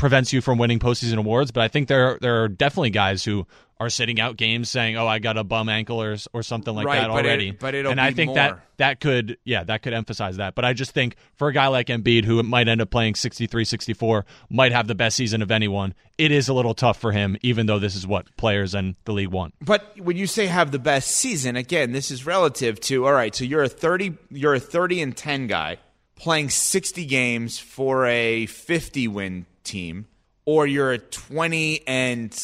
prevents 0.00 0.32
you 0.32 0.40
from 0.40 0.58
winning 0.58 0.78
postseason 0.80 1.18
awards. 1.18 1.50
But 1.50 1.62
I 1.62 1.68
think 1.68 1.86
there 1.88 2.18
there 2.20 2.42
are 2.42 2.48
definitely 2.48 2.90
guys 2.90 3.24
who 3.24 3.46
are 3.78 3.88
sitting 3.88 4.20
out 4.20 4.36
games 4.36 4.68
saying, 4.68 4.96
"Oh, 4.96 5.06
I 5.06 5.20
got 5.20 5.36
a 5.38 5.44
bum 5.44 5.68
ankle 5.68 6.02
or 6.02 6.16
or 6.32 6.42
something 6.42 6.74
like 6.74 6.86
Right, 6.86 7.00
that 7.00 7.08
but 7.10 7.24
it- 7.26 7.58
but 7.60 7.74
it'll 7.74 7.92
and 7.92 8.00
I 8.00 8.10
think 8.12 8.34
that 8.34 8.50
more. 8.50 8.62
that 8.78 9.00
could 9.00 9.38
yeah 9.44 9.62
that 9.64 9.82
could 9.82 9.92
emphasize 9.92 10.36
that. 10.38 10.54
But 10.54 10.64
I 10.64 10.72
just 10.72 10.90
think 10.92 11.16
for 11.36 11.48
a 11.48 11.52
guy 11.52 11.68
like 11.68 11.86
Embiid 11.86 12.24
who 12.24 12.42
might 12.42 12.66
end 12.68 12.80
up 12.80 12.90
playing 12.90 13.14
63, 13.14 13.64
64, 13.64 14.26
might 14.50 14.72
have 14.72 14.86
the 14.86 14.94
best 14.94 15.16
season 15.16 15.40
of 15.42 15.50
anyone. 15.50 15.94
It 16.18 16.32
is 16.32 16.48
a 16.48 16.52
little 16.54 16.74
tough 16.74 16.98
for 17.00 17.12
him, 17.12 17.36
even 17.42 17.66
though 17.66 17.78
this 17.78 17.94
is 17.96 18.06
what 18.06 18.34
players 18.36 18.74
and 18.74 18.96
the 19.04 19.12
league 19.12 19.28
want. 19.28 19.54
But 19.62 19.94
when 19.98 20.16
you 20.16 20.26
say 20.26 20.46
have 20.46 20.72
the 20.72 20.78
best 20.78 21.10
season, 21.10 21.56
again, 21.56 21.92
this 21.92 22.10
is 22.10 22.26
relative 22.26 22.80
to 22.82 23.06
all 23.06 23.12
right. 23.12 23.34
So 23.34 23.44
you're 23.44 23.62
a 23.62 23.68
thirty, 23.68 24.14
you're 24.30 24.54
a 24.54 24.60
thirty 24.60 25.00
and 25.00 25.16
ten 25.16 25.46
guy 25.46 25.78
playing 26.16 26.50
sixty 26.50 27.06
games 27.06 27.58
for 27.58 28.04
a 28.06 28.44
fifty 28.46 29.08
win 29.08 29.46
team, 29.70 30.06
or 30.44 30.66
you're 30.66 30.92
a 30.92 30.98
twenty 30.98 31.86
and 31.86 32.36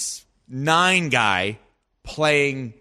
nine 0.48 1.08
guy 1.08 1.58
playing 2.02 2.74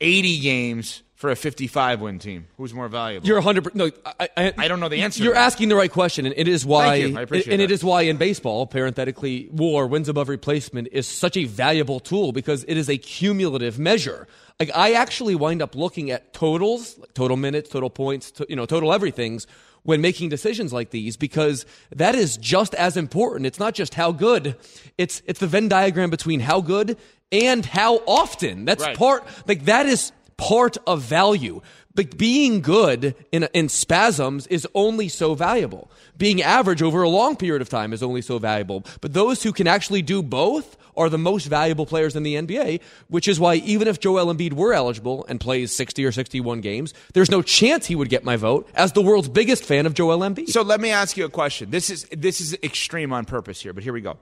eighty 0.00 0.40
games 0.40 1.02
for 1.14 1.30
a 1.30 1.36
fifty-five 1.36 2.00
win 2.00 2.18
team. 2.18 2.46
Who's 2.58 2.74
more 2.74 2.88
valuable? 2.88 3.26
You're 3.26 3.36
100. 3.36 3.74
No, 3.74 3.90
I, 4.04 4.28
I, 4.36 4.54
I 4.58 4.68
don't 4.68 4.80
know 4.80 4.88
the 4.88 5.00
answer. 5.00 5.22
You're 5.24 5.34
asking 5.34 5.70
the 5.70 5.76
right 5.76 5.90
question, 5.90 6.26
and 6.26 6.34
it 6.36 6.46
is 6.46 6.64
why. 6.64 7.00
Thank 7.00 7.12
you. 7.12 7.18
I 7.18 7.22
appreciate 7.22 7.52
and 7.54 7.62
it 7.62 7.68
that. 7.68 7.74
is 7.74 7.82
why 7.82 8.02
in 8.02 8.18
baseball, 8.18 8.66
parenthetically, 8.66 9.48
WAR 9.50 9.86
wins 9.86 10.08
above 10.08 10.28
replacement 10.28 10.88
is 10.92 11.06
such 11.06 11.36
a 11.36 11.44
valuable 11.44 12.00
tool 12.00 12.32
because 12.32 12.64
it 12.68 12.76
is 12.76 12.90
a 12.90 12.98
cumulative 12.98 13.78
measure. 13.78 14.28
Like 14.60 14.70
I 14.74 14.92
actually 14.92 15.34
wind 15.34 15.62
up 15.62 15.74
looking 15.74 16.10
at 16.10 16.32
totals, 16.32 16.98
like 16.98 17.14
total 17.14 17.36
minutes, 17.36 17.68
total 17.70 17.90
points, 17.90 18.30
to, 18.32 18.46
you 18.48 18.56
know, 18.56 18.66
total 18.66 18.92
everything's 18.92 19.46
when 19.86 20.00
making 20.02 20.28
decisions 20.28 20.72
like 20.72 20.90
these 20.90 21.16
because 21.16 21.64
that 21.94 22.14
is 22.14 22.36
just 22.36 22.74
as 22.74 22.96
important. 22.96 23.46
It's 23.46 23.58
not 23.58 23.72
just 23.74 23.94
how 23.94 24.12
good; 24.12 24.56
it's 24.98 25.22
it's 25.26 25.40
the 25.40 25.46
Venn 25.46 25.68
diagram 25.68 26.10
between 26.10 26.40
how 26.40 26.60
good 26.60 26.98
and 27.32 27.64
how 27.64 27.96
often. 28.06 28.66
That's 28.66 28.82
Right. 28.84 28.96
part 28.96 29.24
like 29.48 29.64
that 29.64 29.86
is 29.86 30.12
part 30.36 30.76
of 30.86 31.00
value. 31.00 31.62
But 31.94 32.18
being 32.18 32.60
good 32.60 33.14
in, 33.32 33.48
in 33.54 33.70
spasms 33.70 34.46
is 34.48 34.68
only 34.74 35.08
so 35.08 35.34
valuable. 35.34 35.90
Being 36.18 36.42
average 36.42 36.82
over 36.82 37.02
a 37.02 37.08
long 37.08 37.36
period 37.36 37.62
of 37.62 37.70
time 37.70 37.94
is 37.94 38.02
only 38.02 38.20
so 38.20 38.38
valuable. 38.38 38.84
But 39.00 39.14
those 39.14 39.42
who 39.42 39.50
can 39.50 39.66
actually 39.66 40.02
do 40.02 40.22
both 40.22 40.76
are 40.96 41.08
the 41.08 41.18
most 41.18 41.46
valuable 41.46 41.86
players 41.86 42.16
in 42.16 42.22
the 42.22 42.34
NBA, 42.34 42.80
which 43.08 43.28
is 43.28 43.38
why 43.38 43.56
even 43.56 43.88
if 43.88 44.00
Joel 44.00 44.32
Embiid 44.32 44.52
were 44.52 44.72
eligible 44.72 45.24
and 45.28 45.40
plays 45.40 45.74
60 45.74 46.04
or 46.04 46.12
61 46.12 46.60
games, 46.60 46.94
there's 47.14 47.30
no 47.30 47.42
chance 47.42 47.86
he 47.86 47.94
would 47.94 48.08
get 48.08 48.24
my 48.24 48.36
vote 48.36 48.68
as 48.74 48.92
the 48.92 49.02
world's 49.02 49.28
biggest 49.28 49.64
fan 49.64 49.86
of 49.86 49.94
Joel 49.94 50.18
Embiid. 50.20 50.48
So 50.48 50.62
let 50.62 50.80
me 50.80 50.90
ask 50.90 51.16
you 51.16 51.24
a 51.24 51.30
question. 51.30 51.70
This 51.70 51.90
is 51.90 52.04
this 52.10 52.40
is 52.40 52.54
extreme 52.62 53.12
on 53.12 53.24
purpose 53.24 53.60
here, 53.60 53.72
but 53.72 53.82
here 53.82 53.92
we 53.92 54.00
go. 54.00 54.18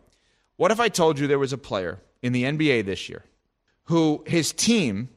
What 0.57 0.71
if 0.71 0.81
I 0.81 0.89
told 0.89 1.19
you 1.19 1.27
there 1.27 1.39
was 1.39 1.53
a 1.53 1.59
player 1.59 2.01
in 2.23 2.33
the 2.33 2.45
NBA 2.45 2.85
this 2.85 3.09
year 3.09 3.25
who 3.85 4.25
his 4.27 4.53
team 4.53 5.09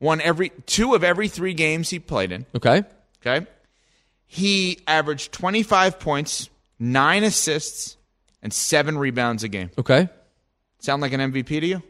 won 0.00 0.20
every 0.20 0.50
two 0.66 0.94
of 0.94 1.04
every 1.04 1.28
three 1.28 1.54
games 1.54 1.90
he 1.90 1.98
played 1.98 2.32
in. 2.32 2.46
Okay. 2.54 2.82
Okay. 3.24 3.46
He 4.26 4.78
averaged 4.86 5.32
25 5.32 5.98
points 5.98 6.48
nine 6.78 7.24
assists, 7.24 7.96
and 8.42 8.52
seven 8.52 8.98
rebounds 8.98 9.42
a 9.42 9.48
game. 9.48 9.70
Okay. 9.78 10.08
Sound 10.84 11.00
like 11.00 11.14
an 11.14 11.20
MVP 11.32 11.46
to 11.60 11.66
you? 11.66 11.82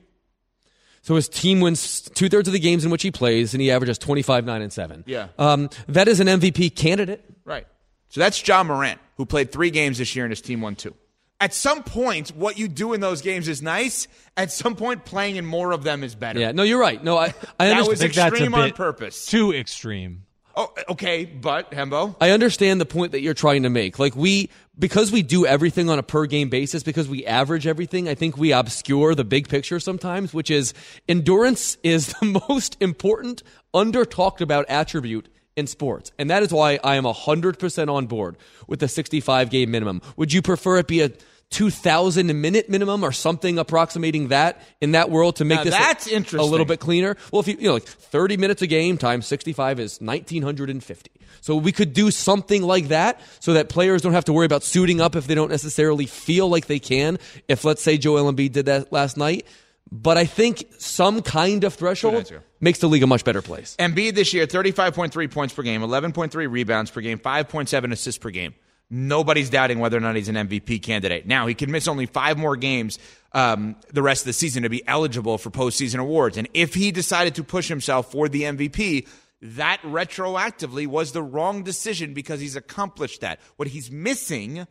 So 1.02 1.16
his 1.16 1.28
team 1.28 1.58
wins 1.60 2.02
two 2.02 2.28
thirds 2.28 2.46
of 2.46 2.52
the 2.54 2.60
games 2.60 2.84
in 2.84 2.92
which 2.92 3.02
he 3.02 3.10
plays, 3.10 3.52
and 3.52 3.60
he 3.60 3.72
averages 3.72 3.98
25, 3.98 4.44
9, 4.46 4.62
and 4.62 4.72
7. 4.72 5.02
Yeah. 5.04 5.28
Um, 5.36 5.68
that 5.88 6.06
is 6.06 6.20
an 6.20 6.28
MVP 6.28 6.76
candidate. 6.76 7.24
Right. 7.44 7.66
So 8.08 8.20
that's 8.20 8.46
Ja 8.46 8.62
Morant, 8.62 9.00
who 9.16 9.26
played 9.26 9.50
three 9.50 9.70
games 9.70 9.98
this 9.98 10.14
year 10.14 10.24
and 10.24 10.30
his 10.30 10.40
team 10.40 10.60
won 10.60 10.76
two. 10.76 10.94
At 11.40 11.52
some 11.52 11.82
point, 11.82 12.28
what 12.36 12.56
you 12.56 12.68
do 12.68 12.92
in 12.92 13.00
those 13.00 13.20
games 13.20 13.48
is 13.48 13.60
nice. 13.60 14.06
At 14.36 14.52
some 14.52 14.76
point, 14.76 15.04
playing 15.04 15.34
in 15.34 15.44
more 15.44 15.72
of 15.72 15.82
them 15.82 16.04
is 16.04 16.14
better. 16.14 16.38
Yeah, 16.38 16.52
no, 16.52 16.62
you're 16.62 16.80
right. 16.80 17.02
No, 17.02 17.18
I, 17.18 17.24
I 17.24 17.26
that 17.26 17.34
understand. 17.72 17.88
was 17.88 17.98
think 17.98 18.14
that's 18.14 18.30
a 18.30 18.34
extreme 18.36 18.54
on 18.54 18.68
bit 18.68 18.76
purpose. 18.76 19.26
Too 19.26 19.52
extreme. 19.52 20.23
Oh, 20.56 20.72
eh, 20.76 20.82
okay, 20.90 21.24
but 21.24 21.70
Hembo, 21.72 22.14
I 22.20 22.30
understand 22.30 22.80
the 22.80 22.86
point 22.86 23.12
that 23.12 23.20
you're 23.20 23.34
trying 23.34 23.64
to 23.64 23.70
make. 23.70 23.98
Like 23.98 24.14
we, 24.14 24.50
because 24.78 25.10
we 25.10 25.22
do 25.22 25.46
everything 25.46 25.88
on 25.88 25.98
a 25.98 26.02
per 26.02 26.26
game 26.26 26.48
basis, 26.48 26.82
because 26.82 27.08
we 27.08 27.26
average 27.26 27.66
everything, 27.66 28.08
I 28.08 28.14
think 28.14 28.36
we 28.36 28.52
obscure 28.52 29.14
the 29.14 29.24
big 29.24 29.48
picture 29.48 29.80
sometimes, 29.80 30.32
which 30.32 30.50
is 30.50 30.74
endurance 31.08 31.76
is 31.82 32.08
the 32.20 32.40
most 32.48 32.76
important, 32.80 33.42
under 33.72 34.04
talked 34.04 34.40
about 34.40 34.66
attribute 34.68 35.28
in 35.56 35.66
sports. 35.66 36.12
And 36.18 36.30
that 36.30 36.42
is 36.42 36.52
why 36.52 36.78
I 36.82 36.96
am 36.96 37.04
100% 37.04 37.92
on 37.92 38.06
board 38.06 38.36
with 38.66 38.80
the 38.80 38.88
65 38.88 39.50
game 39.50 39.70
minimum. 39.70 40.02
Would 40.16 40.32
you 40.32 40.42
prefer 40.42 40.78
it 40.78 40.88
be 40.88 41.00
a 41.02 41.10
2000 41.50 42.40
minute 42.40 42.68
minimum 42.68 43.04
or 43.04 43.12
something 43.12 43.58
approximating 43.58 44.28
that 44.28 44.60
in 44.80 44.92
that 44.92 45.10
world 45.10 45.36
to 45.36 45.44
make 45.44 45.58
Now 45.58 45.64
this 45.64 45.74
that's 45.74 46.06
a, 46.10 46.38
a 46.38 46.42
little 46.42 46.66
bit 46.66 46.80
cleaner? 46.80 47.16
Well, 47.32 47.40
if 47.40 47.48
you, 47.48 47.56
you 47.58 47.68
know, 47.68 47.74
like 47.74 47.84
30 47.84 48.36
minutes 48.36 48.62
a 48.62 48.66
game 48.66 48.98
times 48.98 49.26
65 49.26 49.80
is 49.80 50.00
1950. 50.00 51.10
So 51.40 51.56
we 51.56 51.72
could 51.72 51.92
do 51.92 52.10
something 52.10 52.62
like 52.62 52.88
that 52.88 53.20
so 53.40 53.52
that 53.52 53.68
players 53.68 54.02
don't 54.02 54.14
have 54.14 54.24
to 54.26 54.32
worry 54.32 54.46
about 54.46 54.62
suiting 54.62 55.00
up 55.00 55.14
if 55.14 55.26
they 55.26 55.34
don't 55.34 55.50
necessarily 55.50 56.06
feel 56.06 56.48
like 56.48 56.66
they 56.66 56.78
can. 56.78 57.18
If 57.48 57.64
let's 57.64 57.82
say 57.82 57.98
Joel 57.98 58.32
Embiid 58.32 58.52
did 58.52 58.66
that 58.66 58.92
last 58.92 59.16
night. 59.16 59.46
But 59.92 60.16
I 60.16 60.24
think 60.24 60.66
some 60.78 61.22
kind 61.22 61.62
of 61.62 61.74
threshold 61.74 62.32
makes 62.60 62.78
the 62.78 62.88
league 62.88 63.02
a 63.02 63.06
much 63.06 63.24
better 63.24 63.42
place. 63.42 63.76
Embiid 63.78 64.14
this 64.14 64.32
year, 64.32 64.46
35.3 64.46 65.30
points 65.30 65.54
per 65.54 65.62
game, 65.62 65.82
11.3 65.82 66.50
rebounds 66.50 66.90
per 66.90 67.00
game, 67.00 67.18
5.7 67.18 67.92
assists 67.92 68.18
per 68.18 68.30
game. 68.30 68.54
Nobody's 68.90 69.50
doubting 69.50 69.78
whether 69.78 69.96
or 69.96 70.00
not 70.00 70.14
he's 70.14 70.28
an 70.28 70.36
MVP 70.36 70.82
candidate. 70.82 71.26
Now, 71.26 71.46
he 71.46 71.54
can 71.54 71.70
miss 71.70 71.88
only 71.88 72.06
five 72.06 72.38
more 72.38 72.56
games 72.56 72.98
um, 73.32 73.76
the 73.92 74.02
rest 74.02 74.22
of 74.22 74.26
the 74.26 74.32
season 74.32 74.62
to 74.62 74.68
be 74.68 74.86
eligible 74.86 75.38
for 75.38 75.50
postseason 75.50 75.98
awards. 75.98 76.36
And 76.36 76.48
if 76.54 76.74
he 76.74 76.92
decided 76.92 77.34
to 77.36 77.44
push 77.44 77.68
himself 77.68 78.12
for 78.12 78.28
the 78.28 78.42
MVP, 78.42 79.08
that 79.42 79.80
retroactively 79.82 80.86
was 80.86 81.12
the 81.12 81.22
wrong 81.22 81.62
decision 81.64 82.14
because 82.14 82.40
he's 82.40 82.56
accomplished 82.56 83.20
that. 83.22 83.40
What 83.56 83.68
he's 83.68 83.90
missing, 83.90 84.66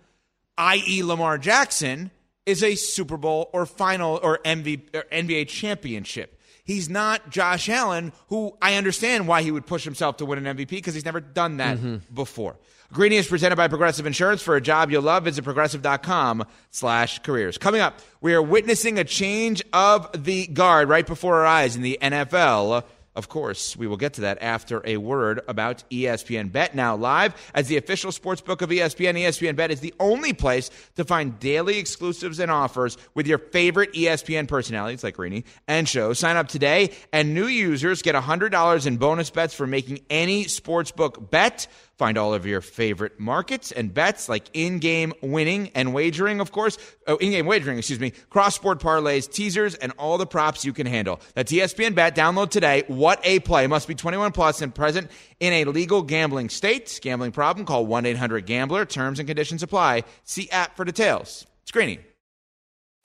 i.e., 0.57 1.03
Lamar 1.03 1.37
Jackson, 1.37 2.11
is 2.45 2.63
a 2.63 2.75
Super 2.75 3.17
Bowl 3.17 3.49
or 3.53 3.65
final 3.65 4.19
or, 4.23 4.39
MV, 4.39 4.95
or 4.95 5.03
NBA 5.11 5.47
championship. 5.47 6.39
He's 6.63 6.89
not 6.89 7.29
Josh 7.29 7.67
Allen, 7.67 8.13
who 8.27 8.55
I 8.61 8.75
understand 8.75 9.27
why 9.27 9.41
he 9.41 9.51
would 9.51 9.65
push 9.65 9.83
himself 9.83 10.17
to 10.17 10.25
win 10.25 10.45
an 10.45 10.57
MVP 10.57 10.69
because 10.69 10.93
he's 10.93 11.05
never 11.05 11.19
done 11.19 11.57
that 11.57 11.77
mm-hmm. 11.77 11.97
before. 12.13 12.55
Greeny 12.93 13.17
is 13.17 13.27
presented 13.27 13.55
by 13.55 13.67
Progressive 13.67 14.05
Insurance. 14.05 14.41
For 14.41 14.55
a 14.55 14.61
job 14.61 14.91
you'll 14.91 15.01
love, 15.01 15.23
visit 15.23 15.43
progressive.com 15.43 16.45
slash 16.69 17.19
careers. 17.19 17.57
Coming 17.57 17.81
up, 17.81 17.99
we 18.21 18.33
are 18.33 18.41
witnessing 18.41 18.99
a 18.99 19.03
change 19.03 19.63
of 19.73 20.09
the 20.23 20.47
guard 20.47 20.89
right 20.89 21.05
before 21.05 21.37
our 21.37 21.45
eyes 21.45 21.75
in 21.75 21.81
the 21.81 21.97
NFL. 22.01 22.83
Of 23.15 23.29
course, 23.29 23.77
we 23.77 23.85
will 23.85 23.97
get 23.97 24.13
to 24.13 24.21
that 24.21 24.41
after 24.41 24.81
a 24.85 24.97
word 24.97 25.41
about 25.47 25.83
ESPN 25.91 26.51
Bet 26.51 26.73
now 26.73 26.95
live 26.95 27.35
as 27.53 27.67
the 27.67 27.77
official 27.77 28.11
sports 28.11 28.41
book 28.41 28.63
of 28.63 28.71
ESPN. 28.71 29.19
ESPN 29.19 29.55
Bet 29.55 29.69
is 29.69 29.81
the 29.81 29.93
only 29.99 30.33
place 30.33 30.71
to 30.95 31.05
find 31.05 31.39
daily 31.39 31.77
exclusives 31.77 32.39
and 32.39 32.49
offers 32.49 32.97
with 33.13 33.27
your 33.27 33.37
favorite 33.37 33.93
ESPN 33.93 34.47
personalities 34.47 35.03
like 35.03 35.15
Greeny 35.15 35.45
and 35.67 35.87
Show. 35.87 36.13
Sign 36.13 36.37
up 36.37 36.47
today, 36.47 36.89
and 37.11 37.35
new 37.35 37.45
users 37.45 38.01
get 38.01 38.15
$100 38.15 38.87
in 38.87 38.97
bonus 38.97 39.29
bets 39.29 39.53
for 39.53 39.67
making 39.67 39.99
any 40.09 40.45
sports 40.45 40.91
book 40.91 41.29
bet. 41.29 41.67
Find 42.03 42.17
all 42.17 42.33
of 42.33 42.45
your 42.45 42.59
favorite 42.59 43.17
markets 43.17 43.71
and 43.71 43.93
bets 43.93 44.27
like 44.27 44.49
in-game 44.51 45.13
winning 45.21 45.71
and 45.73 45.93
wagering, 45.93 46.41
of 46.41 46.51
course. 46.51 46.77
Oh, 47.07 47.15
in-game 47.15 47.45
wagering, 47.45 47.77
excuse 47.77 48.01
me. 48.01 48.11
Cross-sport 48.29 48.81
parlays, 48.81 49.31
teasers, 49.31 49.75
and 49.75 49.93
all 49.97 50.17
the 50.17 50.25
props 50.25 50.65
you 50.65 50.73
can 50.73 50.85
handle. 50.85 51.21
That's 51.33 51.53
ESPN 51.53 51.95
Bet. 51.95 52.13
Download 52.13 52.49
today. 52.49 52.83
What 52.87 53.21
a 53.23 53.39
play! 53.39 53.67
Must 53.67 53.87
be 53.87 53.95
21 53.95 54.33
plus 54.33 54.61
and 54.61 54.75
present 54.75 55.09
in 55.39 55.53
a 55.53 55.63
legal 55.63 56.01
gambling 56.01 56.49
state. 56.49 56.99
Gambling 57.01 57.31
problem? 57.31 57.65
Call 57.65 57.87
1-800-GAMBLER. 57.87 58.83
Terms 58.83 59.19
and 59.19 59.25
conditions 59.25 59.63
apply. 59.63 60.03
See 60.25 60.49
app 60.49 60.75
for 60.75 60.83
details. 60.83 61.45
Screening. 61.63 61.99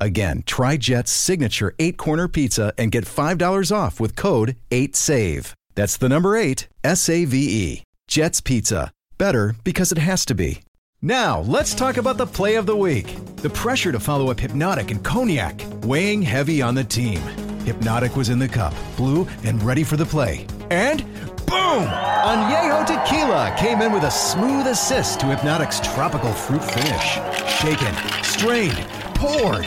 Again, 0.00 0.42
try 0.44 0.76
Jet's 0.76 1.10
signature 1.10 1.74
eight 1.78 1.96
corner 1.96 2.28
pizza 2.28 2.72
and 2.76 2.92
get 2.92 3.04
$5 3.04 3.74
off 3.74 4.00
with 4.00 4.16
code 4.16 4.56
8SAVE. 4.70 5.52
That's 5.74 5.96
the 5.96 6.08
number 6.08 6.36
eight, 6.36 6.68
S 6.82 7.08
A 7.08 7.24
V 7.24 7.36
E. 7.38 7.82
Jet's 8.06 8.40
Pizza. 8.40 8.90
Better 9.18 9.54
because 9.64 9.92
it 9.92 9.98
has 9.98 10.24
to 10.26 10.34
be. 10.34 10.60
Now, 11.02 11.40
let's 11.40 11.74
talk 11.74 11.96
about 11.96 12.16
the 12.16 12.26
play 12.26 12.54
of 12.54 12.66
the 12.66 12.76
week. 12.76 13.14
The 13.36 13.50
pressure 13.50 13.92
to 13.92 14.00
follow 14.00 14.30
up 14.30 14.40
Hypnotic 14.40 14.90
and 14.90 15.04
Cognac, 15.04 15.60
weighing 15.82 16.22
heavy 16.22 16.62
on 16.62 16.74
the 16.74 16.84
team. 16.84 17.20
Hypnotic 17.64 18.16
was 18.16 18.28
in 18.30 18.38
the 18.38 18.48
cup, 18.48 18.74
blue, 18.96 19.26
and 19.42 19.62
ready 19.62 19.84
for 19.84 19.96
the 19.96 20.06
play. 20.06 20.46
And 20.70 21.04
boom! 21.46 21.84
Añejo 21.86 22.86
Tequila 22.86 23.54
came 23.58 23.82
in 23.82 23.92
with 23.92 24.04
a 24.04 24.10
smooth 24.10 24.66
assist 24.66 25.20
to 25.20 25.26
Hypnotic's 25.26 25.80
tropical 25.80 26.32
fruit 26.32 26.64
finish. 26.64 27.18
Shaken, 27.60 27.94
strained, 28.22 28.86
poured. 29.14 29.66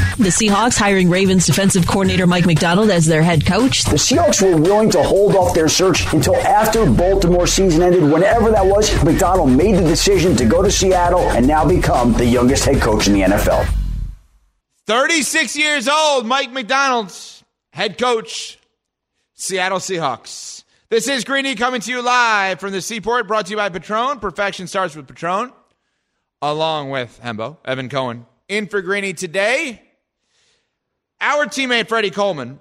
The 0.17 0.29
Seahawks 0.29 0.77
hiring 0.77 1.09
Ravens 1.09 1.45
defensive 1.45 1.87
coordinator 1.87 2.27
Mike 2.27 2.45
Macdonald 2.45 2.91
as 2.91 3.05
their 3.05 3.23
head 3.23 3.45
coach. 3.45 3.85
The 3.85 3.95
Seahawks 3.95 4.41
were 4.41 4.57
willing 4.59 4.89
to 4.91 5.01
hold 5.01 5.35
off 5.35 5.55
their 5.55 5.69
search 5.69 6.11
until 6.13 6.35
after 6.35 6.85
Baltimore 6.85 7.47
season 7.47 7.81
ended. 7.81 8.03
Whenever 8.03 8.51
that 8.51 8.65
was, 8.65 8.91
Macdonald 9.03 9.51
made 9.51 9.77
the 9.77 9.81
decision 9.87 10.35
to 10.35 10.45
go 10.45 10.61
to 10.61 10.69
Seattle 10.69 11.21
and 11.31 11.47
now 11.47 11.65
become 11.65 12.13
the 12.13 12.25
youngest 12.25 12.65
head 12.65 12.81
coach 12.81 13.07
in 13.07 13.13
the 13.13 13.21
NFL. 13.21 13.67
36 14.85 15.55
years 15.55 15.87
old, 15.87 16.25
Mike 16.25 16.51
Macdonald, 16.51 17.15
head 17.71 17.97
coach, 17.97 18.59
Seattle 19.33 19.79
Seahawks. 19.79 20.63
This 20.89 21.07
is 21.07 21.23
Greeny 21.23 21.55
coming 21.55 21.79
to 21.81 21.89
you 21.89 22.01
live 22.01 22.59
from 22.59 22.73
the 22.73 22.81
Seaport, 22.81 23.27
brought 23.27 23.45
to 23.45 23.51
you 23.51 23.57
by 23.57 23.69
Patron. 23.69 24.19
Perfection 24.19 24.67
starts 24.67 24.93
with 24.93 25.07
Patron, 25.07 25.53
along 26.41 26.89
with 26.89 27.17
Hembo, 27.23 27.57
Evan 27.63 27.87
Cohen. 27.87 28.25
In 28.49 28.67
for 28.67 28.81
Greeny 28.81 29.13
today, 29.13 29.81
our 31.21 31.45
teammate 31.45 31.87
Freddie 31.87 32.09
Coleman, 32.09 32.59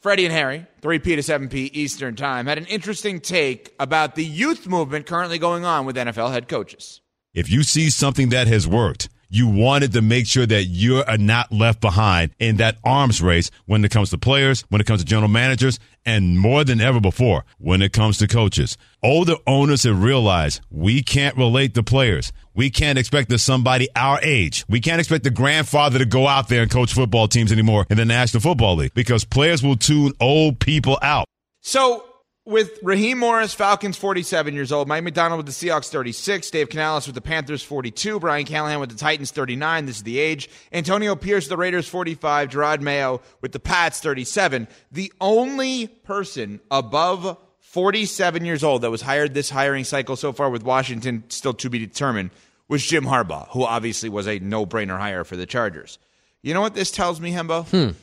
Freddie 0.00 0.24
and 0.24 0.32
Harry, 0.32 0.66
3P 0.80 1.02
to 1.02 1.16
7P 1.18 1.70
Eastern 1.74 2.16
Time, 2.16 2.46
had 2.46 2.58
an 2.58 2.66
interesting 2.66 3.20
take 3.20 3.74
about 3.78 4.14
the 4.14 4.24
youth 4.24 4.66
movement 4.66 5.06
currently 5.06 5.38
going 5.38 5.64
on 5.64 5.84
with 5.84 5.94
NFL 5.94 6.32
head 6.32 6.48
coaches. 6.48 7.02
If 7.34 7.50
you 7.50 7.62
see 7.62 7.90
something 7.90 8.30
that 8.30 8.48
has 8.48 8.66
worked, 8.66 9.08
you 9.30 9.48
wanted 9.48 9.92
to 9.92 10.02
make 10.02 10.26
sure 10.26 10.44
that 10.44 10.64
you 10.64 11.02
are 11.04 11.16
not 11.16 11.50
left 11.52 11.80
behind 11.80 12.32
in 12.38 12.56
that 12.56 12.76
arms 12.84 13.22
race 13.22 13.50
when 13.66 13.84
it 13.84 13.90
comes 13.90 14.10
to 14.10 14.18
players, 14.18 14.62
when 14.68 14.80
it 14.80 14.86
comes 14.86 15.00
to 15.00 15.06
general 15.06 15.28
managers, 15.28 15.78
and 16.04 16.38
more 16.38 16.64
than 16.64 16.80
ever 16.80 17.00
before, 17.00 17.44
when 17.58 17.80
it 17.80 17.92
comes 17.92 18.18
to 18.18 18.26
coaches. 18.26 18.76
Older 19.02 19.36
owners 19.46 19.84
have 19.84 20.02
realized 20.02 20.60
we 20.70 21.02
can't 21.02 21.36
relate 21.36 21.74
to 21.74 21.82
players. 21.82 22.32
We 22.54 22.70
can't 22.70 22.98
expect 22.98 23.28
that 23.30 23.38
somebody 23.38 23.88
our 23.94 24.18
age, 24.22 24.64
we 24.68 24.80
can't 24.80 24.98
expect 24.98 25.24
the 25.24 25.30
grandfather 25.30 26.00
to 26.00 26.04
go 26.04 26.26
out 26.26 26.48
there 26.48 26.62
and 26.62 26.70
coach 26.70 26.92
football 26.92 27.28
teams 27.28 27.52
anymore 27.52 27.86
in 27.88 27.96
the 27.96 28.04
National 28.04 28.40
Football 28.40 28.76
League 28.76 28.94
because 28.94 29.24
players 29.24 29.62
will 29.62 29.76
tune 29.76 30.12
old 30.20 30.58
people 30.58 30.98
out. 31.02 31.26
So 31.62 32.04
with 32.50 32.80
Raheem 32.82 33.18
Morris, 33.18 33.54
Falcons 33.54 33.96
47 33.96 34.54
years 34.54 34.72
old, 34.72 34.88
Mike 34.88 35.04
Macdonald 35.04 35.38
with 35.38 35.46
the 35.46 35.52
Seahawks 35.52 35.88
36, 35.88 36.50
Dave 36.50 36.68
Canales 36.68 37.06
with 37.06 37.14
the 37.14 37.20
Panthers 37.20 37.62
42, 37.62 38.18
Brian 38.18 38.44
Callahan 38.44 38.80
with 38.80 38.90
the 38.90 38.96
Titans 38.96 39.30
39. 39.30 39.86
This 39.86 39.98
is 39.98 40.02
the 40.02 40.18
age. 40.18 40.50
Antonio 40.72 41.14
Pierce, 41.14 41.46
the 41.46 41.56
Raiders 41.56 41.88
45, 41.88 42.50
Jerod 42.50 42.80
Mayo 42.80 43.22
with 43.40 43.52
the 43.52 43.60
Pats 43.60 44.00
37. 44.00 44.66
The 44.90 45.12
only 45.20 45.86
person 45.86 46.60
above 46.70 47.38
47 47.60 48.44
years 48.44 48.64
old 48.64 48.82
that 48.82 48.90
was 48.90 49.02
hired 49.02 49.32
this 49.32 49.48
hiring 49.48 49.84
cycle 49.84 50.16
so 50.16 50.32
far 50.32 50.50
with 50.50 50.64
Washington 50.64 51.22
still 51.28 51.54
to 51.54 51.70
be 51.70 51.78
determined 51.78 52.30
was 52.66 52.84
Jim 52.84 53.04
Harbaugh, 53.04 53.48
who 53.50 53.64
obviously 53.64 54.08
was 54.08 54.26
a 54.26 54.40
no-brainer 54.40 54.98
hire 54.98 55.22
for 55.22 55.36
the 55.36 55.46
Chargers. 55.46 55.98
You 56.42 56.52
know 56.54 56.60
what 56.60 56.74
this 56.74 56.90
tells 56.90 57.20
me, 57.20 57.32
Hembo? 57.32 57.66
Hmm. 57.68 57.96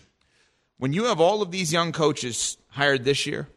When 0.78 0.94
you 0.94 1.06
have 1.06 1.20
all 1.20 1.42
of 1.42 1.52
these 1.52 1.74
young 1.74 1.92
coaches 1.92 2.58
hired 2.70 3.04
this 3.04 3.26
year, 3.26 3.50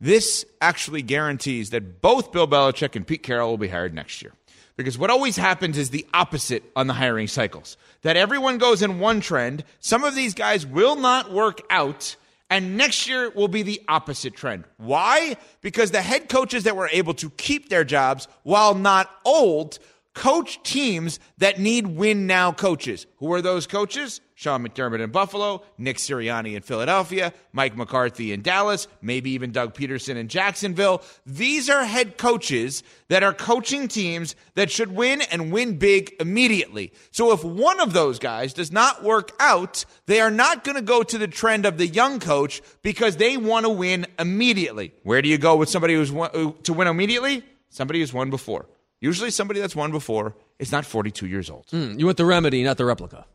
this 0.00 0.44
actually 0.60 1.02
guarantees 1.02 1.70
that 1.70 2.00
both 2.00 2.32
Bill 2.32 2.46
Belichick 2.46 2.94
and 2.94 3.06
Pete 3.06 3.22
Carroll 3.22 3.50
will 3.50 3.58
be 3.58 3.68
hired 3.68 3.94
next 3.94 4.22
year. 4.22 4.32
Because 4.76 4.96
what 4.96 5.10
always 5.10 5.36
happens 5.36 5.76
is 5.76 5.90
the 5.90 6.06
opposite 6.14 6.62
on 6.76 6.86
the 6.86 6.94
hiring 6.94 7.26
cycles. 7.26 7.76
That 8.02 8.16
everyone 8.16 8.58
goes 8.58 8.80
in 8.80 9.00
one 9.00 9.20
trend, 9.20 9.64
some 9.80 10.04
of 10.04 10.14
these 10.14 10.34
guys 10.34 10.64
will 10.64 10.94
not 10.94 11.32
work 11.32 11.60
out, 11.68 12.14
and 12.48 12.76
next 12.76 13.08
year 13.08 13.28
will 13.30 13.48
be 13.48 13.62
the 13.62 13.82
opposite 13.88 14.36
trend. 14.36 14.64
Why? 14.76 15.36
Because 15.62 15.90
the 15.90 16.00
head 16.00 16.28
coaches 16.28 16.62
that 16.62 16.76
were 16.76 16.88
able 16.92 17.14
to 17.14 17.30
keep 17.30 17.68
their 17.68 17.82
jobs 17.82 18.28
while 18.44 18.74
not 18.74 19.10
old 19.24 19.80
coach 20.14 20.62
teams 20.62 21.18
that 21.38 21.58
need 21.58 21.88
win 21.88 22.28
now 22.28 22.52
coaches. 22.52 23.06
Who 23.16 23.32
are 23.32 23.42
those 23.42 23.66
coaches? 23.66 24.20
Sean 24.38 24.64
McDermott 24.64 25.00
in 25.00 25.10
Buffalo, 25.10 25.64
Nick 25.78 25.96
Sirianni 25.96 26.54
in 26.54 26.62
Philadelphia, 26.62 27.32
Mike 27.52 27.76
McCarthy 27.76 28.32
in 28.32 28.40
Dallas, 28.40 28.86
maybe 29.02 29.30
even 29.30 29.50
Doug 29.50 29.74
Pederson 29.74 30.14
in 30.14 30.28
Jacksonville. 30.28 31.02
These 31.26 31.68
are 31.68 31.82
head 31.82 32.16
coaches 32.16 32.84
that 33.08 33.24
are 33.24 33.34
coaching 33.34 33.88
teams 33.88 34.36
that 34.54 34.70
should 34.70 34.94
win 34.94 35.22
and 35.22 35.50
win 35.50 35.76
big 35.76 36.14
immediately. 36.20 36.92
So 37.10 37.32
if 37.32 37.42
one 37.42 37.80
of 37.80 37.92
those 37.92 38.20
guys 38.20 38.52
does 38.52 38.70
not 38.70 39.02
work 39.02 39.32
out, 39.40 39.84
they 40.06 40.20
are 40.20 40.30
not 40.30 40.62
going 40.62 40.76
to 40.76 40.82
go 40.82 41.02
to 41.02 41.18
the 41.18 41.26
trend 41.26 41.66
of 41.66 41.76
the 41.76 41.88
young 41.88 42.20
coach 42.20 42.62
because 42.82 43.16
they 43.16 43.36
want 43.36 43.66
to 43.66 43.70
win 43.70 44.06
immediately. 44.20 44.94
Where 45.02 45.20
do 45.20 45.28
you 45.28 45.38
go 45.38 45.56
with 45.56 45.68
somebody 45.68 45.94
who's 45.94 46.12
won, 46.12 46.54
to 46.62 46.72
win 46.72 46.86
immediately? 46.86 47.42
Somebody 47.70 47.98
who's 47.98 48.12
won 48.12 48.30
before. 48.30 48.66
Usually 49.00 49.32
somebody 49.32 49.58
that's 49.58 49.74
won 49.74 49.90
before 49.90 50.36
is 50.60 50.70
not 50.70 50.84
42 50.84 51.26
years 51.26 51.50
old. 51.50 51.66
Mm, 51.72 51.98
you 51.98 52.06
want 52.06 52.18
the 52.18 52.24
remedy, 52.24 52.62
not 52.62 52.76
the 52.76 52.84
replica. 52.84 53.26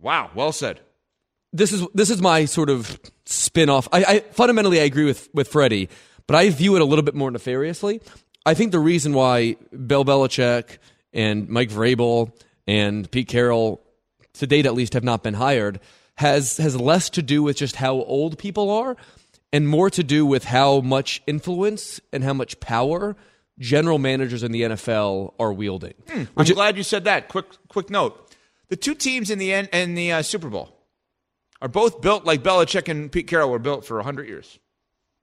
Wow, 0.00 0.30
well 0.34 0.52
said. 0.52 0.80
This 1.52 1.72
is 1.72 1.86
this 1.94 2.10
is 2.10 2.22
my 2.22 2.44
sort 2.44 2.70
of 2.70 2.98
spin-off. 3.26 3.88
I, 3.92 4.04
I 4.04 4.20
fundamentally 4.32 4.80
I 4.80 4.84
agree 4.84 5.04
with 5.04 5.28
with 5.34 5.48
Freddie, 5.48 5.88
but 6.26 6.36
I 6.36 6.48
view 6.50 6.76
it 6.76 6.82
a 6.82 6.84
little 6.84 7.02
bit 7.02 7.14
more 7.14 7.30
nefariously. 7.30 8.00
I 8.46 8.54
think 8.54 8.72
the 8.72 8.78
reason 8.78 9.12
why 9.12 9.56
Bill 9.86 10.04
Belichick 10.04 10.78
and 11.12 11.48
Mike 11.48 11.70
Vrabel 11.70 12.32
and 12.66 13.10
Pete 13.10 13.28
Carroll, 13.28 13.82
to 14.34 14.46
date 14.46 14.64
at 14.64 14.74
least, 14.74 14.94
have 14.94 15.04
not 15.04 15.22
been 15.22 15.34
hired 15.34 15.80
has 16.16 16.58
has 16.58 16.78
less 16.78 17.10
to 17.10 17.22
do 17.22 17.42
with 17.42 17.56
just 17.56 17.76
how 17.76 17.94
old 17.94 18.38
people 18.38 18.70
are, 18.70 18.96
and 19.52 19.68
more 19.68 19.90
to 19.90 20.04
do 20.04 20.24
with 20.24 20.44
how 20.44 20.80
much 20.80 21.22
influence 21.26 22.00
and 22.12 22.22
how 22.22 22.34
much 22.34 22.60
power 22.60 23.16
general 23.58 23.98
managers 23.98 24.42
in 24.42 24.52
the 24.52 24.62
NFL 24.62 25.34
are 25.38 25.52
wielding. 25.52 25.94
Hmm, 26.08 26.24
I'm 26.36 26.46
glad 26.46 26.76
you 26.76 26.82
said 26.82 27.04
that. 27.04 27.28
Quick 27.28 27.46
quick 27.68 27.90
note. 27.90 28.29
The 28.70 28.76
two 28.76 28.94
teams 28.94 29.30
in 29.30 29.38
the 29.38 29.52
in 29.52 29.94
the 29.94 30.12
uh, 30.12 30.22
Super 30.22 30.48
Bowl 30.48 30.74
are 31.60 31.68
both 31.68 32.00
built 32.00 32.24
like 32.24 32.42
Belichick 32.42 32.88
and 32.88 33.12
Pete 33.12 33.26
Carroll 33.26 33.50
were 33.50 33.58
built 33.58 33.84
for 33.84 33.96
100 33.96 34.26
years. 34.28 34.58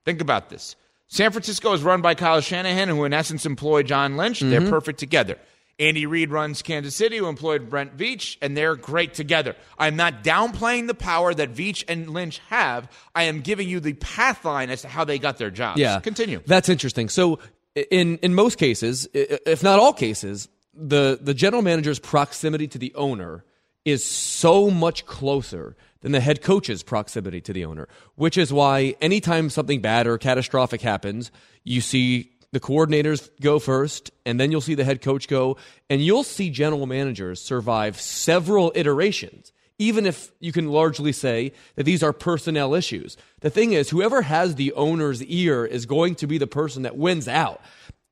Think 0.05 0.21
about 0.21 0.49
this. 0.49 0.75
San 1.07 1.31
Francisco 1.31 1.73
is 1.73 1.81
run 1.81 2.01
by 2.01 2.13
Kyle 2.13 2.41
Shanahan, 2.41 2.89
who 2.89 3.05
in 3.05 3.13
essence 3.13 3.45
employed 3.45 3.87
John 3.87 4.17
Lynch. 4.17 4.39
Mm-hmm. 4.39 4.49
They're 4.49 4.69
perfect 4.69 4.99
together. 4.99 5.37
Andy 5.79 6.05
Reid 6.05 6.31
runs 6.31 6.61
Kansas 6.61 6.95
City, 6.95 7.17
who 7.17 7.27
employed 7.27 7.69
Brett 7.69 7.95
Veach, 7.95 8.37
and 8.41 8.57
they're 8.57 8.75
great 8.75 9.13
together. 9.13 9.55
I'm 9.77 9.95
not 9.95 10.23
downplaying 10.23 10.87
the 10.87 10.95
power 10.95 11.33
that 11.33 11.53
Veach 11.53 11.83
and 11.87 12.09
Lynch 12.09 12.39
have. 12.49 12.89
I 13.13 13.23
am 13.23 13.41
giving 13.41 13.69
you 13.69 13.79
the 13.79 13.93
path 13.93 14.43
line 14.43 14.69
as 14.71 14.81
to 14.81 14.87
how 14.87 15.03
they 15.03 15.19
got 15.19 15.37
their 15.37 15.51
jobs. 15.51 15.79
Yeah, 15.79 15.99
Continue. 15.99 16.41
That's 16.45 16.67
interesting. 16.67 17.09
So, 17.09 17.39
in 17.75 18.17
in 18.17 18.33
most 18.33 18.57
cases, 18.57 19.07
if 19.13 19.61
not 19.61 19.77
all 19.77 19.93
cases, 19.93 20.49
the 20.77 21.17
the 21.21 21.33
general 21.33 21.61
manager's 21.61 21.99
proximity 21.99 22.67
to 22.67 22.77
the 22.77 22.93
owner 22.95 23.43
is 23.85 24.05
so 24.05 24.69
much 24.69 25.05
closer 25.05 25.75
than 26.01 26.11
the 26.11 26.19
head 26.19 26.41
coach's 26.41 26.83
proximity 26.83 27.41
to 27.41 27.53
the 27.53 27.65
owner, 27.65 27.87
which 28.15 28.37
is 28.37 28.53
why 28.53 28.95
anytime 29.01 29.49
something 29.49 29.81
bad 29.81 30.05
or 30.07 30.17
catastrophic 30.17 30.81
happens, 30.81 31.31
you 31.63 31.81
see 31.81 32.31
the 32.51 32.59
coordinators 32.59 33.29
go 33.41 33.59
first, 33.59 34.11
and 34.25 34.39
then 34.39 34.51
you'll 34.51 34.61
see 34.61 34.75
the 34.75 34.83
head 34.83 35.01
coach 35.01 35.27
go, 35.27 35.57
and 35.89 36.01
you'll 36.01 36.23
see 36.23 36.49
general 36.49 36.85
managers 36.85 37.41
survive 37.41 37.99
several 37.99 38.71
iterations, 38.75 39.51
even 39.79 40.05
if 40.05 40.31
you 40.39 40.51
can 40.51 40.69
largely 40.69 41.11
say 41.11 41.51
that 41.75 41.83
these 41.83 42.03
are 42.03 42.13
personnel 42.13 42.73
issues. 42.73 43.17
The 43.41 43.49
thing 43.49 43.73
is, 43.73 43.89
whoever 43.89 44.21
has 44.21 44.55
the 44.55 44.73
owner's 44.73 45.23
ear 45.23 45.65
is 45.65 45.85
going 45.85 46.15
to 46.15 46.27
be 46.27 46.37
the 46.37 46.47
person 46.47 46.83
that 46.83 46.97
wins 46.97 47.27
out. 47.27 47.61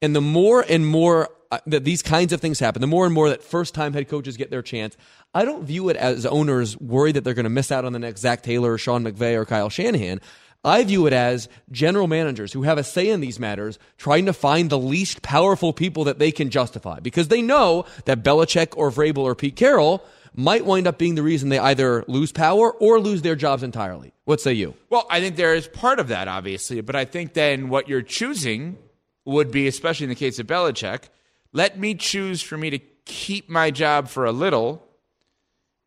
And 0.01 0.15
the 0.15 0.21
more 0.21 0.63
and 0.67 0.85
more 0.85 1.29
that 1.67 1.83
these 1.83 2.01
kinds 2.01 2.33
of 2.33 2.41
things 2.41 2.59
happen, 2.59 2.81
the 2.81 2.87
more 2.87 3.05
and 3.05 3.13
more 3.13 3.29
that 3.29 3.43
first 3.43 3.73
time 3.73 3.93
head 3.93 4.07
coaches 4.07 4.37
get 4.37 4.49
their 4.49 4.61
chance, 4.61 4.97
I 5.33 5.45
don't 5.45 5.63
view 5.63 5.89
it 5.89 5.97
as 5.97 6.25
owners 6.25 6.77
worried 6.79 7.15
that 7.15 7.23
they're 7.23 7.33
going 7.33 7.45
to 7.45 7.49
miss 7.49 7.71
out 7.71 7.85
on 7.85 7.93
the 7.93 7.99
next 7.99 8.21
Zac 8.21 8.43
Taylor, 8.43 8.73
or 8.73 8.77
Sean 8.77 9.03
McVay, 9.03 9.35
or 9.35 9.45
Kyle 9.45 9.69
Shanahan. 9.69 10.21
I 10.63 10.83
view 10.83 11.05
it 11.05 11.13
as 11.13 11.47
general 11.71 12.07
managers 12.07 12.51
who 12.51 12.63
have 12.63 12.79
a 12.79 12.83
say 12.83 13.09
in 13.09 13.21
these 13.21 13.39
matters 13.39 13.77
trying 13.97 14.25
to 14.25 14.33
find 14.33 14.69
the 14.69 14.79
least 14.79 15.21
powerful 15.21 15.73
people 15.73 16.05
that 16.05 16.17
they 16.17 16.31
can 16.31 16.49
justify 16.49 16.99
because 16.99 17.27
they 17.27 17.43
know 17.43 17.85
that 18.05 18.23
Belichick 18.23 18.73
or 18.75 18.89
Vrabel 18.89 19.19
or 19.19 19.35
Pete 19.35 19.55
Carroll 19.55 20.03
might 20.33 20.65
wind 20.65 20.87
up 20.87 20.97
being 20.97 21.13
the 21.13 21.21
reason 21.21 21.49
they 21.49 21.59
either 21.59 22.03
lose 22.07 22.31
power 22.31 22.71
or 22.71 22.99
lose 22.99 23.21
their 23.21 23.35
jobs 23.35 23.61
entirely. 23.61 24.11
What 24.25 24.41
say 24.41 24.53
you? 24.53 24.73
Well, 24.89 25.05
I 25.09 25.19
think 25.19 25.35
there 25.35 25.53
is 25.53 25.67
part 25.67 25.99
of 25.99 26.07
that, 26.07 26.27
obviously, 26.27 26.81
but 26.81 26.95
I 26.95 27.05
think 27.05 27.33
then 27.33 27.69
what 27.69 27.87
you're 27.87 28.01
choosing 28.01 28.77
would 29.23 29.51
be, 29.51 29.67
especially 29.67 30.05
in 30.05 30.09
the 30.09 30.15
case 30.15 30.39
of 30.39 30.47
Belichick, 30.47 31.09
let 31.55 31.79
me 31.79 31.95
choose 31.95 32.41
for 32.41 32.57
me 32.57 32.69
to 32.69 32.79
keep 33.05 33.49
my 33.49 33.71
job 33.71 34.09
for 34.09 34.25
a 34.25 34.31
little 34.33 34.83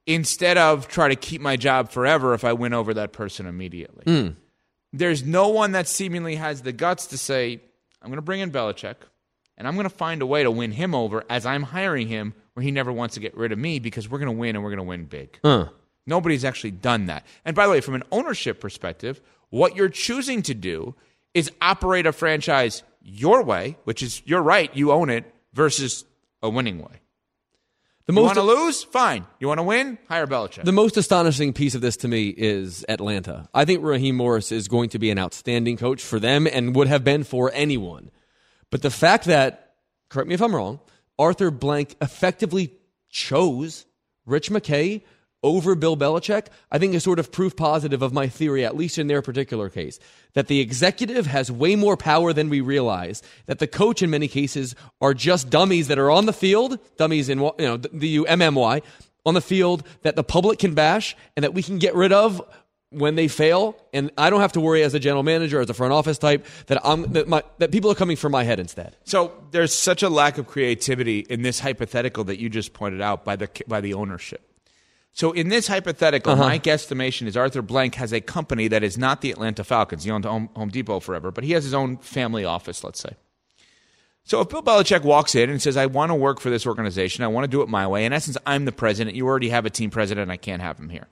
instead 0.07 0.57
of 0.57 0.89
try 0.89 1.09
to 1.09 1.15
keep 1.15 1.43
my 1.43 1.57
job 1.57 1.91
forever 1.91 2.33
if 2.33 2.43
I 2.43 2.55
win 2.55 2.73
over 2.73 2.95
that 2.95 3.13
person 3.13 3.45
immediately. 3.45 4.05
Mm. 4.07 4.37
There's 4.95 5.23
no 5.23 5.49
one 5.49 5.73
that 5.73 5.87
seemingly 5.87 6.37
has 6.37 6.63
the 6.63 6.73
guts 6.73 7.09
to 7.09 7.19
say, 7.19 7.61
I'm 8.01 8.09
going 8.09 8.17
to 8.17 8.23
bring 8.23 8.41
in 8.41 8.51
Belichick 8.51 8.95
and 9.59 9.69
I'm 9.69 9.75
going 9.75 9.85
to 9.85 9.95
find 9.95 10.23
a 10.23 10.27
way 10.27 10.43
to 10.43 10.51
win 10.51 10.73
him 10.73 10.95
over 10.95 11.23
as 11.29 11.45
I'm 11.45 11.65
hiring 11.65 12.09
him 12.09 12.33
where 12.55 12.65
he 12.65 12.71
never 12.71 12.91
wants 12.91 13.15
to 13.17 13.21
get 13.21 13.37
rid 13.37 13.53
of 13.53 13.59
me 13.59 13.79
because 13.79 14.09
we're 14.09 14.19
going 14.19 14.35
to 14.35 14.39
win 14.39 14.57
and 14.57 14.65
we're 14.65 14.71
going 14.71 14.79
to 14.79 14.85
win 14.85 15.05
big. 15.05 15.39
Huh. 15.45 15.69
Nobody's 16.07 16.47
actually 16.47 16.71
done 16.71 17.07
that. 17.07 17.27
And 17.45 17.55
by 17.55 17.67
the 17.67 17.73
way, 17.73 17.83
from 17.83 17.95
an 17.95 18.05
ownership 18.11 18.59
perspective, 18.59 19.21
what 19.51 19.77
you're 19.77 19.91
choosing 19.91 20.41
to 20.45 20.55
do 20.55 20.95
is 21.35 21.53
operate 21.61 22.07
a 22.07 22.13
franchise 22.13 22.83
your 23.03 23.43
way, 23.43 23.77
which 23.85 24.03
is 24.03 24.23
you're 24.25 24.41
right, 24.41 24.75
you 24.75 24.93
own 24.93 25.11
it, 25.11 25.31
versus 25.59 26.05
a 26.41 26.49
winning 26.49 26.79
way. 26.79 27.01
you 28.07 28.15
most- 28.15 28.37
want 28.37 28.37
to 28.37 28.43
lose? 28.43 28.85
Fine. 28.85 29.27
You 29.41 29.49
want 29.49 29.59
to 29.59 29.65
win? 29.65 29.99
Hire 30.09 30.27
Belichick. 30.27 30.65
The 30.65 30.73
most 30.73 30.97
astonishing 30.97 31.53
piece 31.53 31.75
of 31.75 31.81
this 31.81 31.97
to 31.99 32.09
me 32.09 32.29
is 32.29 32.87
Atlanta. 32.89 33.49
I 33.53 33.65
think 33.65 33.83
Raheem 33.83 34.15
Morris 34.15 34.53
is 34.53 34.69
going 34.69 34.89
to 34.91 35.01
be 35.01 35.11
an 35.11 35.19
outstanding 35.19 35.77
coach 35.77 36.01
for 36.01 36.21
them 36.21 36.47
and 36.47 36.77
would 36.77 36.87
have 36.87 37.03
been 37.03 37.25
for 37.25 37.51
anyone. 37.53 38.11
But 38.71 38.83
the 38.83 38.91
fact 38.91 39.25
that, 39.25 39.75
correct 40.09 40.29
me 40.29 40.35
if 40.35 40.41
I'm 40.41 40.55
wrong, 40.55 40.79
Arthur 41.19 41.51
Blank 41.51 41.97
effectively 42.01 42.73
chose 43.11 43.85
Rich 44.27 44.51
McKay 44.51 45.03
over 45.43 45.75
Bill 45.75 45.97
Belichick, 45.97 46.47
I 46.71 46.79
think 46.79 46.95
is 46.95 47.05
sort 47.05 47.19
of 47.19 47.31
proof 47.31 47.57
positive 47.57 48.03
of 48.03 48.13
my 48.13 48.29
theory, 48.29 48.65
at 48.65 48.77
least 48.77 48.99
in 48.99 49.07
their 49.07 49.23
particular 49.23 49.69
case, 49.69 49.99
that 50.35 50.49
the 50.49 50.61
executive 50.61 51.27
has 51.27 51.51
way 51.51 51.77
more 51.77 51.97
power 51.97 52.33
than 52.33 52.49
we 52.49 52.61
realize, 52.61 53.23
that 53.47 53.59
the 53.59 53.67
coach 53.67 54.03
in 54.03 54.11
many 54.11 54.29
cases 54.29 54.75
are 55.01 55.15
just 55.15 55.51
dummies 55.51 55.89
that 55.89 55.99
are 55.99 56.11
on 56.11 56.27
the 56.27 56.33
field, 56.33 56.79
dummies 56.97 57.29
in, 57.29 57.41
you 57.41 57.53
know, 57.59 57.77
the 57.77 58.19
MMY, 58.19 58.83
on 59.27 59.35
the 59.35 59.41
field 59.41 59.85
that 60.03 60.17
the 60.17 60.25
public 60.25 60.59
can 60.59 60.75
bash 60.75 61.17
and 61.37 61.45
that 61.45 61.55
we 61.55 61.63
can 61.63 61.79
get 61.79 61.95
rid 61.95 62.13
of 62.13 62.43
when 62.91 63.17
they 63.17 63.29
fail, 63.29 63.77
and 63.93 64.11
I 64.17 64.31
don't 64.31 64.41
have 64.41 64.53
to 64.53 64.61
worry 64.61 64.83
as 64.83 64.95
a 64.95 64.99
general 64.99 65.23
manager, 65.23 65.61
as 65.61 65.69
a 65.69 65.75
front 65.75 65.93
office 65.93 66.17
type, 66.17 66.47
that 66.67 66.81
I'm 66.85 67.13
that 67.13 67.29
my 67.29 67.43
that 67.59 67.71
people 67.71 67.91
are 67.91 67.95
coming 67.95 68.17
for 68.17 68.31
my 68.31 68.45
head 68.45 68.59
instead. 68.59 68.97
So 69.05 69.33
there's 69.51 69.75
such 69.75 70.03
a 70.03 70.09
lack 70.09 70.39
of 70.39 70.47
creativity 70.47 71.19
in 71.29 71.43
this 71.43 71.61
hypothetical 71.61 72.25
that 72.25 72.39
you 72.41 72.49
just 72.49 72.73
pointed 72.73 73.03
out 73.03 73.27
by 73.27 73.37
the 73.37 73.51
by 73.67 73.83
the 73.83 73.93
ownership. 73.93 74.48
So 75.19 75.33
in 75.33 75.49
this 75.49 75.67
hypothetical, 75.67 76.35
Uh-huh. 76.35 76.45
my 76.45 76.61
guesstimation 76.61 77.27
is 77.27 77.37
Arthur 77.37 77.61
Blank 77.61 77.97
has 77.97 78.13
a 78.13 78.21
company 78.21 78.69
that 78.69 78.85
is 78.85 78.97
not 78.97 79.21
the 79.21 79.33
Atlanta 79.33 79.65
Falcons. 79.65 80.05
He 80.05 80.13
owned 80.13 80.25
Home, 80.25 80.49
Home 80.55 80.69
Depot 80.69 81.01
forever, 81.01 81.33
but 81.33 81.43
he 81.43 81.55
has 81.55 81.65
his 81.65 81.75
own 81.75 81.97
family 81.97 82.45
office, 82.45 82.85
let's 82.85 83.01
say. 83.01 83.15
So 84.23 84.41
if 84.43 84.49
Bill 84.49 84.63
Belichick 84.63 85.03
walks 85.03 85.35
in 85.35 85.51
and 85.51 85.61
says, 85.61 85.77
I 85.77 85.87
want 85.87 86.11
to 86.11 86.15
work 86.15 86.39
for 86.39 86.51
this 86.51 86.65
organization, 86.69 87.25
I 87.25 87.27
want 87.27 87.43
to 87.43 87.49
do 87.49 87.63
it 87.63 87.69
my 87.69 87.85
way, 87.85 88.05
in 88.05 88.13
essence, 88.13 88.37
I'm 88.47 88.65
the 88.65 88.71
president, 88.71 89.17
you 89.17 89.27
already 89.27 89.49
have 89.49 89.67
a 89.67 89.71
team 89.71 89.91
president, 89.91 90.31
I 90.31 90.37
can't 90.37 90.63
have 90.63 90.79
him 90.79 90.89
here. 90.89 91.09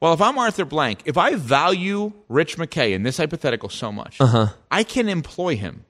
Well, 0.00 0.14
if 0.14 0.22
I'm 0.22 0.38
Arthur 0.38 0.64
Blank, 0.64 1.02
if 1.04 1.18
I 1.18 1.34
value 1.34 2.14
Rich 2.30 2.56
McKay 2.56 2.94
in 2.94 3.02
this 3.02 3.18
hypothetical 3.18 3.68
so 3.68 3.92
much, 3.92 4.18
Uh-huh. 4.22 4.46
I 4.70 4.84
can 4.84 5.06
employ 5.10 5.56
him. 5.56 5.84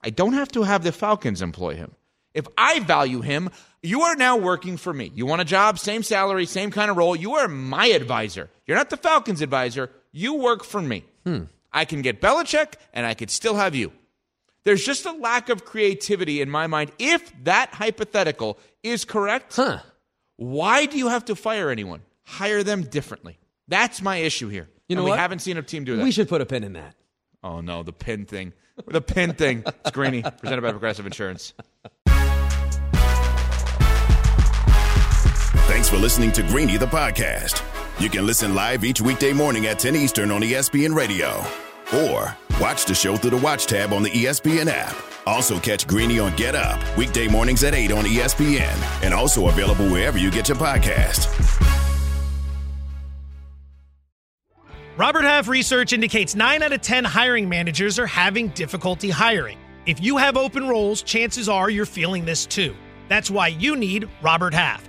I 0.00 0.10
don't 0.10 0.34
have 0.34 0.52
to 0.52 0.62
have 0.62 0.84
the 0.84 0.92
Falcons 0.92 1.42
employ 1.42 1.74
him. 1.74 1.90
If 2.36 2.46
I 2.58 2.80
value 2.80 3.22
him, 3.22 3.50
you 3.82 4.02
are 4.02 4.14
now 4.14 4.36
working 4.36 4.76
for 4.76 4.92
me. 4.92 5.10
You 5.14 5.24
want 5.26 5.40
a 5.40 5.44
job, 5.44 5.78
same 5.78 6.02
salary, 6.02 6.44
same 6.44 6.70
kind 6.70 6.90
of 6.90 6.96
role. 6.96 7.16
You 7.16 7.34
are 7.36 7.48
my 7.48 7.86
advisor. 7.86 8.50
You're 8.66 8.76
not 8.76 8.90
the 8.90 8.96
Falcons 8.98 9.40
advisor. 9.40 9.90
You 10.12 10.34
work 10.34 10.62
for 10.62 10.82
me. 10.82 11.04
Hmm. 11.24 11.44
I 11.72 11.84
can 11.86 12.02
get 12.02 12.20
Belichick, 12.20 12.74
and 12.92 13.06
I 13.06 13.14
could 13.14 13.30
still 13.30 13.54
have 13.54 13.74
you. 13.74 13.90
There's 14.64 14.84
just 14.84 15.06
a 15.06 15.12
lack 15.12 15.48
of 15.48 15.64
creativity 15.64 16.40
in 16.42 16.50
my 16.50 16.66
mind. 16.66 16.92
If 16.98 17.32
that 17.44 17.72
hypothetical 17.72 18.58
is 18.82 19.04
correct, 19.04 19.56
huh. 19.56 19.78
why 20.36 20.86
do 20.86 20.98
you 20.98 21.08
have 21.08 21.24
to 21.26 21.34
fire 21.36 21.70
anyone? 21.70 22.02
Hire 22.24 22.62
them 22.62 22.82
differently. 22.82 23.38
That's 23.68 24.02
my 24.02 24.16
issue 24.18 24.48
here. 24.48 24.68
You 24.88 24.96
know 24.96 25.00
And 25.00 25.04
we 25.06 25.10
what? 25.10 25.18
haven't 25.20 25.38
seen 25.40 25.56
a 25.56 25.62
team 25.62 25.84
do 25.84 25.96
that. 25.96 26.02
We 26.02 26.10
should 26.12 26.28
put 26.28 26.40
a 26.40 26.46
pin 26.46 26.64
in 26.64 26.74
that. 26.74 26.94
Oh 27.42 27.60
no, 27.60 27.82
the 27.82 27.92
pin 27.92 28.26
thing. 28.26 28.52
The 28.86 29.00
pin 29.00 29.32
thing. 29.34 29.62
It's 29.66 29.90
Greeny, 29.92 30.22
presented 30.22 30.60
by 30.62 30.70
Progressive 30.70 31.06
Insurance. 31.06 31.54
Thanks 35.76 35.90
for 35.90 35.98
listening 35.98 36.32
to 36.32 36.42
Greeny 36.42 36.78
the 36.78 36.86
podcast. 36.86 37.62
You 38.00 38.08
can 38.08 38.24
listen 38.24 38.54
live 38.54 38.82
each 38.82 39.02
weekday 39.02 39.34
morning 39.34 39.66
at 39.66 39.78
10 39.78 39.94
Eastern 39.94 40.30
on 40.30 40.40
ESPN 40.40 40.94
Radio. 40.94 41.44
Or 41.94 42.34
watch 42.58 42.86
the 42.86 42.94
show 42.94 43.14
through 43.18 43.32
the 43.32 43.36
Watch 43.36 43.66
tab 43.66 43.92
on 43.92 44.02
the 44.02 44.08
ESPN 44.08 44.68
app. 44.68 44.96
Also 45.26 45.60
catch 45.60 45.86
Greeny 45.86 46.18
on 46.18 46.34
Get 46.34 46.54
Up, 46.54 46.80
weekday 46.96 47.28
mornings 47.28 47.62
at 47.62 47.74
8 47.74 47.92
on 47.92 48.04
ESPN. 48.04 49.04
And 49.04 49.12
also 49.12 49.48
available 49.48 49.86
wherever 49.90 50.16
you 50.16 50.30
get 50.30 50.48
your 50.48 50.56
podcast. 50.56 51.28
Robert 54.96 55.24
Half 55.24 55.46
research 55.46 55.92
indicates 55.92 56.34
9 56.34 56.62
out 56.62 56.72
of 56.72 56.80
10 56.80 57.04
hiring 57.04 57.50
managers 57.50 57.98
are 57.98 58.06
having 58.06 58.48
difficulty 58.48 59.10
hiring. 59.10 59.58
If 59.84 60.02
you 60.02 60.16
have 60.16 60.38
open 60.38 60.66
roles, 60.66 61.02
chances 61.02 61.50
are 61.50 61.68
you're 61.68 61.84
feeling 61.84 62.24
this 62.24 62.46
too. 62.46 62.74
That's 63.10 63.30
why 63.30 63.48
you 63.48 63.76
need 63.76 64.08
Robert 64.22 64.54
Half. 64.54 64.88